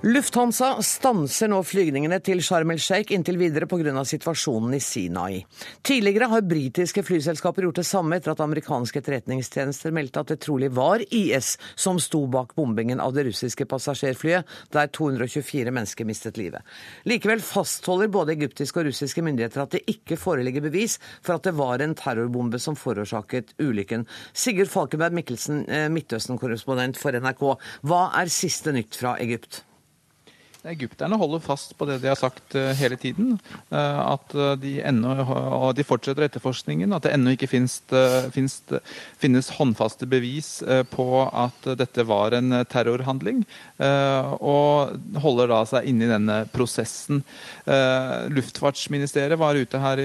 Lufthansa 0.05 0.83
stanser 0.85 1.49
nå 1.49 1.63
flygningene 1.65 2.19
til 2.21 2.43
Sharm 2.45 2.75
el-Sheikh 2.75 3.15
inntil 3.17 3.39
videre 3.41 3.65
pga. 3.65 4.03
situasjonen 4.05 4.75
i 4.77 4.81
Sinai. 4.85 5.47
Tidligere 5.81 6.29
har 6.29 6.45
britiske 6.45 7.01
flyselskaper 7.03 7.65
gjort 7.65 7.81
det 7.81 7.87
samme 7.89 8.19
etter 8.19 8.35
at 8.35 8.43
amerikanske 8.45 9.01
etterretningstjenester 9.01 9.97
meldte 9.97 10.21
at 10.21 10.35
det 10.35 10.39
trolig 10.45 10.69
var 10.77 11.01
IS 11.09 11.55
som 11.75 11.97
sto 11.97 12.27
bak 12.29 12.53
bombingen 12.55 13.01
av 13.01 13.17
det 13.17 13.25
russiske 13.31 13.65
passasjerflyet, 13.65 14.45
der 14.77 14.93
224 14.93 15.73
mennesker 15.73 16.05
mistet 16.05 16.37
livet. 16.37 16.61
Likevel 17.09 17.41
fastholder 17.41 18.13
både 18.13 18.37
egyptiske 18.37 18.85
og 18.85 18.91
russiske 18.93 19.25
myndigheter 19.25 19.65
at 19.65 19.73
det 19.79 19.87
ikke 19.89 20.21
foreligger 20.21 20.69
bevis 20.69 21.01
for 21.23 21.39
at 21.39 21.49
det 21.49 21.57
var 21.57 21.81
en 21.81 21.97
terrorbombe 21.97 22.61
som 22.61 22.77
forårsaket 22.77 23.57
ulykken. 23.57 24.05
Sigurd 24.37 24.69
Falkenberg 24.69 25.17
Mikkelsen, 25.17 25.65
eh, 25.65 25.89
Midtøsten-korrespondent 25.89 27.01
for 27.01 27.17
NRK, 27.17 27.55
hva 27.89 28.11
er 28.21 28.29
siste 28.29 28.69
nytt 28.77 29.01
fra 29.01 29.17
Egypt? 29.17 29.65
Egypterne 30.65 31.19
holder 31.21 31.43
fast 31.45 31.75
på 31.77 31.85
det 31.89 31.99
de 32.01 32.09
har 32.09 32.17
sagt 32.17 32.55
eh, 32.57 32.73
hele 32.79 32.97
tiden. 32.97 33.35
Eh, 33.69 34.01
at 34.01 34.33
eh, 34.33 34.55
de, 34.63 34.73
enda, 34.81 35.13
de 35.77 35.85
fortsetter 35.85 36.25
etterforskningen. 36.25 36.95
At 36.97 37.05
det 37.05 37.13
ennå 37.13 37.35
ikke 37.35 37.51
finnes, 37.51 37.77
finnes, 38.33 38.57
finnes, 39.21 39.51
håndfaste 39.59 40.09
bevis 40.09 40.57
på 40.93 41.07
at 41.27 41.67
dette 41.79 42.05
var 42.09 42.37
en 42.37 42.63
terrorhandling. 42.71 43.43
Og 44.41 45.19
holder 45.21 45.51
da 45.51 45.61
seg 45.69 45.89
inne 45.91 46.07
i 46.07 46.11
denne 46.11 46.37
prosessen. 46.53 47.23
Luftfartsministeriet 48.35 49.39
var 49.41 49.59
ute 49.59 49.81
her 49.83 50.01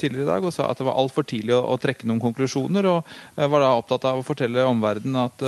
tidligere 0.00 0.24
i 0.24 0.30
dag 0.30 0.46
og 0.46 0.54
sa 0.54 0.70
at 0.70 0.80
det 0.80 0.86
var 0.88 0.98
altfor 1.00 1.26
tidlig 1.28 1.54
å, 1.56 1.78
trekke 1.80 2.08
noen 2.08 2.22
konklusjoner. 2.22 2.88
Og 2.90 3.14
var 3.36 3.64
da 3.64 3.72
opptatt 3.76 4.08
av 4.10 4.20
å 4.20 4.26
fortelle 4.26 4.66
omverdenen 4.68 5.20
at 5.26 5.44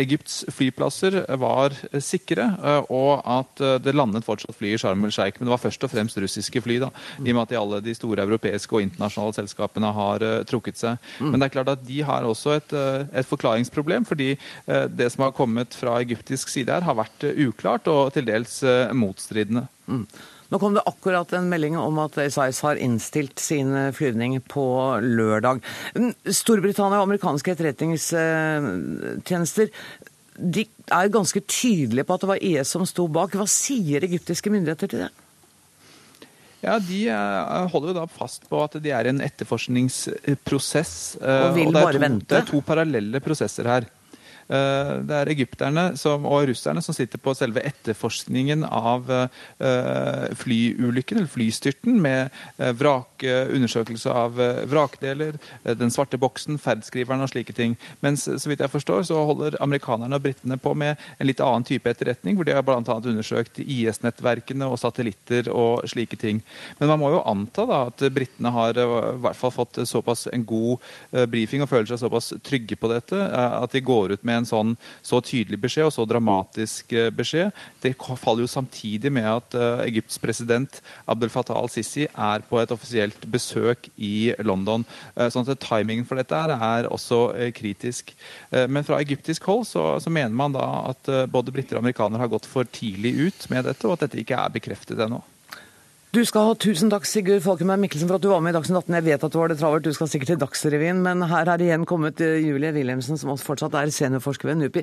Egypts 0.00 0.42
flyplasser 0.52 1.22
var 1.40 1.76
sikre. 2.02 2.50
og 2.92 3.22
at 3.22 3.61
det 3.82 3.94
landet 3.96 4.26
fortsatt 4.26 4.56
fly 4.58 4.68
i 4.74 4.80
Sharm 4.80 5.04
el-Sheikh, 5.06 5.38
men 5.38 5.48
det 5.48 5.54
var 5.54 5.62
først 5.62 5.86
og 5.86 5.92
fremst 5.92 6.18
russiske 6.20 6.62
fly. 6.64 6.76
da, 6.82 6.88
I 7.22 7.30
og 7.30 7.36
med 7.36 7.42
at 7.44 7.52
de 7.52 7.60
alle 7.60 7.78
de 7.84 7.94
store 7.96 8.26
europeiske 8.26 8.72
og 8.76 8.82
internasjonale 8.86 9.34
selskapene 9.40 9.88
har 9.96 10.18
uh, 10.24 10.30
trukket 10.48 10.76
seg. 10.80 10.94
Men 11.22 11.38
det 11.38 11.46
er 11.48 11.56
klart 11.56 11.74
at 11.74 11.86
de 11.86 11.98
har 12.06 12.22
også 12.28 12.48
et, 12.58 12.70
uh, 12.76 13.00
et 13.12 13.28
forklaringsproblem, 13.28 14.02
fordi 14.08 14.30
uh, 14.36 14.86
det 14.90 15.08
som 15.14 15.20
har 15.26 15.36
kommet 15.36 15.70
fra 15.78 15.92
egyptisk 16.02 16.46
side 16.52 16.72
her, 16.72 16.86
har 16.86 16.96
vært 16.98 17.20
uklart 17.32 17.84
og 17.90 18.02
til 18.14 18.24
dels 18.28 18.54
motstridende. 18.96 19.64
Mm. 19.86 20.06
Nå 20.52 20.58
kom 20.60 20.74
det 20.76 20.84
akkurat 20.84 21.30
en 21.32 21.46
melding 21.48 21.78
om 21.80 21.96
at 22.02 22.18
SAS 22.34 22.58
har 22.60 22.76
innstilt 22.76 23.40
sin 23.40 23.72
flyvning 23.96 24.34
på 24.52 24.64
lørdag. 25.00 25.62
Mm, 25.96 26.12
Storbritannia 26.28 27.00
og 27.00 27.06
amerikanske 27.06 27.54
etterretningstjenester 27.54 29.72
de 30.36 30.64
er 30.88 31.12
ganske 31.12 31.42
tydelige 31.44 32.06
på 32.08 32.16
at 32.16 32.24
det 32.24 32.30
var 32.30 32.44
IS 32.44 32.72
som 32.74 32.86
sto 32.88 33.06
bak. 33.12 33.34
Hva 33.36 33.46
sier 33.50 34.04
egyptiske 34.06 34.52
myndigheter 34.52 34.90
til 34.90 35.04
det? 35.06 35.10
Ja, 36.62 36.76
De 36.78 37.00
eh, 37.10 37.66
holder 37.72 37.90
jo 37.90 37.96
da 37.96 38.06
fast 38.06 38.46
på 38.50 38.60
at 38.62 38.76
de 38.82 38.92
er 38.94 39.08
i 39.08 39.12
en 39.12 39.22
etterforskningsprosess. 39.24 40.94
Og 41.18 41.56
vil 41.56 41.72
og 41.72 41.76
bare 41.76 41.96
to, 41.98 42.04
vente? 42.04 42.30
Det 42.30 42.38
er 42.38 42.48
to 42.52 42.62
parallelle 42.64 43.22
prosesser 43.24 43.68
her. 43.68 43.88
Eh, 44.48 44.92
det 45.06 45.16
er 45.18 45.30
egypterne 45.32 45.84
som, 46.00 46.26
og 46.28 46.46
russerne 46.50 46.82
som 46.84 46.96
sitter 46.96 47.20
på 47.22 47.34
selve 47.36 47.62
etterforskningen 47.66 48.64
av 48.66 49.10
eh, 49.12 50.28
flyulykken, 50.38 51.22
eller 51.22 51.30
flystyrten, 51.30 52.00
med 52.02 52.32
eh, 52.58 52.72
vrak, 52.76 53.22
undersøkelse 53.22 54.10
av 54.10 54.38
vrakdeler, 54.66 55.36
den 55.78 55.92
svarte 55.94 56.18
boksen, 56.18 56.56
ferdskriveren 56.58 57.22
og 57.22 57.30
slike 57.30 57.54
ting. 57.54 57.76
Mens 58.02 58.24
så 58.26 58.50
vidt 58.50 58.64
jeg 58.64 58.72
forstår, 58.72 59.04
så 59.06 59.20
holder 59.28 59.56
amerikanerne 59.62 60.18
og 60.18 60.24
britene 60.24 60.58
på 60.58 60.72
med 60.78 60.98
en 61.18 61.28
litt 61.28 61.42
annen 61.44 61.66
type 61.66 61.86
etterretning, 61.86 62.34
hvor 62.34 62.48
de 62.48 62.56
har 62.56 62.64
bl.a. 62.66 62.80
undersøkt 62.82 63.60
IS-nettverkene 63.62 64.66
og 64.66 64.80
satellitter 64.82 65.52
og 65.54 65.86
slike 65.92 66.18
ting. 66.18 66.42
Men 66.80 66.90
man 66.90 67.02
må 67.02 67.12
jo 67.14 67.22
anta 67.30 67.66
da 67.68 67.84
at 67.92 68.02
britene 68.14 68.50
har 68.56 68.80
i 68.80 68.88
hvert 69.22 69.38
fall 69.38 69.54
fått 69.54 69.84
såpass 69.86 70.26
en 70.32 70.46
god 70.48 70.82
brifing 71.30 71.62
og 71.62 71.70
føler 71.70 71.92
seg 71.92 72.02
såpass 72.02 72.32
trygge 72.42 72.78
på 72.80 72.90
dette 72.90 73.22
at 73.22 73.76
de 73.76 73.84
går 73.86 74.16
ut 74.16 74.26
med 74.26 74.31
med 74.32 74.40
en 74.40 74.48
sånn 74.48 74.74
så 75.04 75.20
tydelig 75.20 75.60
beskjed 75.62 75.90
og 75.90 75.94
så 75.94 76.08
dramatisk 76.08 76.96
beskjed. 77.14 77.52
Det 77.84 77.94
faller 78.00 78.46
jo 78.46 78.50
samtidig 78.50 79.12
med 79.12 79.28
at 79.28 79.56
Egypts 79.84 80.18
president 80.22 80.80
Abdel 81.10 81.32
Fattah 81.32 81.58
al-Sisi 81.60 82.08
er 82.08 82.44
på 82.48 82.60
et 82.62 82.72
offisielt 82.74 83.26
besøk 83.30 83.90
i 83.96 84.32
London. 84.42 84.86
Sånn 85.16 85.46
at 85.46 85.62
timingen 85.62 86.06
for 86.08 86.20
dette 86.20 86.38
er 86.56 86.88
også 86.90 87.24
kritisk. 87.56 88.14
Men 88.50 88.86
fra 88.86 89.00
egyptisk 89.02 89.46
hold 89.50 89.66
så, 89.68 89.84
så 90.02 90.12
mener 90.12 90.34
man 90.36 90.56
da 90.56 90.66
at 90.92 91.12
både 91.32 91.54
briter 91.54 91.78
og 91.78 91.84
amerikanere 91.84 92.24
har 92.24 92.32
gått 92.32 92.48
for 92.48 92.68
tidlig 92.68 93.14
ut 93.28 93.50
med 93.52 93.68
dette, 93.68 93.86
og 93.86 93.98
at 93.98 94.06
dette 94.06 94.22
ikke 94.22 94.38
er 94.38 94.56
bekreftet 94.56 95.02
ennå. 95.02 95.22
Du 96.12 96.18
skal 96.28 96.44
ha 96.44 96.56
tusen 96.60 96.90
takk, 96.92 97.06
Sigurd 97.08 97.40
Falkenberg 97.40 97.80
Mikkelsen, 97.80 98.04
for 98.04 98.18
at 98.18 98.20
du 98.20 98.26
var 98.28 98.42
med 98.44 98.52
i 98.52 98.56
Dagsnytt 98.58 98.82
18. 98.82 98.96
Jeg 98.98 99.04
vet 99.06 99.22
at 99.24 99.32
du 99.32 99.38
har 99.40 99.48
det 99.48 99.54
travelt, 99.56 99.86
du 99.86 99.96
skal 99.96 100.10
sikkert 100.12 100.28
til 100.34 100.40
Dagsrevyen, 100.42 100.98
men 101.00 101.24
her 101.30 101.48
er 101.48 101.64
igjen 101.64 101.86
kommet 101.88 102.20
eh, 102.20 102.34
Julie 102.44 102.68
Wilhelmsen, 102.76 103.16
som 103.16 103.32
fortsatt 103.40 103.72
er 103.80 103.88
seniorforsker 103.96 104.50
ved 104.50 104.60
NUPI. 104.60 104.82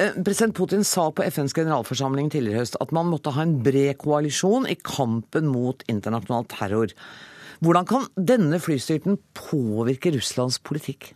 Eh, 0.00 0.16
president 0.24 0.56
Putin 0.56 0.80
sa 0.88 1.10
på 1.12 1.26
FNs 1.28 1.52
generalforsamling 1.58 2.32
tidligere 2.32 2.56
i 2.56 2.62
høst 2.62 2.80
at 2.80 2.96
man 2.96 3.12
måtte 3.12 3.34
ha 3.36 3.44
en 3.44 3.58
bred 3.60 4.00
koalisjon 4.00 4.64
i 4.64 4.78
kampen 4.80 5.52
mot 5.52 5.84
internasjonal 5.92 6.48
terror. 6.54 6.96
Hvordan 7.60 7.92
kan 7.92 8.08
denne 8.16 8.56
flystyrten 8.56 9.20
påvirke 9.36 10.16
Russlands 10.16 10.56
politikk? 10.56 11.12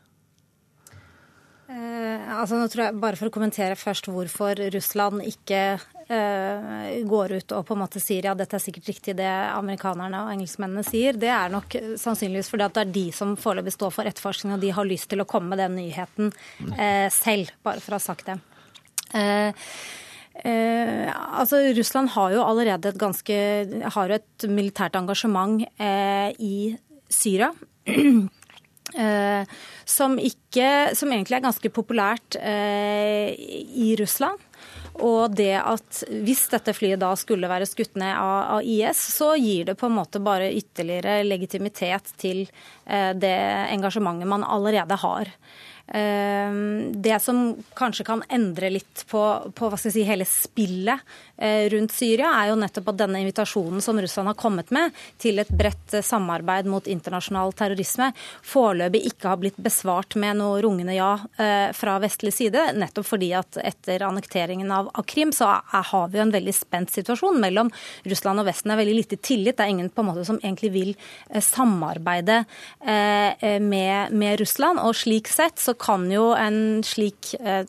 Eh, 1.72 2.28
altså 2.42 2.60
jeg, 2.60 2.92
Bare 3.00 3.16
for 3.16 3.32
å 3.32 3.38
kommentere 3.40 3.80
først 3.80 4.12
hvorfor 4.12 4.66
Russland 4.76 5.24
ikke 5.32 5.78
går 6.06 7.32
ut 7.34 7.52
og 7.56 7.64
på 7.66 7.74
en 7.74 7.80
måte 7.80 7.98
sier 7.98 8.28
ja, 8.28 8.34
dette 8.38 8.54
er 8.54 8.62
sikkert 8.62 8.92
riktig 8.92 9.16
det 9.18 9.26
amerikanerne 9.26 10.20
og 10.22 10.30
engelskmennene 10.36 10.84
sier, 10.86 11.18
det 11.18 11.32
er 11.34 11.50
nok 11.50 11.74
sannsynligvis 11.98 12.52
fordi 12.52 12.66
at 12.68 12.76
det 12.76 12.84
er 12.84 12.94
de 12.94 13.04
som 13.16 13.34
foreløpig 13.40 13.74
står 13.74 13.94
for 13.96 14.06
etterforskningen, 14.06 14.54
og 14.54 14.62
de 14.62 14.70
har 14.76 14.86
lyst 14.86 15.10
til 15.10 15.24
å 15.24 15.26
komme 15.26 15.50
med 15.50 15.64
den 15.64 15.74
nyheten 15.80 16.30
eh, 16.78 17.10
selv, 17.10 17.50
bare 17.66 17.82
for 17.82 17.96
å 17.96 17.98
ha 17.98 18.06
sagt 18.06 18.30
det. 18.30 18.38
Eh, 19.18 19.66
Eh, 20.44 21.38
altså 21.38 21.56
Russland 21.72 22.12
har 22.12 22.34
jo 22.34 22.44
allerede 22.44 22.90
et 22.90 23.00
ganske 23.00 23.36
har 23.94 24.12
et 24.12 24.46
militært 24.50 24.98
engasjement 24.98 25.62
eh, 25.80 26.32
i 26.36 26.76
Syria. 27.08 27.52
eh, 27.86 29.54
som, 29.86 30.18
ikke, 30.20 30.68
som 30.98 31.12
egentlig 31.14 31.38
er 31.38 31.46
ganske 31.46 31.72
populært 31.72 32.36
eh, 32.40 33.32
i 33.32 33.94
Russland. 34.00 34.42
Og 35.04 35.34
det 35.36 35.54
at 35.60 36.02
hvis 36.08 36.46
dette 36.52 36.72
flyet 36.76 37.00
da 37.02 37.10
skulle 37.18 37.50
være 37.50 37.68
skutt 37.68 37.98
ned 38.00 38.14
av, 38.16 38.64
IS, 38.64 39.00
så 39.16 39.34
gir 39.36 39.68
det 39.68 39.76
på 39.80 39.90
en 39.90 39.96
måte 39.98 40.22
bare 40.24 40.52
ytterligere 40.54 41.20
legitimitet 41.26 42.14
til 42.20 42.44
eh, 42.86 43.12
det 43.16 43.36
engasjementet 43.74 44.30
man 44.30 44.46
allerede 44.46 44.98
har. 45.02 45.32
Ehm, 45.88 47.02
det 47.02 47.20
som 47.22 47.56
kanskje 47.74 48.04
kan 48.04 48.22
endre 48.28 48.70
litt 48.70 49.04
på, 49.10 49.22
på 49.54 49.70
si, 49.78 50.02
hele 50.02 50.24
spillet 50.26 50.98
eh, 51.36 51.68
rundt 51.70 51.94
Syria, 51.94 52.32
er 52.40 52.50
jo 52.50 52.56
nettopp 52.58 52.90
at 52.90 52.98
denne 53.04 53.20
invitasjonen 53.22 53.84
som 53.84 54.00
Russland 54.02 54.32
har 54.32 54.38
kommet 54.38 54.72
med 54.74 54.96
til 55.22 55.38
et 55.38 55.52
bredt 55.54 55.94
eh, 55.94 56.02
samarbeid 56.02 56.66
mot 56.70 56.90
internasjonal 56.90 57.54
terrorisme, 57.54 58.10
foreløpig 58.42 59.04
ikke 59.12 59.30
har 59.30 59.38
blitt 59.42 59.60
besvart 59.62 60.18
med 60.18 60.40
noe 60.40 60.58
rungende 60.64 60.96
ja 60.96 61.12
eh, 61.38 61.70
fra 61.76 62.00
vestlig 62.02 62.34
side. 62.34 62.72
Nettopp 62.74 63.06
fordi 63.06 63.30
at 63.38 63.60
etter 63.62 64.02
annekteringen 64.08 64.72
av, 64.74 64.90
Krim 65.06 65.30
så 65.30 65.52
har 65.70 66.08
vi 66.10 66.18
jo 66.18 66.24
en 66.24 66.34
veldig 66.34 66.54
spent 66.56 66.90
situasjon 66.90 67.38
mellom 67.38 67.70
Russland 68.10 68.42
og 68.42 68.48
Vesten. 68.48 68.72
Er 68.74 68.80
veldig 68.80 68.98
lite 68.98 69.20
tillit. 69.22 69.54
Det 69.54 69.62
er 69.68 69.70
ingen 69.70 69.92
på 69.94 70.02
en 70.02 70.10
måte 70.10 70.26
som 70.26 70.40
egentlig 70.42 70.72
vil 70.74 70.92
samarbeide 71.30 72.40
med, 73.62 74.10
med 74.10 74.40
Russland. 74.40 74.80
Og 74.82 74.96
slik 74.98 75.30
sett 75.30 75.62
så 75.62 75.75
kan 75.80 76.08
jo 76.12 76.30
en 76.36 76.82
slik 76.86 77.34
eh, 77.40 77.64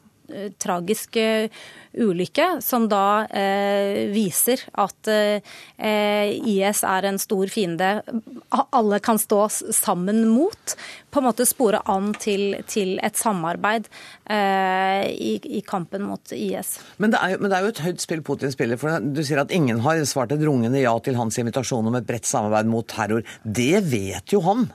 tragisk 0.60 1.16
eh, 1.16 1.50
ulykke, 1.98 2.62
som 2.62 2.88
da 2.92 3.26
eh, 3.26 4.08
viser 4.12 4.62
at 4.78 5.10
eh, 5.10 6.34
IS 6.38 6.84
er 6.88 7.08
en 7.10 7.20
stor 7.22 7.50
fiende 7.52 8.02
alle 8.50 9.00
kan 9.04 9.20
stå 9.20 9.40
sammen 9.74 10.26
mot, 10.30 10.76
på 11.12 11.22
en 11.22 11.28
måte 11.28 11.48
spore 11.48 11.82
an 11.90 12.12
til, 12.20 12.60
til 12.70 12.98
et 13.04 13.18
samarbeid 13.18 13.88
eh, 14.30 15.08
i, 15.12 15.34
i, 15.60 15.62
kampen 15.66 16.06
mot 16.08 16.34
IS. 16.36 16.78
Men 16.98 17.16
det, 17.16 17.22
jo, 17.34 17.42
men 17.42 17.52
det, 17.52 17.58
er 17.58 17.66
jo, 17.66 17.74
et 17.76 17.86
høyt 17.88 18.04
spill 18.04 18.26
Putin 18.28 18.54
spiller. 18.54 18.80
for 18.82 19.00
Du 19.02 19.24
sier 19.26 19.42
at 19.42 19.54
ingen 19.56 19.82
har 19.86 20.04
svart 20.10 20.36
et 20.36 20.44
rungende 20.46 20.84
ja 20.84 20.94
til 21.04 21.18
hans 21.20 21.40
invitasjon 21.40 21.88
om 21.88 21.98
et 22.00 22.08
bredt 22.08 22.28
samarbeid 22.30 22.70
mot 22.72 22.88
terror. 22.88 23.26
Det 23.44 23.80
vet 23.88 24.36
jo 24.36 24.44
han. 24.46 24.68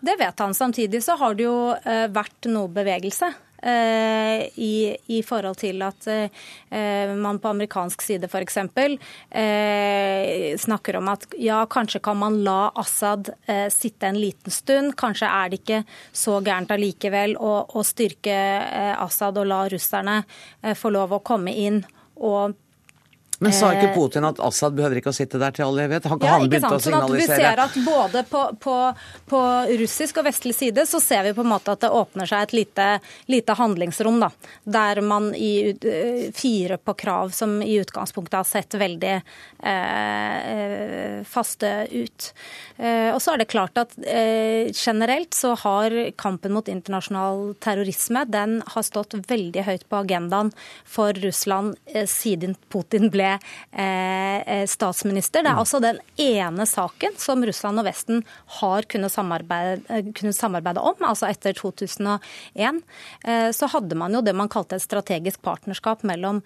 Det 0.00 0.16
vet 0.18 0.38
han. 0.38 0.54
Samtidig 0.54 1.02
så 1.04 1.16
har 1.18 1.34
det 1.34 1.46
jo 1.48 1.58
eh, 1.74 2.06
vært 2.14 2.48
noe 2.50 2.70
bevegelse. 2.72 3.34
Uh, 3.58 4.44
i, 4.54 4.96
i, 5.10 5.16
forhold 5.26 5.56
til 5.58 5.82
at 5.82 6.04
uh, 6.06 7.14
man 7.18 7.40
på 7.42 7.50
amerikansk 7.50 8.04
side 8.06 8.28
f.eks. 8.30 8.54
Uh, 8.62 10.54
snakker 10.62 11.00
om 11.00 11.10
at 11.10 11.26
ja, 11.42 11.64
kanskje 11.66 11.98
kan 12.06 12.20
man 12.20 12.36
la 12.46 12.70
Assad 12.78 13.32
uh, 13.50 13.66
sitte 13.74 14.06
en 14.06 14.20
liten 14.22 14.54
stund. 14.54 14.94
Kanskje 14.94 15.26
er 15.26 15.50
det 15.50 15.58
ikke 15.58 15.80
så 16.14 16.38
gærent 16.38 16.70
allikevel 16.70 17.34
å, 17.34 17.66
å 17.66 17.82
styrke 17.82 18.38
Assad 18.94 19.42
og 19.42 19.50
la 19.50 19.64
russerne 19.74 20.20
få 20.78 20.94
lov 20.94 21.18
å 21.18 21.24
komme 21.26 21.50
inn 21.58 21.82
og 22.14 22.54
men 23.38 23.52
sa 23.54 23.68
ikke 23.70 23.92
eh, 23.92 23.94
Putin 23.94 24.24
at 24.26 24.40
Assad 24.42 24.74
behøver 24.74 24.98
ikke 24.98 25.12
å 25.12 25.14
sitte 25.14 25.38
der 25.38 25.52
til 25.54 25.62
all 25.68 25.76
evighet? 25.78 26.08
Har 26.10 26.18
ikke 26.18 26.26
ja, 26.26 26.38
han 26.40 26.48
begynt 26.50 26.64
å 26.66 26.78
signalisere? 26.82 27.06
Sånn 27.06 27.14
at 27.14 27.30
vi 27.30 27.36
ser 27.44 27.60
at 27.62 27.76
både 27.86 28.22
på, 28.26 28.40
på, 28.64 28.74
på, 29.30 29.42
russisk 29.78 30.18
og 30.18 30.26
vestlig 30.26 30.56
side 30.58 30.82
så 30.90 30.98
ser 31.02 31.22
vi 31.28 31.34
på 31.36 31.44
en 31.44 31.50
måte 31.52 31.70
at 31.76 31.84
det 31.84 31.90
åpner 31.94 32.26
seg 32.26 32.48
et 32.48 32.54
lite, 32.56 32.86
lite 33.30 33.54
handlingsrom, 33.60 34.18
da, 34.24 34.30
der 34.66 34.98
man 35.06 35.30
i, 35.38 35.70
uh, 35.70 36.34
firer 36.34 36.82
på 36.82 36.96
krav 36.98 37.30
som 37.36 37.62
i 37.62 37.78
utgangspunktet 37.78 38.40
har 38.40 38.48
sett 38.48 38.74
veldig 38.78 39.14
eh, 39.14 39.22
faste 41.28 41.86
ut. 41.92 42.32
Eh, 42.76 43.10
og 43.12 43.20
så 43.22 43.32
er 43.34 43.38
det 43.42 43.50
klart 43.52 43.78
at 43.78 43.94
generelt 43.98 45.34
så 45.36 45.54
har 45.62 45.92
kampen 46.18 46.52
mot 46.54 46.68
internasjonal 46.70 47.54
terrorisme 47.62 48.24
den 48.30 48.62
har 48.66 48.84
stått 48.86 49.14
veldig 49.28 49.62
høyt 49.66 49.84
på 49.90 50.00
agendaen 50.02 50.52
for 50.88 51.12
Russland 51.22 51.76
siden 52.10 52.56
Putin 52.72 53.10
ble 53.12 53.27
Eh, 53.36 54.36
eh, 54.48 54.66
statsminister. 54.66 55.42
Det 55.42 55.50
er 55.50 55.60
altså 55.60 55.80
den 55.82 56.00
ene 56.20 56.66
saken 56.68 57.18
som 57.20 57.44
Russland 57.44 57.82
og 57.82 57.86
Vesten 57.88 58.24
har 58.60 58.88
kunnet 58.90 59.12
samarbeide, 59.12 59.82
eh, 59.88 60.10
kunnet 60.16 60.36
samarbeide 60.36 60.80
om. 60.80 60.96
altså 61.04 61.28
Etter 61.28 61.52
2001 61.52 62.82
så 63.54 63.68
hadde 63.72 63.96
man 63.98 64.14
jo 64.14 64.20
det 64.22 64.34
man 64.36 64.48
kalte 64.48 64.76
et 64.76 64.82
strategisk 64.82 65.42
partnerskap 65.42 66.02
mellom 66.06 66.40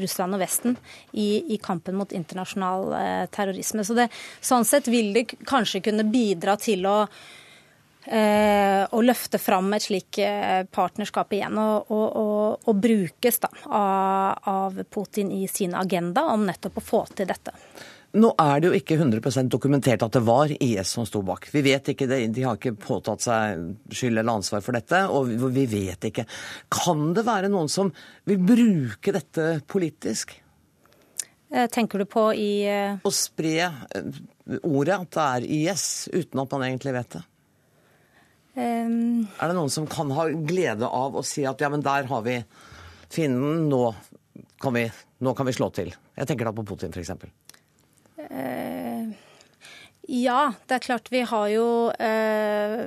Russland 0.00 0.36
og 0.36 0.40
Vesten 0.40 0.76
i, 1.12 1.54
i 1.54 1.58
kampen 1.62 1.96
mot 1.98 2.12
internasjonal 2.12 3.28
terrorisme. 3.34 3.84
Så 3.84 3.96
det, 3.98 4.08
sånn 4.40 4.64
sett 4.64 4.88
vil 4.88 5.12
det 5.14 5.26
kanskje 5.44 5.82
kunne 5.84 6.06
bidra 6.08 6.56
til 6.60 6.86
å 6.88 6.98
Eh, 7.04 7.43
å 8.04 9.00
løfte 9.00 9.38
fram 9.40 9.72
et 9.72 9.84
slikt 9.86 10.18
eh, 10.20 10.66
partnerskap 10.68 11.32
igjen 11.32 11.56
og, 11.56 11.90
og, 11.94 12.04
og, 12.20 12.68
og 12.68 12.76
brukes 12.76 13.40
da, 13.40 13.50
av, 13.64 14.50
av, 14.50 14.82
Putin 14.92 15.32
i 15.32 15.46
sin 15.48 15.74
agenda 15.74 16.26
om 16.34 16.44
nettopp 16.44 16.80
å 16.80 16.84
få 16.84 17.00
til 17.16 17.30
dette. 17.30 17.54
Nå 18.14 18.30
er 18.38 18.60
det 18.60 18.68
jo 18.68 18.78
ikke 18.78 18.98
100% 19.00 19.50
dokumentert 19.50 20.04
at 20.06 20.14
det 20.14 20.22
var 20.22 20.52
IS 20.52 20.92
som 20.94 21.06
sto 21.08 21.24
bak. 21.26 21.48
Vi 21.50 21.64
vet 21.66 21.90
ikke 21.90 22.06
det, 22.06 22.20
De 22.36 22.44
har 22.46 22.60
ikke 22.60 22.76
påtatt 22.78 23.24
seg 23.24 23.64
skyld 23.90 24.20
eller 24.20 24.36
ansvar 24.36 24.62
for 24.62 24.76
dette, 24.76 25.00
og 25.10 25.32
vi 25.56 25.64
vet 25.66 26.10
ikke. 26.12 26.26
Kan 26.70 27.08
det 27.16 27.26
være 27.26 27.50
noen 27.50 27.72
som 27.72 27.90
vil 28.28 28.38
bruke 28.38 29.16
dette 29.16 29.48
politisk? 29.66 30.36
Eh, 31.50 31.66
tenker 31.72 32.04
du 32.04 32.06
på 32.10 32.28
i 32.38 32.52
Å 33.02 33.14
spre 33.14 33.70
ordet 34.62 35.00
at 35.00 35.10
det 35.16 35.26
er 35.26 35.52
IS, 35.58 35.86
uten 36.14 36.44
at 36.44 36.54
man 36.54 36.68
egentlig 36.68 36.94
vet 36.94 37.18
det? 37.18 37.28
Um, 38.54 39.24
er 39.34 39.50
det 39.50 39.56
noen 39.56 39.72
som 39.72 39.86
kan 39.90 40.12
ha 40.14 40.28
glede 40.46 40.86
av 40.86 41.16
å 41.18 41.24
si 41.26 41.42
at 41.48 41.62
ja, 41.62 41.70
men 41.72 41.82
der 41.82 42.06
har 42.06 42.22
vi 42.22 42.36
fienden, 43.10 43.64
nå 43.70 43.88
kan 44.62 44.76
vi, 44.76 44.84
nå 45.26 45.34
kan 45.34 45.48
vi 45.48 45.54
slå 45.56 45.70
til? 45.74 45.90
Jeg 46.14 46.30
tenker 46.30 46.46
da 46.46 46.54
på 46.54 46.66
Putin, 46.68 46.94
f.eks. 46.94 47.10
Uh, 48.24 49.10
ja, 50.06 50.52
det 50.68 50.76
er 50.76 50.82
klart 50.84 51.06
vi 51.12 51.22
har 51.24 51.46
jo 51.48 51.66
eh, 51.96 52.82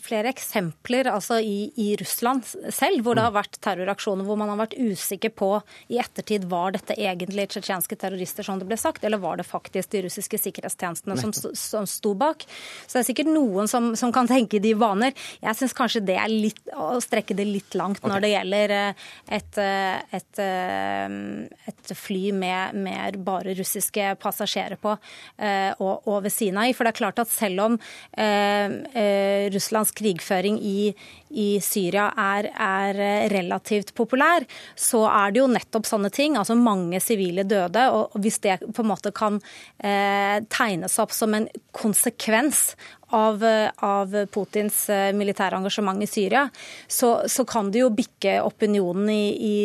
flere 0.00 0.30
eksempler 0.32 1.10
altså 1.12 1.36
i, 1.44 1.68
i, 1.76 1.90
Russland 2.00 2.46
selv, 2.46 3.02
hvor 3.04 3.18
det 3.18 3.24
har 3.26 3.34
vært 3.34 3.58
terroraksjoner 3.64 4.24
hvor 4.24 4.38
man 4.40 4.48
har 4.48 4.62
vært 4.62 4.76
usikker 4.80 5.34
på 5.36 5.50
i 5.92 5.98
ettertid 6.00 6.46
var 6.48 6.72
dette 6.72 6.96
egentlig 6.96 7.50
tsjetsjenske 7.52 7.98
terrorister, 8.00 8.46
som 8.46 8.60
det 8.60 8.68
ble 8.70 8.78
sagt, 8.80 9.04
eller 9.04 9.20
var 9.20 9.36
det 9.36 9.46
faktisk 9.48 9.92
de 9.92 10.06
russiske 10.06 10.40
sikkerhetstjenestene 10.40 11.18
som, 11.20 11.34
som 11.34 11.88
sto 11.90 12.14
bak. 12.16 12.46
Så 12.86 12.96
det 12.96 13.02
er 13.02 13.08
sikkert 13.10 13.32
noen 13.34 13.68
som, 13.68 13.92
som 13.98 14.14
kan 14.14 14.30
tenke 14.30 14.56
i 14.56 14.64
de 14.64 14.72
vaner. 14.78 15.12
Jeg 15.44 15.60
syns 15.60 15.76
kanskje 15.76 16.04
det 16.08 16.16
er 16.20 16.32
litt, 16.32 16.64
å 16.72 16.96
strekke 17.04 17.36
det 17.36 17.48
litt 17.48 17.76
langt 17.76 18.00
okay. 18.00 18.12
når 18.14 18.24
det 18.24 18.32
gjelder 18.32 18.76
eh, 18.78 19.06
et, 19.36 19.60
eh, 19.60 20.16
et, 20.16 20.42
eh, 20.42 21.68
et 21.74 21.94
fly 21.98 22.24
med, 22.32 22.80
med, 22.88 23.20
bare 23.24 23.52
russiske 23.58 24.14
passasjerer 24.20 24.80
på, 24.80 24.94
og, 24.94 26.06
og 26.08 26.24
ved 26.24 26.32
siden 26.32 26.53
Kina 26.54 26.68
i. 26.68 26.74
For 26.74 26.84
det 26.84 26.94
er 26.94 27.00
klart 27.00 27.18
at 27.18 27.30
selv 27.30 27.60
om 27.64 27.78
eh, 28.16 28.70
eh, 28.94 29.50
Russlands 29.52 29.90
krigføring 29.92 30.58
i, 30.62 30.94
i 31.30 31.60
Syria 31.60 32.12
er, 32.16 32.50
er, 32.54 33.28
relativt 33.30 33.94
populær, 33.94 34.44
så 34.76 35.04
er 35.08 35.32
det 35.32 35.40
jo 35.40 35.50
nettopp 35.50 35.86
sånne 35.86 36.10
ting, 36.10 36.36
altså 36.36 36.54
mange 36.54 37.00
sivile 37.00 37.44
døde. 37.44 37.88
Og 37.90 38.14
hvis 38.20 38.40
det 38.40 38.60
på 38.74 38.82
en 38.84 38.90
måte 38.90 39.12
kan 39.14 39.40
eh, 39.78 40.40
tegnes 40.48 40.98
opp 40.98 41.12
som 41.12 41.34
en 41.34 41.48
konsekvens 41.72 42.74
av, 43.14 43.42
av, 43.76 44.14
Putins 44.32 44.88
eh, 44.90 45.12
militære 45.14 45.58
engasjement 45.58 46.00
i 46.02 46.08
Syria, 46.10 46.48
så, 46.88 47.28
så, 47.30 47.44
kan 47.46 47.70
det 47.70 47.84
jo 47.84 47.92
bikke 47.94 48.40
opinionen 48.42 49.10
i, 49.12 49.26
i, 49.34 49.58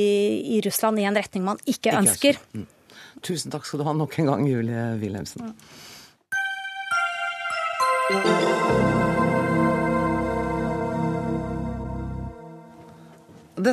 i, 0.57 0.59
Russland 0.65 0.99
i 0.99 1.07
en 1.09 1.17
retning 1.17 1.45
man 1.45 1.61
ikke, 1.65 1.89
ikke 1.89 1.97
ønsker. 2.03 2.43
Mm. 2.53 2.67
Tusen 3.25 3.51
takk 3.51 3.65
skal 3.67 3.81
du 3.81 3.87
ha 3.87 3.93
nok 3.95 4.13
en 4.21 4.29
gang, 4.29 4.45
Julie 4.47 4.83
Wilhelmsen. 5.01 5.53
Det 8.09 8.15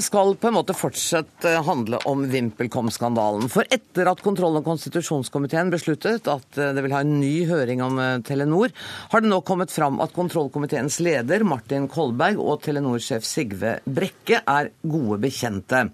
skal 0.02 0.34
på 0.36 0.50
en 0.50 0.56
måte 0.58 0.74
fortsatt 0.76 1.46
handle 1.64 1.96
om 2.10 2.26
VimpelCom-skandalen. 2.28 3.48
For 3.48 3.64
etter 3.72 4.10
at 4.10 4.20
kontroll- 4.20 4.58
og 4.60 4.66
konstitusjonskomiteen 4.66 5.72
besluttet 5.72 6.28
at 6.28 6.52
det 6.52 6.84
vil 6.84 6.92
ha 6.92 7.00
en 7.00 7.16
ny 7.16 7.48
høring 7.48 7.80
om 7.86 7.96
eh, 8.02 8.20
Telenor, 8.26 8.74
har 9.14 9.24
det 9.24 9.32
nå 9.32 9.40
kommet 9.46 9.72
fram 9.72 9.96
at 10.04 10.12
kontrollkomiteens 10.12 11.00
leder 11.00 11.40
Martin 11.48 11.88
Kolberg 11.88 12.36
og 12.36 12.60
Telenor-sjef 12.66 13.24
Sigve 13.24 13.78
Brekke 13.88 14.44
er 14.44 14.68
gode 14.84 15.16
bekjente. 15.24 15.88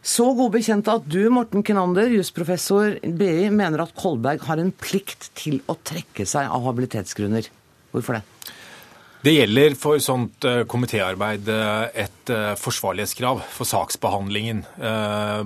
Så 0.00 0.30
gode 0.32 0.54
bekjente 0.56 0.92
at 0.96 1.04
du, 1.12 1.20
Morten 1.32 1.64
Kinander, 1.66 2.08
jusprofessor 2.14 2.96
BI, 3.04 3.50
mener 3.52 3.84
at 3.84 3.92
Kolberg 3.98 4.46
har 4.48 4.60
en 4.62 4.72
plikt 4.72 5.28
til 5.36 5.60
å 5.68 5.76
trekke 5.76 6.24
seg 6.28 6.48
av 6.48 6.64
habilitetsgrunner. 6.64 7.50
Hvorfor 7.92 8.16
det? 8.16 8.24
Det 9.20 9.34
gjelder 9.34 9.74
for 9.76 10.00
sånt 10.00 10.46
uh, 10.48 10.62
komitéarbeid 10.64 11.48
uh, 11.52 11.90
et 11.92 12.32
uh, 12.32 12.54
forsvarlighetskrav 12.56 13.42
for 13.52 13.68
saksbehandlingen. 13.68 14.62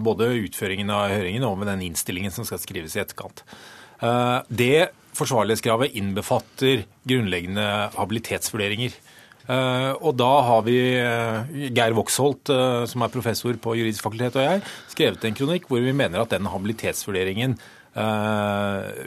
Både 0.06 0.30
utføringen 0.44 0.92
av 0.94 1.10
høringen 1.10 1.46
og 1.48 1.58
med 1.58 1.72
den 1.72 1.82
innstillingen 1.88 2.34
som 2.34 2.46
skal 2.46 2.62
skrives 2.62 2.94
i 2.94 3.02
etterkant. 3.02 3.42
Det 4.46 4.90
forsvarlighetskravet 5.16 5.94
innbefatter 5.98 6.84
grunnleggende 7.08 7.66
habilitetsvurderinger. 7.94 8.94
Eh, 9.44 9.92
og 10.00 10.14
da 10.16 10.30
har 10.46 10.62
vi 10.64 10.78
eh, 10.96 11.54
Geir 11.76 11.94
Voksholt, 11.96 12.48
eh, 12.52 12.84
som 12.88 13.04
er 13.04 13.12
professor 13.12 13.56
på 13.60 13.76
juridisk 13.76 14.06
fakultet, 14.06 14.38
og 14.40 14.46
jeg, 14.46 14.62
skrevet 14.92 15.26
en 15.28 15.36
kronikk 15.36 15.68
hvor 15.68 15.84
vi 15.84 15.92
mener 15.96 16.22
at 16.22 16.32
den 16.32 16.48
habilitetsvurderingen 16.52 17.58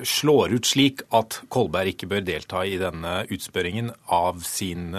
slår 0.07 0.53
ut 0.55 0.67
slik 0.69 1.01
at 1.11 1.41
Kolberg 1.51 1.89
ikke 1.91 2.07
bør 2.07 2.21
delta 2.23 2.61
i 2.63 2.77
denne 2.79 3.17
utspørringen 3.35 3.89
av 4.15 4.39
sin 4.47 4.95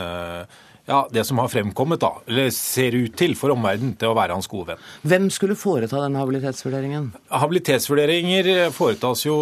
ja, 0.89 1.03
det 1.12 1.24
som 1.28 1.39
har 1.43 1.51
fremkommet, 1.53 2.01
da, 2.01 2.14
eller 2.26 2.49
ser 2.55 2.97
ut 2.97 3.12
til 3.18 3.34
for 3.36 3.53
omverdenen 3.53 3.93
til 4.01 4.09
å 4.09 4.16
være 4.16 4.32
hans 4.36 4.49
gode 4.49 4.72
venn. 4.72 4.84
Hvem 5.11 5.28
skulle 5.34 5.57
foreta 5.59 6.01
denne 6.01 6.22
habilitetsvurderingen? 6.22 7.11
Habilitetsvurderinger 7.43 8.49
foretas 8.74 9.26
jo 9.26 9.36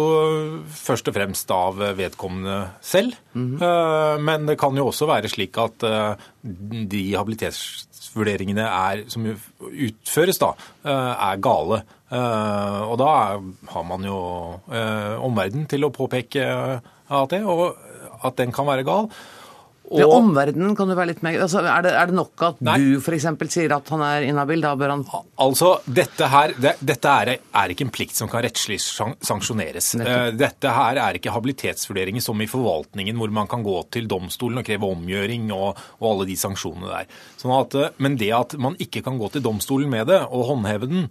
først 0.75 1.07
og 1.07 1.15
fremst 1.15 1.53
av 1.55 1.79
vedkommende 1.95 2.57
selv. 2.81 3.15
Mm 3.33 3.57
-hmm. 3.57 4.19
Men 4.19 4.45
det 4.45 4.59
kan 4.59 4.75
jo 4.75 4.87
også 4.87 5.07
være 5.07 5.29
slik 5.29 5.57
at 5.57 5.83
eh, 5.83 6.15
de 6.87 7.15
habilitetsvurderingene 7.15 8.67
er, 8.67 9.03
som 9.07 9.25
utføres, 9.25 10.37
da, 10.37 10.53
eh, 10.83 11.31
er 11.31 11.37
gale. 11.37 11.83
Og 12.89 12.97
da 12.97 13.39
har 13.67 13.83
man 13.83 14.03
jo 14.03 14.59
omverdenen 15.19 15.67
til 15.67 15.83
å 15.83 15.91
påpeke 15.91 16.81
at 17.09 17.29
det, 17.29 17.43
og 17.43 17.75
at 18.23 18.37
den 18.37 18.51
kan 18.51 18.65
være 18.65 18.83
gal. 18.83 19.09
Og... 19.87 20.01
Ved 20.01 20.11
omverdenen 20.11 20.73
kan 20.75 20.89
du 20.89 20.95
være 20.97 21.13
litt 21.13 21.21
mer 21.23 21.37
altså, 21.45 21.61
er, 21.63 21.85
det, 21.85 21.93
er, 21.95 22.09
det, 22.09 22.15
nok 22.17 22.43
at 22.43 22.57
Nei. 22.65 22.75
du 22.81 22.97
f.eks. 22.99 23.27
sier 23.53 23.71
at 23.71 23.91
han 23.93 24.03
er 24.03 24.25
inhabil? 24.27 24.59
Da 24.63 24.73
bør 24.79 24.91
han 24.91 25.05
Altså, 25.39 25.69
dette 25.85 26.27
her 26.31 26.53
det, 26.59 26.73
dette 26.83 27.13
er, 27.23 27.31
er, 27.39 27.71
ikke 27.71 27.85
en 27.87 27.93
plikt 27.95 28.17
som 28.17 28.27
kan 28.31 28.43
rettslig 28.43 28.81
sanksjoneres. 28.83 29.93
Uh, 30.01 30.33
dette 30.35 30.73
her 30.75 30.99
er 31.05 31.19
ikke 31.19 31.31
habilitetsvurderinger 31.31 32.25
som 32.25 32.43
i 32.43 32.49
forvaltningen, 32.51 33.15
hvor 33.19 33.31
man 33.31 33.47
kan 33.47 33.63
gå 33.63 33.77
til 33.95 34.09
domstolen 34.11 34.59
og 34.59 34.67
kreve 34.67 34.91
omgjøring 34.91 35.47
og, 35.55 35.79
og 36.01 36.09
alle 36.11 36.27
de 36.33 36.35
sanksjonene 36.39 36.91
der. 36.91 37.23
Sånn 37.39 37.55
at, 37.55 37.79
uh, 37.79 38.03
men 38.03 38.19
det 38.19 38.33
at 38.35 38.57
man 38.59 38.75
ikke 38.83 39.05
kan 39.05 39.21
gå 39.21 39.31
til 39.31 39.45
domstolen 39.45 39.93
med 39.93 40.09
det 40.11 40.19
og 40.27 40.49
håndheve 40.51 40.91
den, 40.91 41.07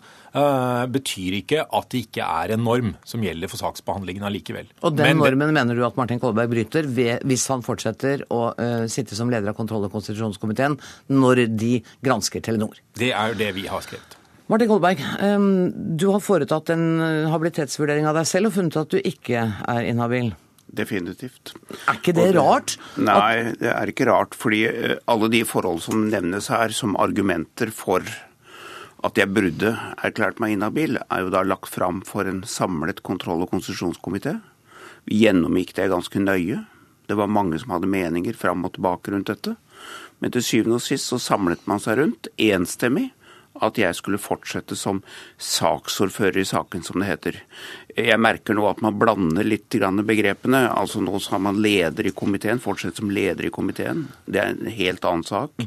betyr 0.92 1.38
ikke 1.40 1.62
at 1.64 1.88
det 1.92 2.02
ikke 2.06 2.26
er 2.26 2.54
en 2.54 2.64
norm 2.66 2.92
som 3.08 3.24
gjelder 3.24 3.50
for 3.50 3.62
saksbehandlingen 3.62 4.26
allikevel. 4.28 4.68
Og 4.82 4.96
den 4.98 5.16
men, 5.16 5.22
normen 5.22 5.54
mener 5.56 5.78
du 5.78 5.84
at 5.86 5.96
Martin 5.98 6.20
Kolberg 6.22 6.52
bryter 6.52 6.88
ved, 6.88 7.24
hvis 7.26 7.46
han 7.52 7.64
fortsetter 7.66 8.26
å 8.32 8.42
uh, 8.58 8.84
sitte 8.90 9.16
som 9.16 9.32
leder 9.32 9.52
av 9.52 9.56
kontroll- 9.58 9.86
og 9.88 9.94
konstitusjonskomiteen 9.94 10.76
når 11.12 11.46
de 11.56 11.78
gransker 12.04 12.44
Telenor. 12.44 12.78
Det 12.98 13.12
er 13.12 13.32
jo 13.32 13.40
det 13.40 13.52
vi 13.56 13.66
har 13.70 13.84
skrevet. 13.84 14.16
Martin 14.46 14.68
Kolberg, 14.70 15.00
du 15.98 16.06
har 16.12 16.22
foretatt 16.22 16.70
en 16.70 16.84
eh, 17.02 17.30
habilitetsvurdering 17.32 18.06
av 18.06 18.14
deg 18.20 18.28
selv 18.30 18.52
og 18.52 18.54
funnet 18.54 18.76
at 18.78 18.92
du 18.92 19.00
ikke 19.00 19.40
er 19.42 19.88
inhabil. 19.90 20.28
Definitivt. 20.66 21.54
Er 21.86 21.98
ikke 21.98 22.14
det, 22.14 22.28
det 22.30 22.38
rart? 22.38 22.76
Nei, 22.98 23.56
det 23.58 23.72
er 23.72 23.90
ikke 23.90 24.06
rart. 24.06 24.36
Fordi 24.38 24.62
eh, 24.68 24.94
alle 25.10 25.30
de 25.32 25.42
forhold 25.46 25.82
som 25.82 26.06
nevnes 26.12 26.50
her 26.52 26.74
som 26.74 26.94
argumenter 27.02 27.72
for 27.74 28.06
at 29.04 29.18
jeg 29.20 29.32
burde 29.34 29.74
erklært 30.04 30.40
meg 30.40 30.54
inhabil, 30.54 30.96
er 30.98 31.24
jo 31.24 31.32
da 31.32 31.42
lagt 31.44 31.68
fram 31.68 32.00
for 32.06 32.28
en 32.28 32.42
samlet 32.48 33.02
kontroll- 33.04 33.44
og 33.44 33.52
konsesjonskomité. 33.52 34.38
Vi 35.04 35.20
gjennomgikk 35.24 35.74
det 35.76 35.90
ganske 35.92 36.22
nøye. 36.22 36.64
Det 37.06 37.16
var 37.16 37.30
mange 37.30 37.58
som 37.60 37.74
hadde 37.74 37.90
meninger 37.90 38.34
fram 38.34 38.64
og 38.66 38.74
tilbake 38.74 39.12
rundt 39.12 39.30
dette. 39.30 39.56
Men 40.20 40.32
til 40.32 40.42
syvende 40.42 40.80
og 40.80 40.86
sist 40.86 41.12
så 41.12 41.20
samlet 41.20 41.66
man 41.68 41.82
seg 41.82 42.00
rundt, 42.00 42.30
enstemmig, 42.40 43.10
at 43.62 43.78
jeg 43.80 43.96
skulle 43.96 44.20
fortsette 44.20 44.76
som 44.76 45.02
saksordfører 45.40 46.42
i 46.42 46.48
saken, 46.48 46.82
som 46.84 47.00
det 47.00 47.08
heter. 47.08 47.38
Jeg 47.96 48.20
merker 48.20 48.52
nå 48.56 48.66
at 48.68 48.82
man 48.84 48.96
blander 49.00 49.46
litt 49.46 49.72
begrepene. 49.72 50.66
altså 50.68 51.00
Nå 51.00 51.16
sa 51.22 51.38
man 51.40 51.62
leder 51.64 52.06
i 52.06 52.12
komiteen, 52.12 52.60
fortsett 52.60 52.96
som 53.00 53.10
leder 53.10 53.46
i 53.46 53.50
komiteen. 53.50 54.06
Det 54.26 54.40
er 54.40 54.52
en 54.52 54.66
helt 54.68 55.04
annen 55.04 55.24
sak. 55.24 55.64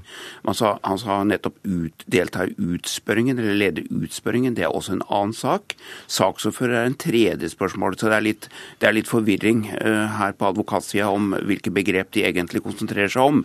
Sa, 0.53 0.75
han 0.83 0.99
sa 1.01 1.23
nettopp 1.23 1.57
ut, 1.63 2.05
delta 2.05 2.45
i 2.45 2.53
utspørringen, 2.53 3.39
eller 3.39 3.57
leder 3.57 3.87
utspørringen. 3.89 4.53
Det 4.53 4.67
er 4.67 4.75
også 4.75 4.97
en 4.97 5.05
annen 5.07 5.33
sak. 5.33 5.73
Saksordfører 6.07 6.83
er 6.83 6.91
en 6.91 6.99
tredje 7.01 7.49
spørsmål. 7.49 7.97
Så 7.97 8.11
det 8.11 8.19
er 8.19 8.27
litt, 8.27 8.49
det 8.77 8.89
er 8.91 8.97
litt 8.99 9.09
forvirring 9.09 9.65
uh, 9.71 10.05
her 10.19 10.37
på 10.37 10.51
advokatsida 10.51 11.09
om 11.09 11.33
hvilke 11.33 11.73
begrep 11.73 12.13
de 12.13 12.27
egentlig 12.29 12.61
konsentrerer 12.65 13.09
seg 13.09 13.25
om. 13.25 13.41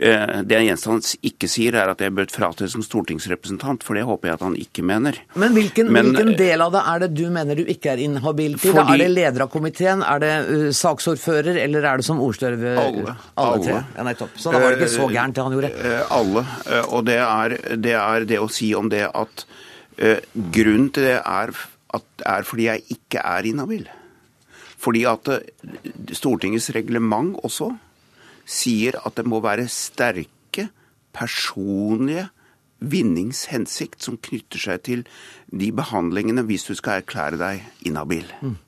Uh, 0.00 0.40
det 0.40 0.62
han 0.62 1.04
ikke 1.20 1.50
sier, 1.50 1.76
er 1.76 1.92
at 1.92 2.00
jeg 2.00 2.16
bør 2.16 2.32
fratre 2.32 2.70
som 2.72 2.84
stortingsrepresentant, 2.84 3.84
for 3.84 3.98
det 3.98 4.06
håper 4.08 4.30
jeg 4.30 4.40
at 4.40 4.46
han 4.48 4.56
ikke 4.56 4.86
mener. 4.88 5.20
Men 5.36 5.52
hvilken, 5.52 5.92
Men, 5.92 6.14
hvilken 6.14 6.32
del 6.40 6.64
av 6.64 6.72
det 6.72 6.86
er 6.94 7.04
det 7.04 7.12
du 7.18 7.26
mener 7.32 7.58
du 7.58 7.66
ikke 7.68 7.92
er 7.92 8.00
inne 8.00 8.21
inhabil 8.22 8.56
til? 8.58 8.76
Fordi... 8.76 8.94
Er 8.94 9.02
det 9.02 9.08
leder 9.12 9.44
av 9.44 9.50
komiteen, 9.52 10.02
er 10.06 10.22
det 10.22 10.32
uh, 10.46 10.66
saksordfører, 10.76 11.58
eller 11.64 11.88
er 11.90 12.00
det 12.00 12.06
som 12.06 12.20
ordstyrer? 12.22 12.62
Alle. 12.78 13.16
Alle 13.42 13.62
tre. 13.64 13.78
Ja, 13.96 14.06
nettopp. 14.06 14.36
Så 14.38 14.54
da 14.54 14.62
var 14.62 14.72
det 14.72 14.80
ikke 14.80 14.94
så 14.94 15.08
gærent 15.10 15.36
det 15.36 15.46
han 15.46 15.56
gjorde? 15.56 15.72
Uh, 15.76 16.14
alle. 16.18 16.44
Uh, 16.68 16.84
og 16.86 17.06
det 17.08 17.18
er, 17.18 17.56
det 17.88 17.96
er, 17.98 18.28
det 18.30 18.40
å 18.40 18.50
si 18.52 18.72
om 18.78 18.90
det 18.92 19.08
at 19.10 19.46
grunnen 20.32 20.88
til 20.94 21.04
det 21.04 21.18
er, 21.20 21.50
at, 21.94 22.06
er 22.26 22.46
fordi 22.48 22.64
jeg 22.64 22.94
ikke 22.94 23.20
er 23.28 23.46
inhabil. 23.50 23.84
Fordi 24.82 25.02
at 25.06 25.28
Stortingets 26.16 26.70
reglement 26.74 27.36
også 27.44 27.68
sier 28.48 28.96
at 29.04 29.18
det 29.18 29.26
må 29.28 29.42
være 29.44 29.68
sterke 29.70 30.70
personlige 31.14 32.30
vinningshensikt 32.82 34.02
som 34.02 34.18
knytter 34.18 34.60
seg 34.60 34.82
til 34.88 35.06
de 35.52 35.70
behandlingene 35.76 36.44
hvis 36.48 36.68
du 36.68 36.74
skal 36.78 37.02
erklære 37.02 37.40
deg 37.40 37.88
inhabil. 37.88 38.28
Mm. 38.42 38.58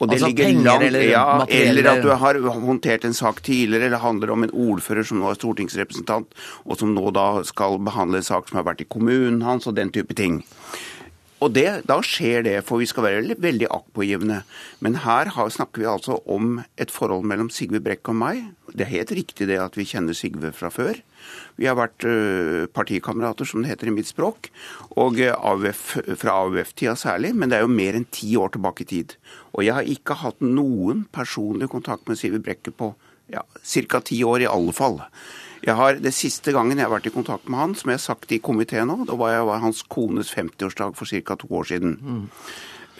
Og 0.00 0.08
det 0.08 0.16
altså 0.16 0.30
penger 0.32 0.64
langt, 0.64 0.84
eller 0.84 1.02
ja, 1.10 1.24
Eller 1.48 1.90
at 1.90 2.02
du 2.02 2.08
har 2.08 2.38
håndtert 2.40 3.04
en 3.04 3.14
sak 3.14 3.42
tidligere, 3.44 3.90
eller 3.90 3.98
handler 3.98 4.30
om 4.32 4.44
en 4.44 4.54
ordfører 4.54 5.04
som 5.04 5.20
nå 5.20 5.28
er 5.28 5.36
stortingsrepresentant, 5.36 6.32
og 6.64 6.78
som 6.80 6.94
nå 6.94 7.10
da 7.12 7.42
skal 7.44 7.76
behandle 7.84 8.22
en 8.22 8.30
sak 8.30 8.48
som 8.48 8.56
har 8.56 8.64
vært 8.70 8.80
i 8.80 8.88
kommunen 8.88 9.42
hans, 9.44 9.68
og 9.68 9.76
den 9.76 9.92
type 9.92 10.16
ting. 10.16 10.40
Og 11.40 11.54
det, 11.56 11.86
Da 11.88 11.96
skjer 12.04 12.44
det, 12.44 12.56
for 12.68 12.82
vi 12.82 12.88
skal 12.88 13.06
være 13.06 13.36
veldig 13.40 13.68
aktpågivende. 13.72 14.42
Men 14.84 15.00
her 15.06 15.32
har, 15.32 15.48
snakker 15.48 15.80
vi 15.80 15.88
altså 15.88 16.18
om 16.28 16.60
et 16.76 16.92
forhold 16.92 17.24
mellom 17.24 17.48
Sigve 17.48 17.80
Brekk 17.80 18.12
og 18.12 18.18
meg. 18.20 18.42
Det 18.68 18.84
er 18.84 18.92
helt 18.92 19.14
riktig 19.16 19.48
det 19.48 19.56
at 19.60 19.76
vi 19.78 19.88
kjenner 19.88 20.16
Sigve 20.16 20.52
fra 20.52 20.68
før. 20.68 21.00
Vi 21.56 21.68
har 21.68 21.78
vært 21.80 22.04
uh, 22.04 22.68
partikamerater, 22.72 23.48
som 23.48 23.64
det 23.64 23.72
heter 23.72 23.88
i 23.88 23.96
mitt 23.96 24.08
språk. 24.08 24.50
Og 25.00 25.16
uh, 25.20 25.32
AUF, 25.32 25.96
fra 26.20 26.36
AUF-tida 26.44 26.96
særlig, 26.96 27.32
men 27.34 27.48
det 27.48 27.60
er 27.60 27.64
jo 27.64 27.72
mer 27.72 27.96
enn 27.96 28.08
ti 28.12 28.34
år 28.36 28.52
tilbake 28.56 28.84
i 28.84 28.90
tid. 28.92 29.16
Og 29.56 29.64
jeg 29.64 29.76
har 29.76 29.88
ikke 29.96 30.20
hatt 30.20 30.44
noen 30.44 31.06
personlig 31.12 31.70
kontakt 31.72 32.08
med 32.08 32.20
Sigve 32.20 32.42
Brekke 32.44 32.72
på 32.76 32.92
ja, 33.32 33.46
ti 33.64 34.20
år, 34.26 34.44
i 34.44 34.50
alle 34.50 34.76
fall. 34.76 35.00
Jeg 35.66 35.76
har, 35.76 36.00
Det 36.00 36.12
siste 36.14 36.52
gangen 36.56 36.78
jeg 36.78 36.86
har 36.86 36.94
vært 36.94 37.10
i 37.10 37.14
kontakt 37.14 37.48
med 37.48 37.60
han, 37.60 37.74
som 37.76 37.90
jeg 37.90 38.00
har 38.00 38.04
sagt 38.04 38.32
i 38.32 38.40
komiteen 38.40 38.88
nå, 38.88 39.04
da 39.08 39.16
var 39.20 39.34
jeg 39.34 39.46
var 39.48 39.64
hans 39.64 39.82
kones 39.82 40.32
50-årsdag 40.34 40.96
for 40.96 41.06
ca. 41.06 41.36
to 41.36 41.50
år 41.50 41.68
siden. 41.68 41.98
Mm. 42.00 42.28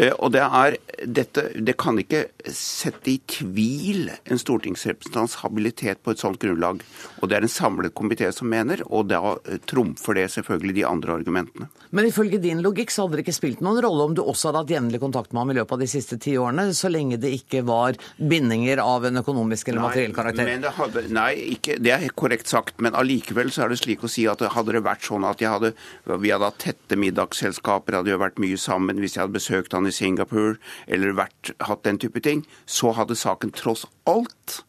Eh, 0.00 0.14
og 0.16 0.32
det 0.32 0.42
er 0.42 0.76
dette 1.00 1.46
Det 1.60 1.74
kan 1.80 1.98
ikke 2.00 2.24
sette 2.52 3.12
i 3.12 3.18
tvil 3.30 4.10
en 4.10 4.40
stortingsrepresentants 4.40 5.38
habilitet 5.42 6.00
på 6.04 6.14
et 6.14 6.20
sånt 6.20 6.40
grunnlag. 6.40 6.80
Og 7.20 7.28
det 7.28 7.38
er 7.38 7.46
en 7.46 7.52
samlet 7.52 7.94
komité 7.96 8.30
som 8.34 8.48
mener, 8.50 8.82
og 8.88 9.08
da 9.10 9.20
eh, 9.44 9.60
trumfer 9.68 10.16
det 10.16 10.26
selvfølgelig 10.34 10.76
de 10.80 10.86
andre 10.88 11.16
argumentene. 11.20 11.68
Men 11.90 12.08
ifølge 12.08 12.40
din 12.42 12.62
logikk 12.64 12.92
så 12.92 13.04
hadde 13.04 13.18
det 13.18 13.26
ikke 13.26 13.36
spilt 13.36 13.64
noen 13.64 13.80
rolle 13.84 14.06
om 14.08 14.16
du 14.16 14.22
også 14.22 14.50
hadde 14.50 14.62
hatt 14.64 14.74
jevnlig 14.76 15.00
kontakt 15.02 15.34
med 15.34 15.42
ham 15.42 15.52
i 15.54 15.58
løpet 15.60 15.76
av 15.76 15.84
de 15.84 15.90
siste 15.90 16.20
ti 16.22 16.36
årene, 16.40 16.68
så 16.76 16.90
lenge 16.92 17.20
det 17.20 17.32
ikke 17.40 17.62
var 17.68 17.98
bindinger 18.16 18.82
av 18.84 19.08
en 19.08 19.20
økonomisk 19.22 19.72
eller 19.72 19.84
materiell 19.84 20.16
karakter? 20.16 20.48
Men 20.48 20.64
det 20.64 20.74
hadde, 20.78 21.04
nei, 21.16 21.30
ikke, 21.56 21.78
det 21.82 21.94
er 21.96 22.06
korrekt 22.16 22.50
sagt, 22.50 22.78
men 22.84 22.96
allikevel 22.98 23.52
så 23.52 23.66
er 23.66 23.74
det 23.74 23.80
slik 23.82 24.04
å 24.06 24.12
si 24.12 24.26
at 24.30 24.44
hadde 24.54 24.76
det 24.76 24.84
vært 24.86 25.04
sånn 25.06 25.26
at 25.28 25.42
hadde, 25.44 25.72
vi 26.20 26.32
hadde 26.32 26.48
hatt 26.48 26.60
tette 26.62 26.98
middagsselskaper, 27.00 28.00
hadde 28.00 28.14
jo 28.14 28.20
vært 28.20 28.40
mye 28.42 28.60
sammen 28.60 29.00
hvis 29.00 29.16
jeg 29.16 29.24
hadde 29.24 29.38
besøkt 29.38 29.76
han 29.76 29.88
i 29.88 29.89
Singapore 29.94 30.56
eller 30.86 31.16
vært, 31.18 31.52
hatt 31.66 31.84
den 31.86 32.00
type 32.02 32.22
ting, 32.24 32.44
så 32.66 32.94
hadde 32.96 33.18
saken 33.18 33.54
tross 33.56 33.86
alt 34.10 34.62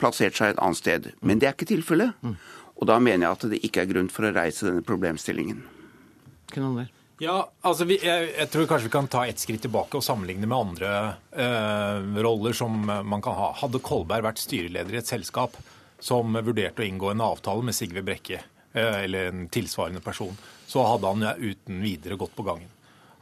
plassert 0.00 0.36
seg 0.36 0.54
et 0.54 0.60
annet 0.62 0.80
sted. 0.80 1.10
Men 1.20 1.40
det 1.40 1.48
er 1.48 1.56
ikke 1.56 1.70
tilfellet. 1.72 2.18
Og 2.76 2.88
da 2.90 2.98
mener 3.00 3.26
jeg 3.26 3.38
at 3.38 3.48
det 3.54 3.62
ikke 3.64 3.84
er 3.84 3.90
grunn 3.94 4.12
for 4.12 4.28
å 4.28 4.34
reise 4.36 4.68
denne 4.68 4.84
problemstillingen. 4.84 5.64
Ja, 7.22 7.38
altså 7.64 7.86
vi, 7.88 7.96
jeg, 8.04 8.28
jeg, 8.34 8.48
tror 8.52 8.66
kanskje 8.68 8.90
vi 8.90 8.92
kan 8.92 9.06
ta 9.08 9.22
et 9.24 9.40
skritt 9.40 9.62
tilbake 9.64 9.96
og 9.96 10.04
sammenligne 10.04 10.44
med 10.44 10.58
andre 10.58 10.90
eh, 11.32 12.20
roller 12.26 12.52
som 12.56 12.76
man 12.84 13.24
kan 13.24 13.38
ha. 13.38 13.54
Hadde 13.62 13.80
Kolberg 13.80 14.26
vært 14.26 14.42
styreleder 14.42 14.98
i 14.98 15.00
et 15.00 15.08
selskap 15.08 15.56
som 16.02 16.36
vurderte 16.36 16.84
å 16.84 16.86
inngå 16.86 17.14
en 17.14 17.24
avtale 17.24 17.64
med 17.64 17.76
Sigve 17.76 18.04
Brekke, 18.04 18.42
eh, 18.76 18.98
eller 19.06 19.30
en 19.30 19.46
tilsvarende 19.48 20.04
person, 20.04 20.36
så 20.68 20.84
hadde 20.84 21.14
han 21.14 21.24
uten 21.40 21.80
videre 21.80 22.20
gått 22.20 22.36
på 22.36 22.44
gangen. 22.44 22.68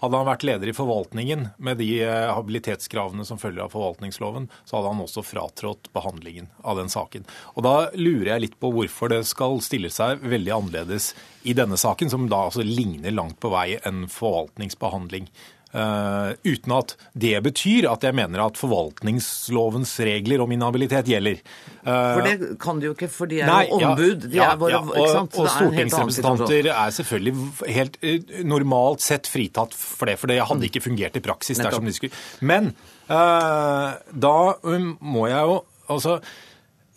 Hadde 0.04 0.18
han 0.20 0.28
vært 0.28 0.42
leder 0.44 0.68
i 0.68 0.74
forvaltningen 0.76 1.46
med 1.64 1.78
de 1.80 1.88
eh, 2.04 2.30
habilitetskravene 2.36 3.24
som 3.24 3.38
følger 3.40 3.64
av 3.64 3.72
forvaltningsloven, 3.72 4.50
så 4.68 4.76
hadde 4.76 4.90
han 4.92 5.00
også 5.00 5.24
fratrådt 5.24 5.88
behandlingen 5.96 6.50
av 6.60 6.76
den 6.76 6.92
saken. 6.92 7.24
Og 7.56 7.64
Da 7.64 7.74
lurer 7.96 8.34
jeg 8.34 8.44
litt 8.44 8.58
på 8.60 8.68
hvorfor 8.74 9.14
det 9.14 9.22
skal 9.30 9.56
stille 9.64 9.88
seg 9.94 10.20
veldig 10.20 10.52
annerledes 10.58 11.14
i 11.48 11.56
denne 11.56 11.78
saken, 11.80 12.12
som 12.12 12.28
da 12.28 12.42
altså 12.50 12.66
ligner 12.66 13.16
langt 13.16 13.40
på 13.40 13.48
vei 13.54 13.78
en 13.80 14.04
forvaltningsbehandling. 14.12 15.30
Uh, 15.74 16.30
uten 16.46 16.70
at 16.76 16.92
det 17.18 17.34
betyr 17.42 17.88
at 17.90 18.04
jeg 18.06 18.14
mener 18.14 18.44
at 18.44 18.58
forvaltningslovens 18.60 19.90
regler 20.06 20.44
om 20.44 20.52
inhabilitet 20.54 21.08
gjelder. 21.10 21.40
Uh, 21.82 21.88
for 21.90 22.28
det 22.28 22.50
kan 22.62 22.78
de 22.78 22.86
jo 22.86 22.94
ikke, 22.94 23.08
for 23.10 23.30
de 23.30 23.40
er 23.42 23.50
nei, 23.50 23.64
jo 23.66 23.80
ombud. 23.80 24.28
Ja, 24.30 24.52
er 24.52 24.60
våre, 24.60 24.76
ja, 24.76 24.84
og, 24.84 25.34
og 25.34 25.50
stortingsrepresentanter 25.50 26.70
er 26.70 26.94
selvfølgelig 26.94 27.74
helt 27.74 27.98
uh, 28.06 28.38
normalt 28.46 29.02
sett 29.02 29.26
fritatt 29.26 29.74
for 29.74 30.12
det, 30.12 30.14
for 30.22 30.30
det 30.30 30.38
hadde 30.46 30.70
ikke 30.70 30.84
fungert 30.84 31.18
i 31.18 31.24
praksis. 31.24 31.58
dersom 31.58 31.90
de 31.90 31.96
skulle. 31.96 32.22
Men 32.38 32.70
da 33.04 34.36
um, 34.62 34.92
må 35.02 35.26
jeg 35.28 35.42
jo 35.42 35.56
altså 35.92 36.20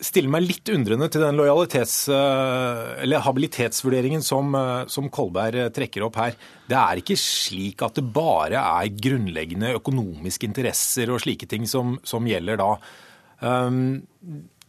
stiller 0.00 0.30
meg 0.30 0.44
litt 0.46 0.70
undrende 0.70 1.08
til 1.10 1.24
den 1.24 1.38
lojalitets- 1.38 2.08
eller 2.08 3.24
habilitetsvurderingen 3.24 4.22
som, 4.22 4.54
som, 4.86 5.08
Kolberg 5.10 5.72
trekker 5.74 6.04
opp 6.06 6.20
her. 6.20 6.36
Det 6.68 6.78
er 6.78 7.00
ikke 7.02 7.18
slik 7.18 7.82
at 7.82 7.98
det 7.98 8.06
bare 8.14 8.62
er 8.62 8.92
grunnleggende 8.94 9.74
økonomiske 9.80 10.46
interesser 10.46 11.10
og 11.10 11.22
slike 11.24 11.50
ting 11.50 11.66
som, 11.66 11.96
som 12.06 12.28
gjelder 12.30 12.60
da. 12.60 12.70
Um, 13.42 13.98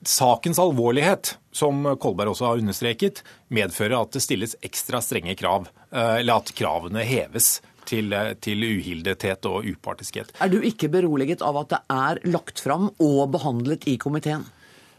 sakens 0.06 0.60
alvorlighet, 0.60 1.38
som 1.52 1.84
Kolberg 2.00 2.34
også 2.34 2.50
har 2.50 2.62
understreket, 2.62 3.24
medfører 3.54 4.00
at 4.00 4.16
det 4.16 4.24
stilles 4.24 4.56
ekstra 4.66 5.02
strenge 5.04 5.36
krav, 5.40 5.68
eller 5.92 6.40
at 6.40 6.54
kravene 6.56 7.06
heves. 7.08 7.60
Til, 7.90 8.12
til, 8.38 8.62
uhildethet 8.62 9.48
og 9.50 9.64
upartiskhet. 9.66 10.30
Er 10.46 10.52
du 10.52 10.60
ikke 10.62 10.92
beroliget 10.94 11.42
av 11.42 11.56
at 11.58 11.72
det 11.72 11.80
er 11.90 12.20
lagt 12.30 12.62
fram 12.62 12.92
og 13.02 13.32
behandlet 13.34 13.88
i 13.90 13.96
komiteen? 13.98 14.44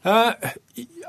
Uh, 0.00 0.32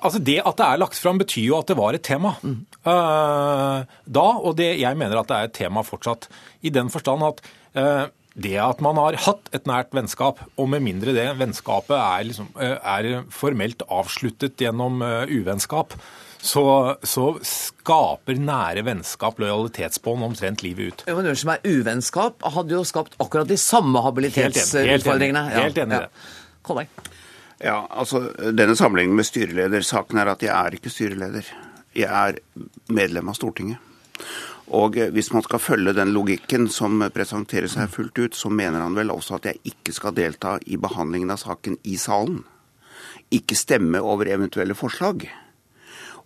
altså 0.04 0.20
Det 0.20 0.40
at 0.44 0.58
det 0.60 0.68
er 0.68 0.80
lagt 0.82 1.00
fram, 1.00 1.20
betyr 1.22 1.46
jo 1.46 1.60
at 1.62 1.70
det 1.72 1.78
var 1.80 1.96
et 1.96 2.04
tema 2.04 2.34
mm. 2.44 2.58
uh, 2.86 3.84
da. 4.06 4.26
Og 4.42 4.58
det, 4.60 4.74
jeg 4.82 5.00
mener 5.00 5.22
at 5.22 5.30
det 5.30 5.38
er 5.38 5.52
et 5.52 5.60
tema 5.62 5.86
fortsatt. 5.88 6.28
I 6.62 6.74
den 6.74 6.92
forstand 6.94 7.24
at 7.28 7.46
uh, 7.80 8.10
det 8.32 8.56
at 8.64 8.80
man 8.84 9.00
har 9.00 9.20
hatt 9.26 9.52
et 9.56 9.66
nært 9.68 9.92
vennskap, 9.96 10.40
og 10.56 10.70
med 10.72 10.84
mindre 10.86 11.12
det 11.16 11.26
vennskapet 11.36 11.98
er, 11.98 12.28
liksom, 12.30 12.48
er 12.56 13.26
formelt 13.28 13.84
avsluttet 13.92 14.56
gjennom 14.64 15.04
uvennskap, 15.04 15.98
så, 16.40 16.64
så, 17.04 17.26
skaper 17.46 18.40
nære 18.40 18.86
vennskap 18.88 19.40
lojalitetsbånd 19.44 20.26
omtrent 20.30 20.64
livet 20.64 20.88
ut. 20.94 21.04
Ja, 21.10 21.18
men 21.18 21.28
som 21.38 21.52
er 21.54 21.68
uvennskap, 21.68 22.40
hadde 22.56 22.78
jo 22.78 22.86
skapt 22.88 23.20
akkurat 23.22 23.52
de 23.52 23.60
samme 23.62 24.00
habilitetsutfordringene. 24.08 25.44
Helt 25.58 25.84
enig. 25.84 26.00
i 26.00 26.06
det. 26.08 27.12
Ja, 27.62 27.86
altså 27.90 28.24
Denne 28.58 28.76
sammenligningen 28.76 29.20
med 29.20 29.28
styreledersaken 29.28 30.18
er 30.18 30.34
at 30.34 30.42
jeg 30.46 30.54
er 30.56 30.78
ikke 30.78 30.90
styreleder. 30.90 31.46
Jeg 31.94 32.10
er 32.10 32.40
medlem 32.90 33.30
av 33.30 33.38
Stortinget. 33.38 33.78
Og 34.72 34.96
hvis 35.12 35.34
man 35.36 35.44
skal 35.44 35.60
følge 35.60 35.94
den 35.94 36.14
logikken 36.16 36.70
som 36.72 37.02
presenteres 37.14 37.76
her 37.76 37.92
fullt 37.92 38.18
ut, 38.18 38.38
så 38.38 38.50
mener 38.50 38.80
han 38.80 38.96
vel 38.96 39.12
også 39.12 39.38
at 39.38 39.50
jeg 39.50 39.74
ikke 39.74 39.94
skal 39.94 40.16
delta 40.16 40.56
i 40.66 40.80
behandlingen 40.80 41.34
av 41.34 41.42
saken 41.42 41.76
i 41.84 41.98
salen. 42.00 42.40
Ikke 43.36 43.58
stemme 43.60 44.00
over 44.00 44.32
eventuelle 44.32 44.78
forslag. 44.78 45.28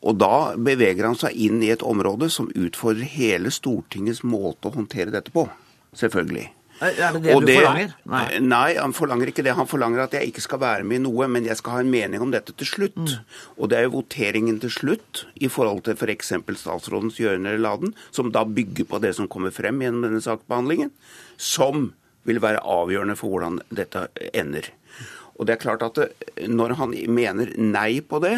Og 0.05 0.19
da 0.21 0.53
beveger 0.61 1.07
han 1.07 1.17
seg 1.17 1.33
inn 1.47 1.63
i 1.65 1.71
et 1.73 1.83
område 1.83 2.29
som 2.29 2.51
utfordrer 2.53 3.09
hele 3.15 3.51
Stortingets 3.53 4.21
måte 4.23 4.69
å 4.69 4.75
håndtere 4.77 5.13
dette 5.15 5.33
på. 5.33 5.47
Selvfølgelig. 5.97 6.45
Er 6.83 7.15
det 7.15 7.21
det 7.23 7.35
og 7.35 7.43
du 7.43 7.47
det, 7.47 7.55
forlanger? 7.61 7.91
Nei. 8.11 8.23
nei. 8.43 8.69
han 8.75 8.95
forlanger 8.95 9.31
ikke 9.31 9.45
det. 9.45 9.53
Han 9.55 9.69
forlanger 9.69 10.03
at 10.03 10.15
jeg 10.17 10.31
ikke 10.31 10.43
skal 10.43 10.59
være 10.59 10.87
med 10.87 10.99
i 10.99 11.03
noe, 11.05 11.27
men 11.31 11.47
jeg 11.47 11.59
skal 11.59 11.77
ha 11.77 11.83
en 11.83 11.91
mening 11.93 12.23
om 12.23 12.33
dette 12.33 12.55
til 12.59 12.67
slutt. 12.67 12.97
Mm. 12.99 13.37
Og 13.55 13.71
det 13.71 13.79
er 13.79 13.87
jo 13.87 13.95
voteringen 13.95 14.59
til 14.63 14.73
slutt 14.73 15.23
i 15.39 15.51
forhold 15.51 15.85
til 15.87 15.95
f.eks. 15.95 16.33
For 16.35 16.59
statsrådens 16.59 17.19
gjøren 17.21 17.47
eller 17.47 17.63
laden, 17.63 17.95
som 18.15 18.33
da 18.35 18.43
bygger 18.47 18.89
på 18.91 18.99
det 19.03 19.15
som 19.15 19.29
kommer 19.31 19.55
frem 19.55 19.79
gjennom 19.83 20.03
denne 20.07 20.23
saksbehandlingen, 20.23 20.91
som 21.39 21.93
vil 22.25 22.41
være 22.43 22.63
avgjørende 22.65 23.15
for 23.19 23.31
hvordan 23.31 23.61
dette 23.75 24.07
ender. 24.33 24.71
Og 25.35 25.47
det 25.47 25.55
er 25.55 25.63
klart 25.63 25.83
at 25.85 25.99
eh, 26.03 26.47
når 26.47 26.75
han 26.79 26.95
mener 27.11 27.51
nei 27.59 27.99
på 28.03 28.19
det, 28.23 28.37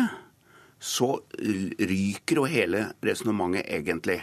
så 0.78 1.16
ryker 1.34 2.38
jo 2.38 2.50
hele 2.50 2.90
resonnementet 3.06 3.66
egentlig. 3.66 4.20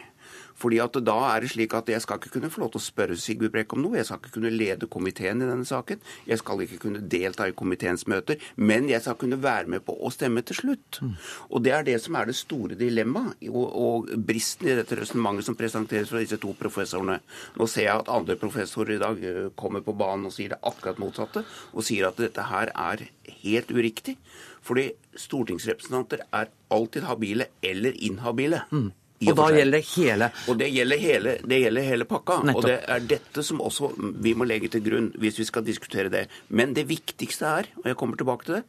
Fordi 0.64 0.80
at 0.80 0.96
da 1.04 1.16
er 1.28 1.44
det 1.44 1.52
slik 1.52 1.74
at 1.76 1.90
Jeg 1.92 2.00
skal 2.00 2.16
ikke 2.20 2.38
kunne 2.38 2.50
få 2.52 2.62
lov 2.62 2.72
til 2.72 2.80
å 2.80 2.84
spørre 2.84 3.18
Sigurd 3.20 3.52
Brekk 3.52 3.74
om 3.76 3.82
noe. 3.84 3.98
Jeg 3.98 4.08
skal 4.08 4.22
ikke 4.22 4.34
kunne 4.38 4.52
lede 4.54 4.88
komiteen 4.88 5.42
i 5.42 5.48
denne 5.48 5.68
saken. 5.68 6.00
Jeg 6.28 6.40
skal 6.40 6.62
ikke 6.64 6.80
kunne 6.86 7.02
delta 7.12 7.48
i 7.48 7.56
komiteens 7.56 8.06
møter. 8.08 8.40
Men 8.56 8.88
jeg 8.88 9.04
skal 9.04 9.18
kunne 9.20 9.40
være 9.42 9.68
med 9.74 9.84
på 9.84 9.96
å 10.00 10.12
stemme 10.14 10.42
til 10.46 10.62
slutt. 10.62 11.02
Og 11.50 11.62
Det 11.64 11.72
er 11.72 11.84
det 11.86 11.98
som 12.00 12.16
er 12.16 12.28
det 12.28 12.36
store 12.38 12.78
dilemmaet 12.78 13.44
og, 13.50 13.66
og 13.68 14.10
bristen 14.26 14.68
i 14.70 14.76
dette 14.78 14.96
resonnementet 14.98 15.48
som 15.48 15.58
presenteres 15.58 16.10
fra 16.12 16.22
disse 16.22 16.40
to 16.40 16.54
professorene. 16.58 17.20
Nå 17.58 17.68
ser 17.70 17.88
jeg 17.88 18.00
at 18.00 18.12
andre 18.12 18.36
professorer 18.40 18.96
i 18.96 19.02
dag 19.02 19.22
eh, 19.24 19.52
kommer 19.56 19.84
på 19.84 19.96
banen 19.96 20.28
og 20.28 20.34
sier 20.34 20.54
det 20.54 20.62
akkurat 20.64 21.00
motsatte. 21.02 21.44
Og 21.76 21.84
sier 21.86 22.08
at 22.08 22.20
dette 22.20 22.48
her 22.48 22.72
er 22.72 23.06
helt 23.44 23.72
uriktig. 23.72 24.16
Fordi 24.64 24.88
stortingsrepresentanter 25.20 26.24
er 26.32 26.52
alltid 26.72 27.08
habile 27.08 27.50
eller 27.64 27.96
inhabile. 28.00 28.64
Mm. 28.72 28.92
Og 29.30 29.38
da 29.38 29.48
gjelder 29.54 29.78
det 29.78 29.86
hele 29.94 30.30
Og 30.48 30.58
det 30.60 30.70
gjelder 30.74 31.00
hele, 31.02 31.36
det 31.44 31.60
gjelder 31.62 31.88
hele 31.88 32.06
pakka. 32.08 32.40
Nettopp. 32.48 32.60
Og 32.60 32.68
det 32.68 32.78
er 32.96 33.06
dette 33.14 33.44
som 33.46 33.62
også 33.64 33.92
vi 34.24 34.34
må 34.36 34.48
legge 34.48 34.70
til 34.72 34.84
grunn 34.84 35.12
hvis 35.20 35.38
vi 35.40 35.46
skal 35.48 35.66
diskutere 35.66 36.12
det. 36.12 36.26
Men 36.48 36.74
det 36.76 36.88
viktigste 36.90 37.46
er, 37.60 37.70
og 37.82 37.88
jeg 37.90 38.00
kommer 38.00 38.20
tilbake 38.20 38.48
til 38.48 38.58
det, 38.58 38.64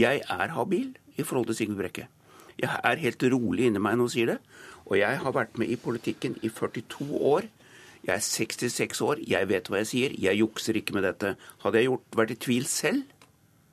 jeg 0.00 0.22
er 0.22 0.54
habil 0.54 0.90
i 1.18 1.22
forhold 1.26 1.50
til 1.50 1.58
Sigurd 1.58 1.80
Brekke. 1.82 2.08
Jeg 2.60 2.82
er 2.84 3.00
helt 3.00 3.22
rolig 3.32 3.70
inni 3.70 3.80
meg 3.82 3.96
når 3.98 4.10
jeg 4.10 4.16
sier 4.16 4.34
det. 4.34 4.38
Og 4.90 4.98
jeg 4.98 5.22
har 5.22 5.34
vært 5.34 5.58
med 5.60 5.70
i 5.70 5.78
politikken 5.80 6.36
i 6.42 6.50
42 6.50 7.08
år. 7.32 7.48
Jeg 8.06 8.14
er 8.16 8.24
66 8.24 9.00
år, 9.04 9.20
jeg 9.28 9.48
vet 9.48 9.66
hva 9.68 9.82
jeg 9.82 9.88
sier, 9.90 10.12
jeg 10.16 10.40
jukser 10.40 10.78
ikke 10.80 10.94
med 10.96 11.04
dette. 11.04 11.34
Hadde 11.60 11.82
jeg 11.82 11.90
gjort, 11.90 12.06
vært 12.16 12.32
i 12.32 12.38
tvil 12.40 12.64
selv, 12.68 13.02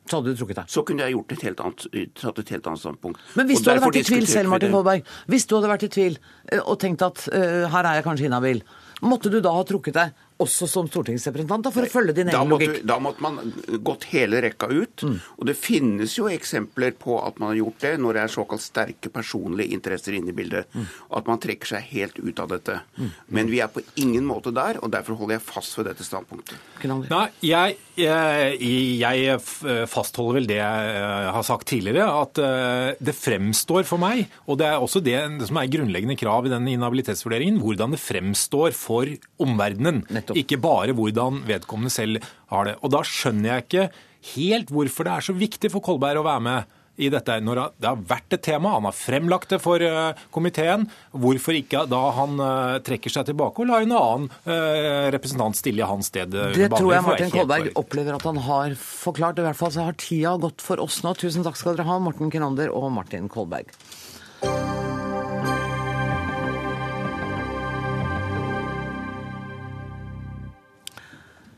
så 0.10 0.20
hadde 0.20 0.34
du 0.34 0.40
trukket 0.40 0.62
deg? 0.62 0.72
Så 0.72 0.84
kunne 0.88 1.06
jeg 1.06 1.16
gjort 1.16 1.36
et 1.36 1.46
helt 1.48 1.64
annet, 1.64 1.88
tatt 2.20 2.42
et 2.44 2.52
helt 2.56 2.70
annet 2.72 2.84
standpunkt. 2.84 3.24
Men 3.40 3.50
hvis 3.50 3.64
du 3.64 3.72
hadde 3.72 3.86
vært 3.86 4.00
i 4.02 4.06
tvil 4.08 4.28
selv, 4.30 4.52
Martin 4.54 4.76
Kolberg, 4.76 5.16
hvis 5.32 5.48
du 5.48 5.58
hadde 5.58 5.72
vært 5.74 5.88
i 5.88 5.92
tvil 5.98 6.20
eh, 6.20 6.62
og 6.62 6.78
tenkt 6.84 7.06
at 7.06 7.26
uh, 7.32 7.66
her 7.74 7.90
er 7.90 8.00
jeg 8.00 8.08
kanskje 8.08 8.30
inhabil, 8.30 8.64
måtte 9.06 9.32
du 9.34 9.40
da 9.44 9.54
ha 9.54 9.66
trukket 9.68 9.98
deg? 9.98 10.24
Også 10.44 10.68
som 10.70 10.88
stortingsrepresentant, 10.90 11.70
for 11.74 11.88
å 11.88 11.92
følge 11.92 12.16
din 12.20 12.30
egen 12.32 12.52
logikk? 12.52 12.80
Da 12.88 13.00
måtte 13.02 13.24
man 13.26 13.40
gått 13.86 14.08
hele 14.12 14.42
rekka 14.46 14.70
ut. 14.70 15.04
Mm. 15.04 15.18
Og 15.38 15.50
det 15.50 15.58
finnes 15.58 16.18
jo 16.18 16.30
eksempler 16.32 16.94
på 17.00 17.18
at 17.24 17.40
man 17.42 17.52
har 17.54 17.62
gjort 17.64 17.82
det 17.86 17.94
når 18.04 18.18
det 18.18 18.24
er 18.24 18.34
såkalt 18.34 18.64
sterke 18.64 19.12
personlige 19.14 19.74
interesser 19.76 20.18
inne 20.18 20.34
i 20.34 20.38
bildet. 20.38 20.70
Mm. 20.74 20.86
Og 21.10 21.18
at 21.22 21.32
man 21.32 21.42
trekker 21.44 21.74
seg 21.74 21.90
helt 21.94 22.20
ut 22.22 22.44
av 22.44 22.52
dette. 22.54 22.80
Mm. 22.98 23.10
Men 23.38 23.52
vi 23.52 23.62
er 23.64 23.72
på 23.74 23.84
ingen 24.04 24.28
måte 24.28 24.54
der, 24.56 24.82
og 24.84 24.94
derfor 24.94 25.18
holder 25.20 25.38
jeg 25.38 25.48
fast 25.48 25.78
ved 25.80 25.90
dette 25.90 26.06
standpunktet. 26.06 26.62
Nei, 26.86 27.26
jeg, 27.46 27.78
jeg, 27.98 28.58
jeg, 29.02 29.42
fastholder 29.90 30.38
vel 30.38 30.50
det 30.50 30.60
jeg 30.60 30.94
eh, 31.00 31.30
har 31.34 31.46
sagt 31.48 31.68
tidligere, 31.72 32.06
at 32.22 32.42
eh, 32.44 32.92
det 33.02 33.16
fremstår 33.18 33.88
for 33.90 34.02
meg, 34.02 34.28
og 34.46 34.60
det 34.62 34.70
er 34.70 34.84
også 34.84 35.02
det 35.04 35.18
som 35.50 35.60
er 35.60 35.72
grunnleggende 35.74 36.18
krav 36.20 36.46
i 36.46 36.54
den 36.54 36.70
inhabilitetsvurderingen, 36.76 37.60
hvordan 37.64 37.96
det 37.96 38.02
fremstår 38.04 38.76
for 38.78 39.10
omverdenen 39.42 40.04
ikke 40.36 40.60
bare 40.62 40.96
hvordan 40.98 41.44
vedkommende 41.48 41.94
selv 41.94 42.24
har 42.52 42.68
det. 42.68 42.78
Og 42.82 42.92
da 42.94 43.04
skjønner 43.08 43.52
jeg 43.52 43.68
ikke 43.68 43.88
helt 44.34 44.74
hvorfor 44.74 45.08
det 45.08 45.14
er 45.14 45.28
så 45.30 45.38
viktig 45.38 45.72
for 45.72 45.86
Kolberg 45.86 46.20
å 46.22 46.28
være 46.28 46.44
med 46.48 46.76
i 46.98 47.10
dette. 47.14 47.36
Når 47.46 47.60
det 47.78 47.88
har 47.88 48.00
vært 48.10 48.36
et 48.36 48.44
tema, 48.48 48.74
han 48.74 48.88
har 48.88 48.96
fremlagt 48.98 49.54
det 49.54 49.60
for 49.62 49.84
eh, 49.84 50.18
komiteen, 50.34 50.88
hvorfor 51.14 51.58
ikke 51.60 51.86
da 51.90 52.02
han 52.18 52.42
eh, 52.42 52.80
trekker 52.86 53.14
seg 53.14 53.30
tilbake 53.30 53.62
og 53.62 53.70
lar 53.70 53.86
en 53.86 53.94
annen 53.98 54.28
eh, 54.50 55.08
representant 55.14 55.58
stille 55.58 55.84
i 55.84 55.88
hans 55.88 56.10
sted? 56.10 56.34
Det 56.34 56.72
tror 56.74 56.96
jeg 56.96 57.06
Martin 57.06 57.34
Kolberg 57.34 57.72
opplever 57.78 58.18
at 58.18 58.26
han 58.28 58.42
har 58.48 58.76
forklart. 58.82 59.38
I 59.38 59.48
hvert 59.48 59.62
fall 59.62 59.74
så 59.76 59.86
har 59.88 60.00
tida 60.02 60.36
gått 60.42 60.66
for 60.66 60.82
oss 60.84 61.04
nå. 61.06 61.14
Tusen 61.22 61.46
takk 61.46 61.60
skal 61.60 61.78
dere 61.78 61.88
ha, 61.90 62.02
Morten 62.02 62.34
Kinander 62.34 62.74
og 62.74 62.90
Martin 62.98 63.30
Kolberg. 63.32 63.70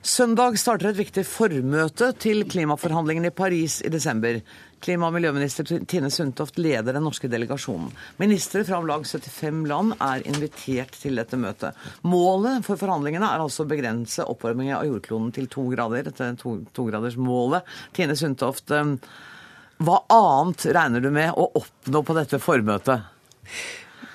Søndag 0.10 0.56
starter 0.58 0.90
et 0.90 0.98
viktig 0.98 1.22
formøte 1.28 2.08
til 2.18 2.42
klimaforhandlingene 2.50 3.30
i 3.30 3.36
Paris 3.36 3.76
i 3.86 3.92
desember. 3.94 4.40
Klima- 4.82 5.06
og 5.06 5.14
miljøminister 5.14 5.68
Tine 5.86 6.10
Sundtoft 6.10 6.58
leder 6.58 6.96
den 6.96 7.04
norske 7.06 7.30
delegasjonen. 7.30 7.92
Ministre 8.18 8.64
fra 8.66 8.80
om 8.80 8.88
lag 8.90 9.06
75 9.06 9.68
land 9.70 9.94
er 10.02 10.26
invitert 10.26 10.98
til 10.98 11.20
dette 11.20 11.38
møtet. 11.38 11.78
Målet 12.10 12.66
for 12.66 12.82
forhandlingene 12.82 13.28
er 13.28 13.44
altså 13.44 13.68
å 13.68 13.70
begrense 13.70 14.26
oppvarmingen 14.26 14.80
av 14.80 14.88
jordkloden 14.88 15.30
til 15.36 15.50
to 15.52 15.68
grader. 15.76 16.10
Dette 16.10 16.32
togradersmålet. 16.42 17.70
To 17.70 18.00
Tine 18.00 18.18
Sundtoft, 18.18 18.72
eh, 18.72 18.96
hva 19.78 20.00
annet 20.10 20.66
regner 20.74 21.06
du 21.06 21.12
med 21.12 21.38
å 21.38 21.52
oppnå 21.62 22.02
på 22.02 22.18
dette 22.18 22.42
formøtet? 22.42 23.06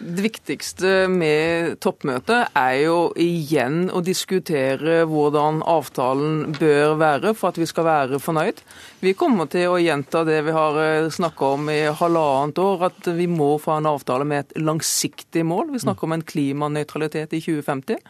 Det 0.04 0.20
viktigste 0.20 1.06
med 1.08 1.78
toppmøtet 1.80 2.50
er 2.60 2.74
jo 2.82 2.96
igjen 3.16 3.86
å 3.88 4.02
diskutere 4.04 4.98
hvordan 5.08 5.62
avtalen 5.64 6.50
bør 6.58 6.98
være 7.00 7.32
for 7.32 7.48
at 7.48 7.56
vi 7.56 7.64
skal 7.64 7.86
være 7.86 8.20
fornøyd. 8.20 8.60
Vi 9.00 9.14
kommer 9.16 9.48
til 9.48 9.72
å 9.72 9.78
gjenta 9.80 10.20
det 10.28 10.42
vi 10.44 10.52
har 10.52 10.76
eh, 10.82 11.08
snakka 11.08 11.48
om 11.56 11.70
i 11.72 11.78
halvannet 11.88 12.60
år, 12.60 12.84
at 12.90 13.08
vi 13.16 13.24
må 13.32 13.54
få 13.62 13.78
en 13.78 13.88
avtale 13.88 14.26
med 14.28 14.42
et 14.42 14.52
langsiktig 14.60 15.46
mål. 15.48 15.72
Vi 15.72 15.80
snakker 15.86 16.04
om 16.04 16.18
en 16.18 16.26
klimanøytralitet 16.34 17.32
i 17.38 17.40
2050. 17.40 18.04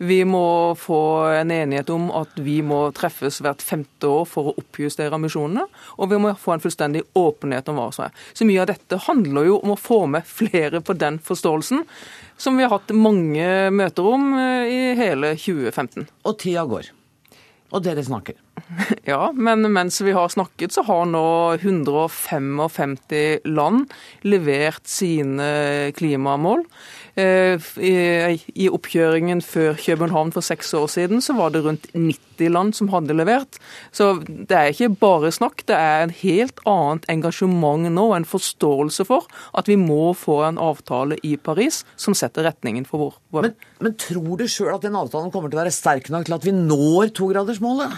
Vi 0.00 0.18
må 0.24 0.72
få 0.80 1.02
en 1.42 1.52
enighet 1.52 1.92
om 1.92 2.08
at 2.22 2.40
vi 2.40 2.56
må 2.64 2.86
treffes 2.96 3.42
hvert 3.44 3.60
femte 3.64 4.08
år 4.08 4.24
for 4.28 4.48
å 4.48 4.56
oppjustere 4.64 5.12
ambisjonene. 5.12 5.68
Og 6.00 6.08
vi 6.08 6.22
må 6.24 6.32
få 6.40 6.56
en 6.56 6.64
fullstendig 6.64 7.04
åpenhet 7.20 7.68
om 7.68 7.82
hva 7.82 7.90
som 7.92 8.08
er. 8.08 8.16
Så 8.32 8.48
mye 8.48 8.64
av 8.64 8.72
dette 8.72 9.02
handler 9.10 9.52
jo 9.52 9.60
om 9.60 9.76
å 9.76 9.80
få 9.80 10.02
med 10.08 10.24
flere 10.24 10.80
på 10.80 10.96
den 10.96 11.20
forståelsen 11.20 11.33
som 12.36 12.56
vi 12.58 12.66
har 12.66 12.72
hatt 12.74 12.92
mange 12.96 13.46
møter 13.74 14.10
om 14.10 14.32
eh, 14.38 14.66
i 14.70 14.80
hele 14.98 15.34
2015. 15.38 16.08
Og 16.24 16.38
tida 16.40 16.64
går. 16.68 16.90
Og 17.74 17.82
dere 17.84 18.04
snakker. 18.06 18.38
Ja, 19.04 19.32
men 19.34 19.66
mens 19.74 19.98
vi 20.00 20.14
har 20.16 20.30
snakket, 20.32 20.72
så 20.72 20.84
har 20.86 21.04
nå 21.10 21.26
155 21.58 22.96
land 23.50 23.92
levert 24.24 24.86
sine 24.88 25.92
klimamål. 25.96 26.64
Eh, 27.14 27.62
I 28.58 28.66
oppkjøringen 28.74 29.38
før 29.44 29.76
København 29.78 30.32
for 30.34 30.42
seks 30.42 30.72
år 30.74 30.88
siden 30.90 31.22
så 31.22 31.36
var 31.38 31.52
det 31.54 31.62
rundt 31.62 31.86
90 31.94 32.50
land 32.50 32.74
som 32.74 32.90
hadde 32.90 33.14
levert. 33.14 33.60
Så 33.94 34.16
det 34.26 34.56
er 34.56 34.72
ikke 34.72 34.90
bare 34.98 35.30
snakk, 35.34 35.62
det 35.68 35.78
er 35.78 36.02
en 36.02 36.14
helt 36.24 36.58
annet 36.66 37.06
engasjement 37.12 37.86
nå, 37.86 38.08
en 38.16 38.26
forståelse 38.26 39.06
for 39.06 39.28
at 39.54 39.70
vi 39.70 39.76
må 39.78 40.10
få 40.18 40.40
en 40.48 40.58
avtale 40.58 41.20
i 41.22 41.36
Paris 41.38 41.84
som 41.94 42.16
setter 42.18 42.48
retningen 42.48 42.88
for 42.88 43.14
vår 43.30 43.46
Men, 43.46 43.54
men 43.78 43.94
tror 44.00 44.34
du 44.40 44.48
sjøl 44.50 44.74
at 44.74 44.82
den 44.82 44.98
avtalen 44.98 45.30
kommer 45.34 45.52
til 45.52 45.60
å 45.60 45.62
være 45.62 45.74
sterk 45.74 46.10
nok 46.10 46.26
til 46.26 46.34
at 46.34 46.48
vi 46.48 46.56
når 46.56 47.14
togradersmålet? 47.14 47.94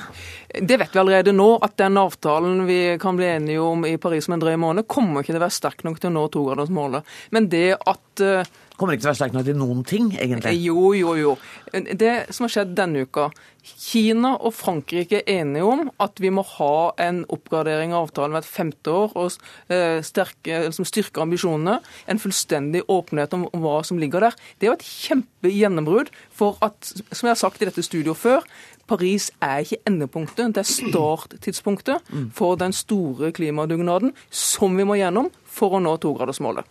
Det 0.61 0.77
vet 0.81 0.93
vi 0.93 1.01
allerede 1.01 1.33
nå, 1.37 1.49
at 1.64 1.79
den 1.81 1.97
avtalen 2.01 2.67
vi 2.69 2.81
kan 3.01 3.17
bli 3.17 3.31
enige 3.33 3.64
om 3.64 3.89
i 3.89 3.97
Paris 4.01 4.29
om 4.29 4.37
en 4.37 4.45
drøy 4.45 4.57
måned, 4.61 4.89
kommer 4.89 5.25
ikke 5.25 5.33
til 5.33 5.41
å 5.41 5.47
være 5.47 5.57
sterk 5.57 5.85
nok 5.89 6.01
til 6.01 6.12
å 6.12 6.17
nå 6.19 6.29
togradersmålet. 6.37 7.17
Men 7.33 7.49
det 7.53 7.67
at 7.81 8.25
eh, 8.25 8.55
Kommer 8.77 8.97
ikke 8.97 9.07
til 9.07 9.09
å 9.09 9.12
være 9.12 9.20
sterk 9.22 9.37
nok 9.37 9.47
til 9.49 9.57
noen 9.57 9.85
ting, 9.89 10.11
egentlig? 10.20 10.53
Jo, 10.61 10.91
jo, 10.97 11.14
jo. 11.16 11.37
Det 11.72 12.14
som 12.35 12.45
har 12.45 12.53
skjedd 12.53 12.74
denne 12.77 13.07
uka 13.07 13.31
Kina 13.66 14.35
og 14.37 14.53
Frankrike 14.55 15.22
er 15.24 15.41
enige 15.41 15.66
om 15.66 15.89
at 16.03 16.20
vi 16.22 16.31
må 16.31 16.45
ha 16.47 16.93
en 17.03 17.24
oppgradering 17.33 17.95
av 17.97 18.07
avtalen 18.07 18.37
hvert 18.37 18.47
femte 18.47 18.93
år 18.93 19.16
og 19.18 19.39
eh, 19.72 19.99
sterke, 20.07 20.61
som 20.77 20.87
styrke 20.87 21.24
ambisjonene. 21.24 21.81
En 22.07 22.22
fullstendig 22.22 22.85
åpenhet 22.93 23.35
om 23.35 23.49
hva 23.64 23.81
som 23.87 23.99
ligger 23.99 24.29
der. 24.29 24.39
Det 24.57 24.68
er 24.68 24.72
jo 24.72 24.79
et 24.79 24.87
kjempegjennombrudd 24.87 26.12
for 26.37 26.61
at, 26.64 26.79
som 27.11 27.27
jeg 27.27 27.35
har 27.35 27.43
sagt 27.43 27.64
i 27.64 27.70
dette 27.70 27.85
studioet 27.87 28.20
før, 28.20 28.47
Paris 28.87 29.30
er 29.43 29.64
ikke 29.64 29.80
endepunktet, 29.89 30.55
det 30.55 30.62
er 30.62 30.68
starttidspunktet 30.70 32.12
for 32.37 32.59
den 32.61 32.74
store 32.76 33.32
klimadugnaden 33.34 34.14
som 34.30 34.76
vi 34.78 34.87
må 34.87 34.99
gjennom 35.01 35.32
for 35.43 35.74
å 35.74 35.82
nå 35.82 35.97
togradersmålet. 36.03 36.66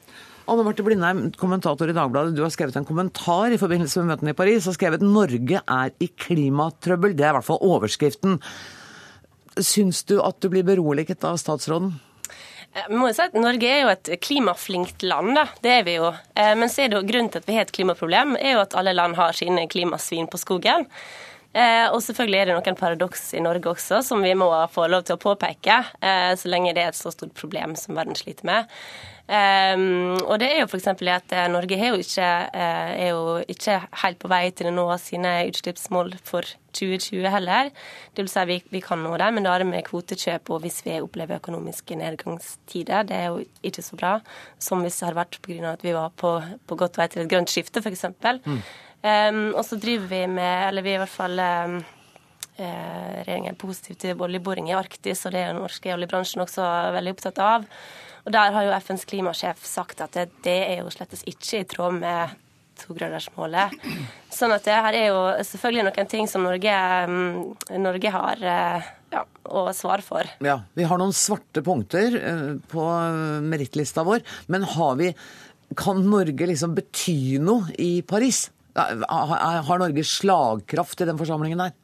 Anne 0.46 0.62
Marte 0.62 0.84
Blindheim, 0.86 1.32
kommentator 1.42 1.90
i 1.90 1.96
Dagbladet. 1.98 2.36
Du 2.38 2.44
har 2.44 2.52
skrevet 2.54 2.76
en 2.78 2.86
kommentar 2.86 3.54
i 3.54 3.58
forbindelse 3.58 4.04
med 4.04 4.12
møtene 4.14 4.36
i 4.36 4.38
Paris. 4.38 4.68
og 4.68 4.76
skrevet 4.78 5.02
'Norge 5.02 5.62
er 5.68 5.92
i 6.00 6.08
klimatrøbbel'. 6.08 7.16
Det 7.18 7.26
er 7.26 7.34
i 7.34 7.38
hvert 7.38 7.50
fall 7.50 7.66
overskriften. 7.66 8.40
Syns 9.58 10.04
du 10.04 10.22
at 10.22 10.40
du 10.42 10.50
blir 10.50 10.64
beroliget 10.64 11.24
av 11.24 11.38
statsråden? 11.38 12.00
Må 12.92 13.08
jo 13.08 13.14
si 13.16 13.24
at 13.24 13.34
Norge 13.34 13.66
er 13.66 13.82
jo 13.86 13.92
et 13.94 14.10
klimaflinkt 14.22 15.02
land, 15.02 15.34
da. 15.38 15.46
det 15.64 15.72
er 15.72 15.84
vi 15.88 15.96
jo. 15.96 16.12
Eh, 16.36 16.56
men 16.60 16.68
så 16.70 16.84
er 16.84 16.90
det 16.92 17.00
jo 17.00 17.08
grunnen 17.08 17.32
til 17.32 17.40
at 17.40 17.48
vi 17.48 17.56
har 17.56 17.64
et 17.64 17.72
klimaproblem, 17.72 18.36
er 18.36 18.58
jo 18.58 18.66
at 18.66 18.76
alle 18.76 18.94
land 18.94 19.16
har 19.16 19.32
sine 19.32 19.64
klimasvin 19.72 20.28
på 20.28 20.38
skogen. 20.38 20.86
Eh, 21.56 21.88
og 21.88 22.02
selvfølgelig 22.04 22.40
er 22.42 22.50
det 22.50 22.56
noen 22.58 22.76
paradoks 22.76 23.30
i 23.38 23.44
Norge 23.44 23.72
også, 23.72 24.02
som 24.04 24.24
vi 24.26 24.34
må 24.36 24.50
få 24.74 24.90
lov 24.92 25.06
til 25.08 25.16
å 25.16 25.22
påpeke, 25.22 25.78
eh, 26.04 26.34
så 26.36 26.52
lenge 26.52 26.74
det 26.76 26.84
er 26.84 26.92
et 26.92 27.00
så 27.00 27.14
stort 27.16 27.32
problem 27.38 27.78
som 27.80 27.96
verden 27.96 28.18
sliter 28.20 28.48
med. 28.50 28.74
Um, 29.26 30.20
og 30.30 30.36
det 30.38 30.52
er 30.52 30.60
jo 30.60 30.68
f.eks. 30.68 30.86
at 31.10 31.32
Norge 31.50 31.80
er 31.80 31.96
jo, 31.96 31.98
ikke, 31.98 32.28
er 32.54 33.08
jo 33.08 33.40
ikke 33.50 33.80
helt 34.04 34.20
på 34.22 34.30
vei 34.30 34.44
til 34.54 34.70
å 34.70 34.74
nå 34.76 34.84
sine 35.02 35.32
utslippsmål 35.48 36.14
for 36.22 36.46
2020 36.78 37.26
heller. 37.34 37.72
Det 38.14 38.22
vil 38.22 38.30
si 38.30 38.44
vi, 38.52 38.60
vi 38.70 38.84
kan 38.86 39.02
nå 39.02 39.16
det, 39.18 39.32
men 39.34 39.48
da 39.48 39.56
er 39.56 39.64
det 39.64 39.70
med 39.72 39.88
kvotekjøp 39.88 40.52
og 40.54 40.62
hvis 40.62 40.82
vi 40.86 41.00
opplever 41.02 41.40
økonomiske 41.40 41.98
nedgangstider. 42.04 43.08
Det 43.10 43.18
er 43.18 43.32
jo 43.32 43.42
ikke 43.66 43.86
så 43.88 43.98
bra 43.98 44.14
som 44.62 44.86
hvis 44.86 45.00
det 45.02 45.10
har 45.10 45.18
vært 45.18 45.40
pga. 45.42 45.74
at 45.74 45.86
vi 45.88 45.96
var 45.96 46.14
på, 46.14 46.38
på 46.68 46.80
godt 46.84 47.02
vei 47.02 47.10
til 47.10 47.26
et 47.26 47.32
grønt 47.32 47.50
skifte, 47.50 47.82
f.eks. 47.82 48.06
Mm. 48.46 48.62
Um, 49.06 49.52
og 49.54 49.62
så 49.68 49.78
driver 49.78 50.08
vi 50.10 50.24
med, 50.32 50.70
eller 50.70 50.86
vi 50.86 50.96
er 50.96 50.98
i 50.98 51.04
hvert 51.04 51.14
fall 51.14 51.38
um, 51.38 51.76
Regjeringen 52.56 53.52
er 53.52 53.60
positiv 53.60 53.98
til 54.00 54.22
oljeboring 54.24 54.70
i 54.70 54.78
Arktis, 54.78 55.26
og 55.28 55.34
det 55.36 55.42
er 55.44 55.50
den 55.52 55.60
norske 55.60 55.92
oljebransjen 55.92 56.46
også 56.46 56.64
veldig 56.96 57.12
opptatt 57.12 57.42
av. 57.44 57.66
Og 58.24 58.32
Der 58.32 58.56
har 58.56 58.64
jo 58.64 58.74
FNs 58.80 59.04
klimasjef 59.06 59.66
sagt 59.68 60.00
at 60.02 60.16
det, 60.16 60.30
det 60.46 60.56
er 60.70 60.80
jo 60.80 60.94
slettes 60.94 61.26
ikke 61.28 61.60
i 61.60 61.68
tråd 61.68 62.00
med 62.00 62.32
togradersmålet. 62.80 63.76
Sånn 64.34 64.54
at 64.56 64.66
det 64.68 64.76
her 64.88 64.98
er 64.98 65.08
jo 65.12 65.22
selvfølgelig 65.48 65.86
noen 65.88 66.12
ting 66.12 66.30
som 66.32 66.46
Norge, 66.48 66.76
mm, 67.12 67.80
Norge 67.84 68.12
har 68.16 68.42
eh, 68.42 68.90
ja, 69.14 69.24
å 69.48 69.68
svare 69.76 70.06
for. 70.06 70.28
Ja, 70.44 70.62
Vi 70.76 70.88
har 70.88 71.00
noen 71.02 71.16
svarte 71.16 71.64
punkter 71.66 72.18
eh, 72.20 72.46
på 72.72 72.88
merittlista 73.46 74.04
vår, 74.08 74.26
men 74.52 74.68
har 74.76 75.00
vi 75.00 75.14
kan 75.76 76.04
Norge 76.08 76.50
liksom 76.52 76.76
bety 76.78 77.40
noe 77.42 77.74
i 77.82 78.00
Paris? 78.06 78.50
Har 78.76 79.80
Norge 79.80 80.04
slagkraft 80.04 81.02
i 81.02 81.08
den 81.08 81.20
forsamlingen 81.20 81.62
der? 81.64 81.76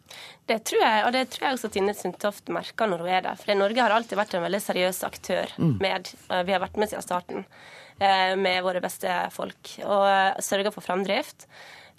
Det 0.49 0.57
tror 0.67 0.81
jeg, 0.83 1.03
og 1.07 1.13
det 1.15 1.25
tror 1.31 1.45
jeg 1.47 1.57
også 1.57 1.69
Tine 1.71 1.93
Sundtoft 1.95 2.49
merker 2.51 2.89
når 2.89 3.03
hun 3.03 3.11
er 3.15 3.21
der. 3.23 3.37
For 3.39 3.55
Norge 3.55 3.83
har 3.83 3.93
alltid 3.95 4.19
vært 4.19 4.33
en 4.35 4.43
veldig 4.43 4.59
seriøs 4.63 5.03
aktør. 5.07 5.53
Mm. 5.55 5.75
Med, 5.79 6.09
vi 6.27 6.55
har 6.55 6.63
vært 6.63 6.79
med 6.81 6.91
siden 6.91 7.05
starten 7.05 7.45
eh, 8.01 8.33
med 8.35 8.59
våre 8.65 8.81
beste 8.83 9.13
folk 9.31 9.77
og 9.85 10.41
sørga 10.43 10.73
for 10.75 10.83
framdrift. 10.83 11.47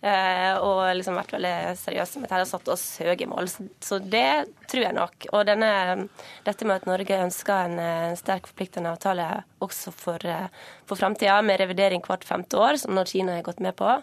Eh, 0.02 0.56
og 0.58 0.80
liksom 0.98 1.14
vært 1.14 1.32
veldig 1.36 1.54
seriøse 1.78 2.18
med 2.18 2.26
dette 2.26 2.42
og 2.42 2.50
satt 2.50 2.70
oss 2.74 2.84
høye 3.06 3.28
mål. 3.30 3.48
Så 3.80 4.00
det 4.02 4.50
tror 4.66 4.82
jeg 4.88 4.96
nok. 4.98 5.28
Og 5.30 5.46
denne, 5.46 5.70
dette 6.42 6.66
med 6.66 6.82
at 6.82 6.88
Norge 6.90 7.20
ønsker 7.22 7.70
en, 7.70 7.78
en 7.78 8.18
sterk, 8.18 8.50
forpliktende 8.50 8.90
avtale 8.92 9.28
også 9.62 9.94
for, 9.94 10.26
for 10.90 10.98
framtida, 10.98 11.38
med 11.46 11.62
revidering 11.62 12.02
hvert 12.04 12.26
femte 12.26 12.58
år, 12.58 12.82
som 12.82 12.98
nå 12.98 13.06
Kina 13.08 13.38
har 13.38 13.46
gått 13.46 13.62
med 13.62 13.78
på, 13.78 13.94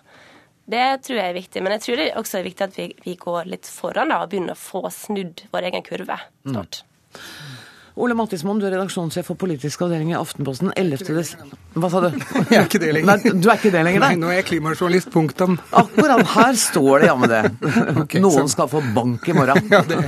det 0.70 0.88
tror 1.06 1.20
jeg 1.20 1.32
er 1.32 1.38
viktig. 1.38 1.64
Men 1.66 1.76
jeg 1.78 1.86
tror 1.86 2.02
det 2.02 2.10
også 2.20 2.40
er 2.40 2.48
viktig 2.48 2.68
at 2.68 2.80
vi, 2.80 2.90
vi 3.06 3.16
går 3.20 3.50
litt 3.50 3.70
foran 3.70 4.14
da, 4.14 4.22
og 4.24 4.32
begynner 4.34 4.58
å 4.58 4.60
få 4.60 4.86
snudd 4.94 5.46
vår 5.54 5.72
egen 5.72 5.86
kurve 5.86 6.20
snart. 6.46 6.84
Mm. 6.84 7.60
Ole 8.00 8.16
Mattismoen, 8.16 8.62
du 8.62 8.64
er 8.64 8.72
redaksjonssjef 8.78 9.28
for 9.28 9.36
politisk 9.40 9.82
avdeling 9.84 10.14
i 10.14 10.16
Aftenposten. 10.16 10.70
11. 10.80 11.02
Des... 11.18 11.34
Hva 11.76 11.90
sa 11.92 12.00
du? 12.06 12.08
Jeg 12.52 12.62
er 12.62 12.68
ikke 12.70 12.80
det 12.80 12.94
lenger. 12.96 13.10
Nei, 13.10 13.34
du 13.44 13.50
er 13.50 13.60
ikke 13.60 13.72
det 13.74 13.82
lenger, 13.84 14.04
nei? 14.06 14.12
Nei, 14.14 14.20
nå 14.22 14.30
er 14.32 14.38
jeg 14.40 14.46
klimajournalist, 14.54 15.10
punktum. 15.12 15.58
Akkurat 15.76 16.24
her 16.32 16.56
står 16.62 17.04
det 17.04 17.10
ja 17.10 17.18
med 17.20 17.34
det. 17.34 17.42
Okay, 18.06 18.22
Noen 18.24 18.48
så... 18.48 18.54
skal 18.54 18.70
få 18.72 18.82
bank 18.96 19.28
i 19.28 19.36
morgen. 19.36 19.68
ja, 19.74 19.82
det... 19.90 20.00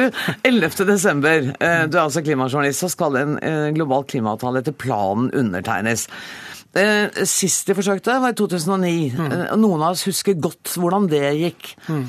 du, 0.00 0.02
11. 0.48 0.70
desember, 0.88 1.52
eh, 1.54 1.84
du 1.86 1.94
er 1.94 2.02
altså 2.02 2.24
klimajournalist, 2.26 2.82
så 2.82 2.90
skal 2.90 3.20
en 3.20 3.38
eh, 3.38 3.68
global 3.76 4.08
klimaavtale 4.10 4.64
etter 4.64 4.74
planen 4.74 5.30
undertegnes. 5.30 6.08
Eh, 6.70 7.24
sist 7.26 7.66
de 7.66 7.74
forsøkte, 7.74 8.14
var 8.22 8.30
i 8.30 8.36
2009. 8.38 8.90
Mm. 9.18 9.32
Noen 9.58 9.82
av 9.82 9.96
oss 9.96 10.04
husker 10.06 10.38
godt 10.38 10.76
hvordan 10.78 11.08
det 11.10 11.24
gikk. 11.40 11.72
Mm. 11.90 12.04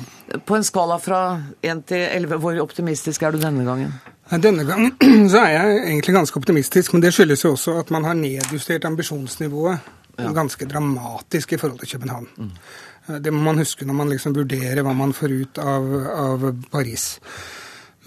På 0.46 0.56
en 0.58 0.66
skala 0.66 1.00
fra 1.02 1.22
1 1.66 1.82
til 1.90 2.04
11, 2.04 2.38
hvor 2.42 2.60
optimistisk 2.62 3.24
er 3.26 3.34
du 3.34 3.40
denne 3.42 3.66
gangen? 3.66 3.96
Denne 4.42 4.64
gangen 4.68 4.94
så 5.32 5.42
er 5.42 5.56
jeg 5.56 5.80
egentlig 5.88 6.14
ganske 6.14 6.38
optimistisk, 6.38 6.94
men 6.94 7.02
det 7.02 7.10
skyldes 7.16 7.42
jo 7.44 7.56
også 7.56 7.74
at 7.82 7.90
man 7.94 8.06
har 8.06 8.14
nedjustert 8.16 8.86
ambisjonsnivået 8.88 9.90
ja. 10.18 10.30
ganske 10.32 10.68
dramatisk 10.70 11.52
i 11.52 11.60
forhold 11.60 11.82
til 11.82 11.96
København. 11.96 12.28
Mm. 12.36 13.18
Det 13.18 13.32
må 13.34 13.42
man 13.42 13.58
huske 13.58 13.84
når 13.84 13.98
man 13.98 14.14
liksom 14.14 14.36
vurderer 14.36 14.84
hva 14.86 14.94
man 14.94 15.12
får 15.16 15.34
ut 15.42 15.58
av, 15.58 15.90
av 16.14 16.46
Paris. 16.70 17.16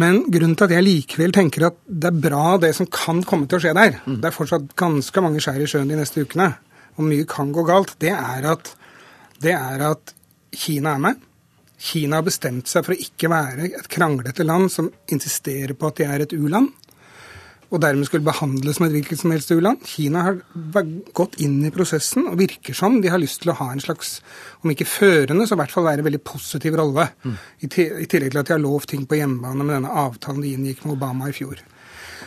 Men 0.02 0.26
grunnen 0.28 0.58
til 0.60 0.68
at 0.68 0.76
jeg 0.76 0.86
likevel 0.86 1.36
tenker 1.36 1.70
at 1.70 1.78
det 1.88 2.10
er 2.10 2.24
bra 2.26 2.56
det 2.60 2.74
som 2.76 2.90
kan 2.92 3.22
komme 3.28 3.48
til 3.48 3.60
å 3.60 3.64
skje 3.64 3.76
der, 3.78 4.00
mm. 4.04 4.18
det 4.24 4.30
er 4.30 4.36
fortsatt 4.36 4.74
ganske 4.80 5.24
mange 5.24 5.44
skjær 5.44 5.62
i 5.64 5.70
sjøen 5.72 5.92
de 5.92 6.00
neste 6.00 6.26
ukene, 6.26 6.50
og 6.96 7.08
mye 7.08 7.28
kan 7.30 7.54
gå 7.56 7.64
galt, 7.68 7.96
det 8.04 8.12
er 8.16 8.50
at, 8.52 8.74
det 9.44 9.56
er 9.56 9.86
at 9.92 10.16
Kina 10.56 10.96
er 10.96 11.04
med. 11.04 11.24
Kina 11.86 12.20
har 12.20 12.28
bestemt 12.28 12.72
seg 12.72 12.86
for 12.86 12.96
å 12.96 13.04
ikke 13.04 13.30
være 13.32 13.68
et 13.68 13.88
kranglete 13.92 14.46
land 14.48 14.70
som 14.72 14.88
insisterer 15.12 15.76
på 15.76 15.90
at 15.90 16.00
de 16.00 16.08
er 16.08 16.24
et 16.24 16.36
u-land 16.36 16.72
og 17.74 17.82
dermed 17.82 18.08
skulle 18.08 18.26
behandles 18.26 18.78
som 18.78 18.86
et 18.88 18.94
hvilket 18.94 19.20
som 19.22 19.34
helst 19.34 19.52
u-land. 19.52 19.82
Kina 19.90 20.24
har 20.28 20.40
gått 21.18 21.38
inn 21.44 21.58
i 21.66 21.74
prosessen 21.74 22.28
og 22.30 22.38
virker 22.40 22.78
som 22.78 23.00
de 23.02 23.12
har 23.12 23.22
lyst 23.22 23.42
til 23.44 23.54
å 23.54 23.58
ha 23.60 23.72
en 23.74 23.84
slags, 23.84 24.20
om 24.62 24.72
ikke 24.72 24.88
førende, 24.90 25.48
så 25.48 25.58
i 25.58 25.62
hvert 25.64 25.74
fall 25.74 25.88
være 25.88 26.04
en 26.04 26.10
veldig 26.10 26.24
positiv 26.28 26.78
rolle. 26.80 27.08
Mm. 27.26 27.38
I, 27.66 27.70
tillegg 27.72 28.10
til 28.12 28.42
at 28.42 28.50
de 28.50 28.56
har 28.56 28.64
lovt 28.64 28.92
ting 28.94 29.06
på 29.10 29.20
hjemmebane 29.20 29.66
med 29.66 29.80
denne 29.80 30.02
avtalen 30.06 30.44
de 30.46 30.56
inngikk 30.56 30.86
med 30.86 30.98
Obama 30.98 31.32
i 31.32 31.36
fjor. 31.36 31.62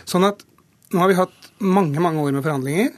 Sånn 0.08 0.26
at 0.28 0.42
nå 0.92 1.02
har 1.02 1.10
vi 1.10 1.20
hatt 1.20 1.52
mange, 1.60 2.00
mange 2.00 2.24
år 2.24 2.34
med 2.34 2.44
forhandlinger. 2.44 2.96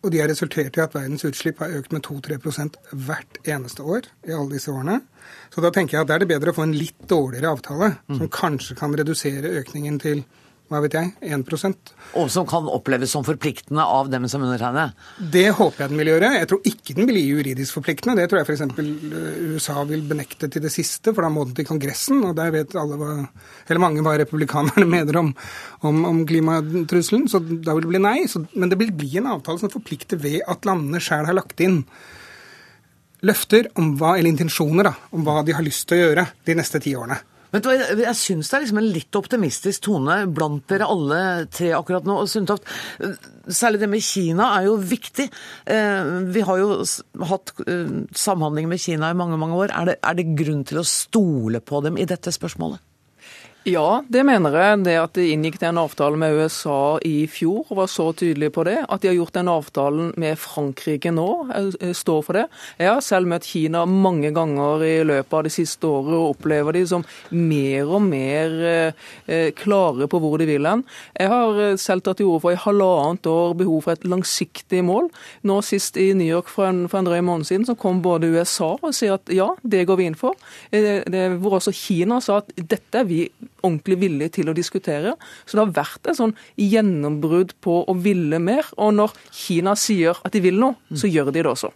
Og 0.00 0.12
de 0.14 0.20
har 0.22 0.30
resultert 0.32 0.78
i 0.78 0.80
at 0.80 0.94
verdens 0.96 1.26
utslipp 1.28 1.58
har 1.60 1.74
økt 1.76 1.92
med 1.92 2.06
2-3% 2.06 2.78
hvert 3.04 3.38
eneste 3.44 3.84
år 3.84 4.06
i 4.24 4.32
alle 4.32 4.54
disse 4.54 4.72
årene. 4.72 5.02
Så 5.52 5.60
da 5.60 5.68
tenker 5.74 5.98
jeg 5.98 6.06
at 6.06 6.08
da 6.08 6.16
er 6.16 6.22
det 6.22 6.30
bedre 6.30 6.54
å 6.54 6.56
få 6.56 6.64
en 6.64 6.76
litt 6.76 7.02
dårligere 7.08 7.50
avtale, 7.52 7.90
mm. 8.08 8.16
som 8.16 8.30
kanskje 8.32 8.78
kan 8.78 8.96
redusere 8.96 9.52
økningen 9.60 9.98
til 10.00 10.22
hva 10.70 10.78
vet 10.84 10.94
jeg, 10.94 11.08
1% 11.34 11.90
Og 12.20 12.28
som 12.30 12.44
kan 12.46 12.68
oppleves 12.70 13.10
som 13.10 13.24
forpliktende 13.26 13.82
av 13.82 14.06
dem 14.12 14.28
som 14.30 14.44
undertegner? 14.46 14.92
Det 15.18 15.48
håper 15.58 15.82
jeg 15.82 15.90
den 15.90 15.98
vil 15.98 16.10
gjøre. 16.12 16.28
Jeg 16.36 16.48
tror 16.52 16.68
ikke 16.70 16.94
den 16.94 17.08
blir 17.10 17.24
juridisk 17.24 17.74
forpliktende. 17.80 18.14
Det 18.20 18.28
tror 18.30 18.40
jeg 18.40 18.46
f.eks. 18.46 18.62
Eh, 18.78 19.40
USA 19.50 19.82
vil 19.88 20.04
benekte 20.06 20.46
til 20.46 20.62
det 20.62 20.70
siste, 20.70 21.10
for 21.10 21.26
da 21.26 21.32
må 21.34 21.42
den 21.48 21.56
til 21.58 21.66
Kongressen. 21.66 22.22
Og 22.28 22.36
der 22.38 22.54
vet 22.54 22.76
alle 22.78 23.00
hva, 23.00 23.16
eller 23.66 23.82
mange 23.82 24.04
hva 24.06 24.14
republikanerne 24.22 24.86
mener 24.96 25.18
om, 25.24 25.32
om, 25.90 26.00
om 26.12 26.22
klimatrusselen. 26.30 27.26
Så 27.30 27.42
da 27.42 27.74
vil 27.74 27.88
det 27.88 27.92
bli 27.96 28.04
nei. 28.06 28.16
Så, 28.30 28.44
men 28.54 28.70
det 28.70 28.78
vil 28.78 28.94
bli 28.94 29.10
en 29.18 29.32
avtale 29.34 29.62
som 29.62 29.74
forplikter 29.74 30.22
ved 30.22 30.44
at 30.46 30.70
landene 30.70 31.02
sjøl 31.02 31.26
har 31.26 31.38
lagt 31.40 31.66
inn 31.66 31.82
løfter 33.26 33.72
om 33.74 33.96
hva, 33.98 34.14
eller 34.16 34.30
intensjoner 34.30 34.86
da, 34.86 34.94
om 35.14 35.26
hva 35.26 35.42
de 35.44 35.58
har 35.58 35.66
lyst 35.66 35.88
til 35.90 35.98
å 35.98 36.06
gjøre 36.06 36.30
de 36.46 36.56
neste 36.56 36.80
ti 36.82 36.94
årene. 36.96 37.18
Men 37.50 37.66
Jeg, 37.66 37.98
jeg 38.04 38.18
syns 38.18 38.50
det 38.50 38.56
er 38.56 38.64
liksom 38.64 38.80
en 38.82 38.90
litt 38.94 39.18
optimistisk 39.18 39.86
tone 39.88 40.18
blant 40.30 40.66
dere 40.70 40.88
alle 40.90 41.20
tre 41.52 41.72
akkurat 41.76 42.06
nå. 42.06 42.20
og 42.22 42.30
Sundtoft, 42.30 42.68
Særlig 43.50 43.80
det 43.82 43.88
med 43.90 44.04
Kina 44.04 44.50
er 44.58 44.68
jo 44.68 44.76
viktig. 44.78 45.26
Eh, 45.66 46.10
vi 46.30 46.44
har 46.46 46.60
jo 46.60 46.76
hatt 47.30 47.54
eh, 47.66 47.96
samhandling 48.14 48.68
med 48.70 48.82
Kina 48.82 49.10
i 49.10 49.18
mange 49.18 49.38
mange 49.40 49.58
år. 49.58 49.74
Er 49.74 49.90
det, 49.90 49.98
er 50.04 50.18
det 50.18 50.28
grunn 50.38 50.62
til 50.68 50.82
å 50.82 50.86
stole 50.86 51.62
på 51.64 51.82
dem 51.86 51.98
i 51.98 52.06
dette 52.08 52.32
spørsmålet? 52.34 52.82
Ja, 53.68 54.00
det 54.08 54.22
mener 54.24 54.54
jeg. 54.56 54.76
Det 54.86 54.94
at 54.96 55.18
de 55.18 55.26
inngikk 55.34 55.58
en 55.68 55.78
avtale 55.82 56.16
med 56.16 56.32
USA 56.32 56.96
i 57.04 57.26
fjor 57.28 57.68
var 57.76 57.90
så 57.92 58.06
tydelige 58.16 58.54
på 58.56 58.62
det. 58.64 58.78
At 58.88 59.02
de 59.02 59.10
har 59.10 59.16
gjort 59.18 59.34
den 59.36 59.50
avtalen 59.52 60.14
med 60.16 60.38
Frankrike 60.40 61.12
nå, 61.12 61.26
jeg 61.52 61.92
står 61.98 62.22
for 62.24 62.38
det. 62.38 62.46
Jeg 62.80 62.88
har 62.88 63.04
selv 63.04 63.28
møtt 63.28 63.44
Kina 63.44 63.82
mange 63.84 64.30
ganger 64.32 64.84
i 64.86 64.94
løpet 65.04 65.36
av 65.36 65.44
det 65.44 65.52
siste 65.52 65.90
året 65.90 66.16
og 66.16 66.38
opplever 66.38 66.78
de 66.78 66.86
som 66.88 67.04
mer 67.36 67.90
og 67.90 68.00
mer 68.06 68.56
eh, 68.70 69.52
klare 69.60 70.08
på 70.08 70.22
hvor 70.24 70.40
de 70.40 70.48
vil 70.48 70.70
hen. 70.70 70.86
Jeg 71.20 71.28
har 71.34 71.60
eh, 71.60 71.76
selv 71.76 72.06
tatt 72.06 72.22
til 72.22 72.30
orde 72.30 72.46
for 72.46 72.56
i 72.56 72.62
halvannet 72.64 73.28
år 73.28 73.54
behov 73.60 73.84
for 73.84 73.92
et 73.92 74.08
langsiktig 74.08 74.80
mål. 74.88 75.12
Nå 75.44 75.60
sist 75.68 76.00
i 76.00 76.14
New 76.16 76.30
York 76.30 76.48
for 76.48 76.70
en, 76.70 76.86
for 76.88 77.02
en 77.02 77.12
drøy 77.12 77.20
måned 77.28 77.50
siden 77.50 77.68
så 77.68 77.76
kom 77.76 78.00
både 78.00 78.32
USA 78.32 78.72
og 78.80 78.96
sier 78.96 79.20
at 79.20 79.36
ja, 79.36 79.52
det 79.60 79.84
går 79.84 80.00
vi 80.00 80.08
inn 80.08 80.18
for. 80.18 80.40
Det, 80.72 81.02
det, 81.12 81.28
hvor 81.44 81.60
også 81.60 81.76
Kina 81.76 82.22
sa 82.24 82.40
at 82.40 82.56
dette 82.56 83.04
er 83.04 83.08
vi 83.10 83.26
ordentlig 83.62 83.98
villig 84.02 84.30
til 84.36 84.50
å 84.50 84.56
diskutere. 84.56 85.14
Så 85.44 85.56
det 85.56 85.64
har 85.64 85.76
vært 85.80 86.10
et 86.10 86.18
sånn 86.18 86.34
gjennombrudd 86.60 87.54
på 87.64 87.80
å 87.88 87.96
ville 87.98 88.40
mer. 88.42 88.68
Og 88.80 88.94
når 88.96 89.14
Kina 89.34 89.76
sier 89.78 90.18
at 90.24 90.34
de 90.34 90.42
vil 90.44 90.58
noe, 90.60 90.78
så 90.96 91.10
gjør 91.10 91.30
de 91.30 91.40
det 91.40 91.50
også. 91.50 91.72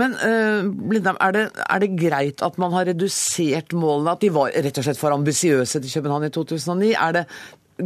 Men 0.00 0.14
uh, 0.20 0.66
Blindheim, 0.66 1.18
er 1.22 1.36
det, 1.36 1.46
er 1.66 1.82
det, 1.82 1.92
greit 2.00 2.44
at 2.46 2.58
man 2.62 2.74
har 2.76 2.88
redusert 2.90 3.74
målene? 3.76 4.14
At 4.14 4.24
de 4.24 4.32
var 4.34 4.52
rett 4.54 4.82
og 4.82 4.86
slett 4.86 5.00
for 5.00 5.14
ambisiøse 5.14 5.82
til 5.82 5.96
København 5.98 6.28
i 6.28 6.34
2009? 6.34 6.92
Er 6.94 7.16
det 7.18 7.24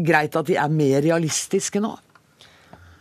greit 0.05 0.37
at 0.37 0.51
de 0.51 0.59
er 0.61 0.73
mer 0.73 1.01
realistiske 1.05 1.83
nå? 1.83 1.95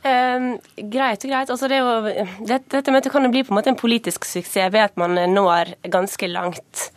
Eh, 0.03 0.45
greit 0.91 1.23
og 1.23 1.31
greit. 1.31 1.51
Altså, 1.53 1.69
det 1.71 1.79
jo, 1.79 2.27
det, 2.43 2.59
dette 2.73 2.91
møtet 2.91 3.13
kan 3.13 3.23
jo 3.23 3.31
bli 3.31 3.45
på 3.47 3.53
en 3.53 3.59
måte 3.59 3.71
en 3.71 3.79
politisk 3.79 4.27
suksess 4.27 4.73
ved 4.73 4.81
at 4.89 4.99
man 4.99 5.15
når 5.31 5.75
ganske 5.93 6.27
langt. 6.27 6.89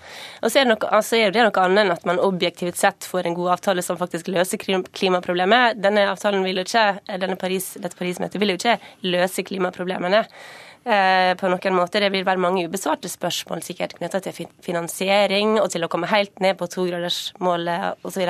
Og 0.42 0.50
så 0.50 0.60
er 0.60 0.66
det, 0.66 0.72
noe, 0.74 0.90
altså 0.90 1.20
er 1.20 1.34
det 1.34 1.46
noe 1.46 1.62
annet 1.62 1.84
enn 1.84 1.94
at 1.94 2.06
man 2.08 2.20
objektivt 2.22 2.80
sett 2.80 3.06
får 3.06 3.30
en 3.30 3.38
god 3.38 3.56
avtale 3.56 3.84
som 3.86 3.98
faktisk 4.00 4.30
løser 4.32 4.58
klimaproblemet. 4.60 5.78
Denne 5.82 6.08
avtalen 6.10 6.42
vil 6.46 6.60
jo 6.60 6.66
ikke, 6.66 6.86
denne 7.22 7.38
Paris, 7.40 7.74
dette 7.78 7.98
Paris-møtet 7.98 8.42
vil 8.42 8.54
jo 8.54 8.60
ikke 8.60 8.78
løse 9.06 9.46
klimaproblemene. 9.46 10.26
Eh, 10.86 11.32
på 11.34 11.48
noen 11.50 11.74
måte. 11.74 11.98
Det 11.98 12.12
vil 12.14 12.22
være 12.26 12.38
mange 12.38 12.62
ubesvarte 12.68 13.10
spørsmål 13.10 13.62
sikkert 13.66 13.96
knytta 13.98 14.20
til 14.22 14.46
finansiering 14.62 15.56
og 15.58 15.72
til 15.72 15.82
å 15.82 15.88
komme 15.90 16.06
helt 16.12 16.38
ned 16.38 16.54
på 16.60 16.68
togradersmålet 16.70 18.04
osv. 18.06 18.22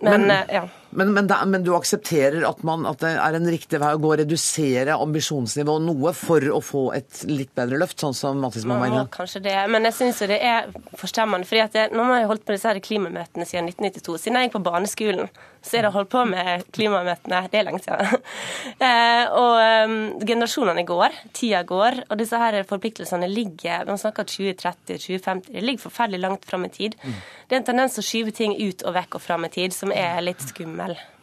Men, 0.00 0.24
men, 0.24 0.30
eh, 0.32 0.54
ja. 0.56 0.62
Men, 0.98 1.12
men, 1.14 1.28
da, 1.30 1.38
men, 1.46 1.62
du 1.62 1.70
aksepterer 1.76 2.42
at, 2.48 2.62
man, 2.66 2.86
at, 2.90 2.98
det 3.04 3.12
er 3.14 3.36
en 3.38 3.50
riktig 3.50 3.78
vei 3.82 3.92
å 3.94 4.00
gå 4.02 4.10
å 4.10 4.16
redusere 4.18 4.96
ambisjonsnivået 4.98 5.84
noe 5.86 6.12
for 6.16 6.44
å 6.50 6.58
få 6.64 6.84
et 6.96 7.22
litt 7.30 7.52
bedre 7.58 7.78
løft, 7.78 8.00
sånn 8.02 8.16
som 8.16 8.40
Mattis 8.42 8.66
må 8.68 8.80
mene? 8.80 9.04
kanskje 9.14 9.44
det, 9.46 9.56
men 9.70 9.86
jeg 9.88 9.96
syns 9.98 10.24
det 10.30 10.40
er 10.42 10.66
forstemmende. 10.98 11.46
fordi 11.48 11.62
at 11.64 11.94
Nå 11.94 12.04
har 12.10 12.22
jeg 12.22 12.30
holdt 12.32 12.44
på 12.48 12.56
disse 12.56 12.68
her 12.68 12.80
klimamøtene 12.82 13.46
siden 13.46 13.70
1992. 13.70 14.18
Siden 14.24 14.40
jeg 14.40 14.48
gikk 14.48 14.58
på 14.58 14.64
barneskolen, 14.66 15.30
så 15.62 15.78
er 15.78 15.86
det 15.86 15.92
holdt 15.94 16.10
på 16.12 16.24
med 16.28 16.66
klimamøtene. 16.74 17.40
Det 17.52 17.60
er 17.60 17.66
lenge 17.66 17.82
siden. 17.84 18.26
eh, 18.88 19.24
og 19.38 19.54
um, 19.88 19.96
generasjonene 20.22 20.84
går, 20.88 21.16
tida 21.36 21.62
går, 21.68 22.02
og 22.08 22.20
disse 22.20 22.38
her 22.40 22.58
forpliktelsene 22.68 23.28
ligger 23.30 23.86
Man 23.88 24.00
snakker 24.00 24.26
2030, 24.28 24.98
2050, 24.98 25.52
det 25.54 25.64
ligger 25.64 25.86
forferdelig 25.86 26.22
langt 26.24 26.48
fram 26.48 26.66
i 26.66 26.72
tid. 26.74 26.98
Mm. 27.02 27.18
Det 27.48 27.56
er 27.56 27.62
en 27.62 27.68
tendens 27.70 27.98
å 28.00 28.04
skyve 28.04 28.34
ting 28.34 28.54
ut 28.58 28.84
og 28.86 28.94
vekk 28.96 29.18
og 29.18 29.24
fram 29.24 29.46
i 29.48 29.52
tid 29.52 29.74
som 29.76 29.92
er 29.94 30.20
litt 30.24 30.42
skummel. 30.88 31.14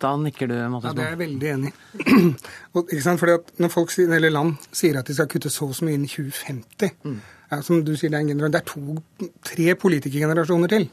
Da 0.00 0.14
nikker 0.16 0.48
du, 0.48 0.54
Mattis. 0.72 0.88
Ja, 0.88 0.96
det 0.96 1.04
er 1.04 1.10
jeg 1.12 1.20
veldig 1.20 1.50
enig 1.50 1.70
i. 1.70 2.14
ikke 2.80 3.02
sant? 3.04 3.20
Fordi 3.20 3.36
at 3.36 3.52
Når 3.60 3.72
folk, 3.74 3.92
eller 4.00 4.32
land 4.32 4.54
sier 4.72 4.96
at 5.00 5.10
de 5.10 5.16
skal 5.16 5.28
kutte 5.28 5.52
så 5.52 5.68
og 5.68 5.76
så 5.76 5.84
mye 5.84 5.98
innen 5.98 6.08
2050 6.08 6.94
mm. 7.04 7.18
ja, 7.50 7.60
som 7.66 7.82
du 7.84 7.92
sier, 7.96 8.12
Det 8.14 8.22
er, 8.22 8.32
en 8.32 8.40
det 8.40 8.62
er 8.62 8.64
to, 8.64 8.96
tre 9.44 9.74
politikergenerasjoner 9.76 10.72
til. 10.72 10.88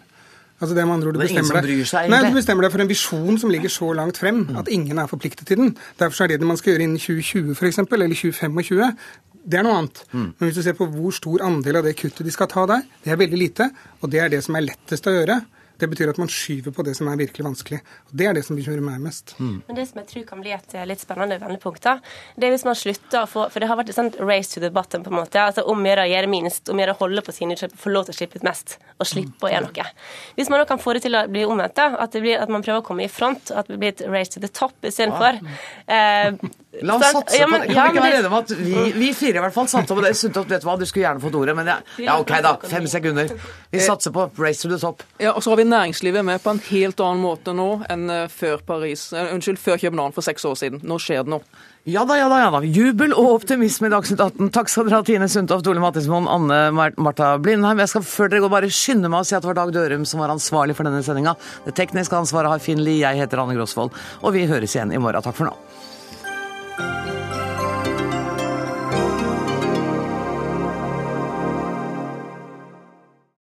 Altså 0.58 0.74
det, 0.74 0.88
med 0.90 0.96
andre 0.96 1.08
ord, 1.08 1.14
du, 1.14 1.22
bestemmer 1.22 1.62
deg, 1.62 2.10
nei, 2.10 2.20
du 2.26 2.34
bestemmer 2.34 2.66
deg 2.66 2.74
for 2.74 2.82
en 2.82 2.90
visjon 2.90 3.36
som 3.38 3.52
ligger 3.54 3.70
så 3.70 3.92
langt 3.94 4.18
frem 4.18 4.40
mm. 4.42 4.56
at 4.58 4.72
ingen 4.74 4.98
er 4.98 5.08
forpliktet 5.08 5.46
til 5.48 5.62
den. 5.62 5.76
Derfor 6.00 6.26
er 6.26 6.34
det 6.34 6.40
det 6.42 6.50
man 6.50 6.58
skal 6.58 6.74
gjøre 6.74 6.88
innen 6.88 6.98
2020 6.98 7.54
f.eks., 7.54 7.78
eller 7.86 8.16
2025. 8.18 9.04
Det 9.48 9.60
er 9.60 9.68
noe 9.68 9.76
annet. 9.84 10.02
Mm. 10.12 10.32
Men 10.34 10.50
hvis 10.50 10.58
du 10.58 10.64
ser 10.66 10.76
på 10.76 10.90
hvor 10.92 11.14
stor 11.16 11.46
andel 11.46 11.78
av 11.80 11.86
det 11.86 11.94
kuttet 12.02 12.26
de 12.26 12.34
skal 12.34 12.50
ta 12.52 12.66
der, 12.74 12.82
det 13.06 13.14
er 13.14 13.22
veldig 13.22 13.40
lite. 13.40 13.70
Og 14.02 14.12
det 14.12 14.20
er 14.24 14.34
det 14.34 14.42
som 14.44 14.58
er 14.58 14.66
lettest 14.66 15.08
å 15.08 15.14
gjøre. 15.14 15.38
Det 15.78 15.90
betyr 15.92 16.12
at 16.12 16.20
man 16.22 16.30
skyver 16.32 16.74
på 16.74 16.86
det 16.86 16.96
som 16.98 17.10
er 17.12 17.20
virkelig 17.20 17.46
vanskelig. 17.46 17.80
Og 18.10 18.16
Det 18.18 18.28
er 18.28 18.38
det 18.38 18.44
som 18.48 18.58
bekymrer 18.58 18.84
meg 18.84 19.02
mest. 19.04 19.36
Mm. 19.40 19.62
Men 19.68 19.80
Det 19.80 19.88
som 19.90 20.02
jeg 20.02 20.10
tror 20.12 20.26
kan 20.32 20.42
bli 20.42 20.54
et 20.56 20.76
litt 20.90 21.04
spennende 21.04 21.40
vendepunkt, 21.42 21.84
da, 21.84 21.98
det 22.36 22.48
er 22.48 22.56
hvis 22.56 22.66
man 22.68 22.78
slutter 22.78 23.24
å 23.24 23.30
få 23.30 23.48
For 23.54 23.64
det 23.64 23.70
har 23.70 23.78
vært 23.80 23.90
et 23.90 23.98
sånt 23.98 24.18
race 24.20 24.54
to 24.54 24.62
the 24.64 24.72
bottom, 24.74 25.04
på 25.04 25.14
en 25.14 25.20
måte. 25.22 25.40
altså 25.40 25.64
Om 25.64 25.86
å 25.86 26.08
gjøre 26.08 26.28
minst, 26.28 26.70
om 26.70 26.80
å 26.80 26.98
holde 27.00 27.22
på 27.22 27.36
sine 27.36 27.56
utslipp, 27.56 27.78
få 27.78 27.94
lov 27.94 28.08
til 28.08 28.16
å 28.16 28.18
slippe 28.18 28.38
ut 28.38 28.48
mest, 28.48 28.78
og 29.00 29.08
slippe 29.08 29.48
å 29.48 29.52
gjøre 29.52 29.70
noe. 29.70 29.90
Hvis 30.36 30.50
man 30.50 30.60
da 30.60 30.66
kan 30.70 30.82
få 30.82 30.94
det 30.98 31.06
til 31.06 31.16
å 31.16 31.26
bli 31.28 31.46
omvendt, 31.46 31.76
da, 31.78 31.94
at, 31.98 32.12
det 32.12 32.22
blir, 32.26 32.38
at 32.42 32.50
man 32.50 32.66
prøver 32.66 32.82
å 32.82 32.86
komme 32.86 33.06
i 33.06 33.12
front, 33.12 33.52
at 33.52 33.70
det 33.72 33.80
blir 33.80 33.94
et 33.94 34.06
race 34.10 34.34
to 34.34 34.44
the 34.44 34.52
top 34.52 34.74
istedenfor. 34.82 35.42
Ja. 35.88 35.98
Eh, 35.98 36.34
La 36.82 36.98
oss 36.98 37.12
satse 37.12 37.38
ja, 37.40 37.48
men, 37.48 37.62
på 37.62 37.68
det. 37.68 37.74
Kan 37.74 37.88
vi 37.88 37.94
ikke 37.94 38.04
være 38.04 38.18
enige 38.20 38.32
om 38.32 38.38
at 38.38 38.52
vi, 38.58 38.76
vi, 38.98 39.12
fire 39.18 39.40
i 39.40 39.44
hvert 39.46 39.56
fall 39.56 39.70
satser 39.72 39.98
på 39.98 40.04
det? 40.06 40.14
Sundtoft, 40.18 40.52
vet 40.52 40.64
du 40.64 40.68
hva, 40.70 40.76
du 40.80 40.86
skulle 40.90 41.06
gjerne 41.06 41.24
fått 41.24 41.38
ordet, 41.40 41.56
men 41.58 41.72
ja, 41.72 41.78
ja, 42.04 42.18
OK 42.22 42.34
da. 42.44 42.54
Fem 42.68 42.90
sekunder. 42.92 43.32
Vi 43.74 43.82
satser 43.84 44.14
på 44.16 44.28
race 44.42 44.62
to 44.64 44.72
the 44.72 44.80
top. 44.82 45.06
Ja, 45.22 45.34
og 45.34 45.44
så 45.44 45.54
har 45.54 45.62
vi 45.62 45.68
næringslivet 45.70 46.26
med 46.26 46.44
på 46.44 46.54
en 46.54 46.62
helt 46.70 47.02
annen 47.04 47.24
måte 47.24 47.56
nå 47.58 47.70
enn 47.90 48.06
eh, 48.14 48.28
før 48.32 48.62
Paris, 48.68 49.10
eh, 49.14 49.34
unnskyld, 49.34 49.60
før 49.62 49.82
København 49.82 50.16
for 50.16 50.26
seks 50.26 50.46
år 50.48 50.60
siden. 50.60 50.84
Nå 50.88 51.00
skjer 51.02 51.26
det 51.26 51.36
noe. 51.38 51.66
Ja 51.88 52.04
da, 52.04 52.18
ja 52.20 52.28
da. 52.28 52.42
ja 52.42 52.52
da. 52.52 52.60
Jubel 52.68 53.14
og 53.16 53.30
optimisme 53.38 53.88
i 53.88 53.92
Dagsnytt 53.94 54.20
18. 54.20 54.50
Takk 54.56 54.72
skal 54.72 54.90
dere 54.90 55.00
ha, 55.00 55.06
Tine 55.08 55.30
Sundtoft, 55.32 55.70
Ole 55.72 55.80
Mattismoen, 55.80 56.28
Anne 56.28 56.90
Marta 57.00 57.30
Blindheim. 57.40 57.80
Jeg 57.80 57.94
skal 57.94 58.04
før 58.04 58.34
dere 58.34 58.44
går 58.44 58.52
bare 58.52 58.72
skynde 58.76 59.08
meg 59.14 59.24
å 59.24 59.28
si 59.30 59.38
at 59.38 59.46
det 59.46 59.54
var 59.54 59.62
Dag 59.62 59.72
Dørum 59.76 60.04
som 60.04 60.20
var 60.20 60.34
ansvarlig 60.36 60.76
for 60.76 60.88
denne 60.88 61.00
sendinga. 61.06 61.38
Det 61.64 61.78
tekniske 61.80 62.20
ansvaret 62.20 62.52
har 62.52 62.64
Finn 62.64 62.84
Lie, 62.84 63.06
jeg 63.06 63.24
heter 63.24 63.40
Anne 63.40 63.56
Grosvold, 63.56 63.96
og 64.20 64.36
vi 64.36 64.44
høres 64.52 64.76
igjen 64.76 64.92
i 64.92 65.00
morgen. 65.00 65.24
Takk 65.24 65.40
for 65.40 65.48
nå. 65.48 65.56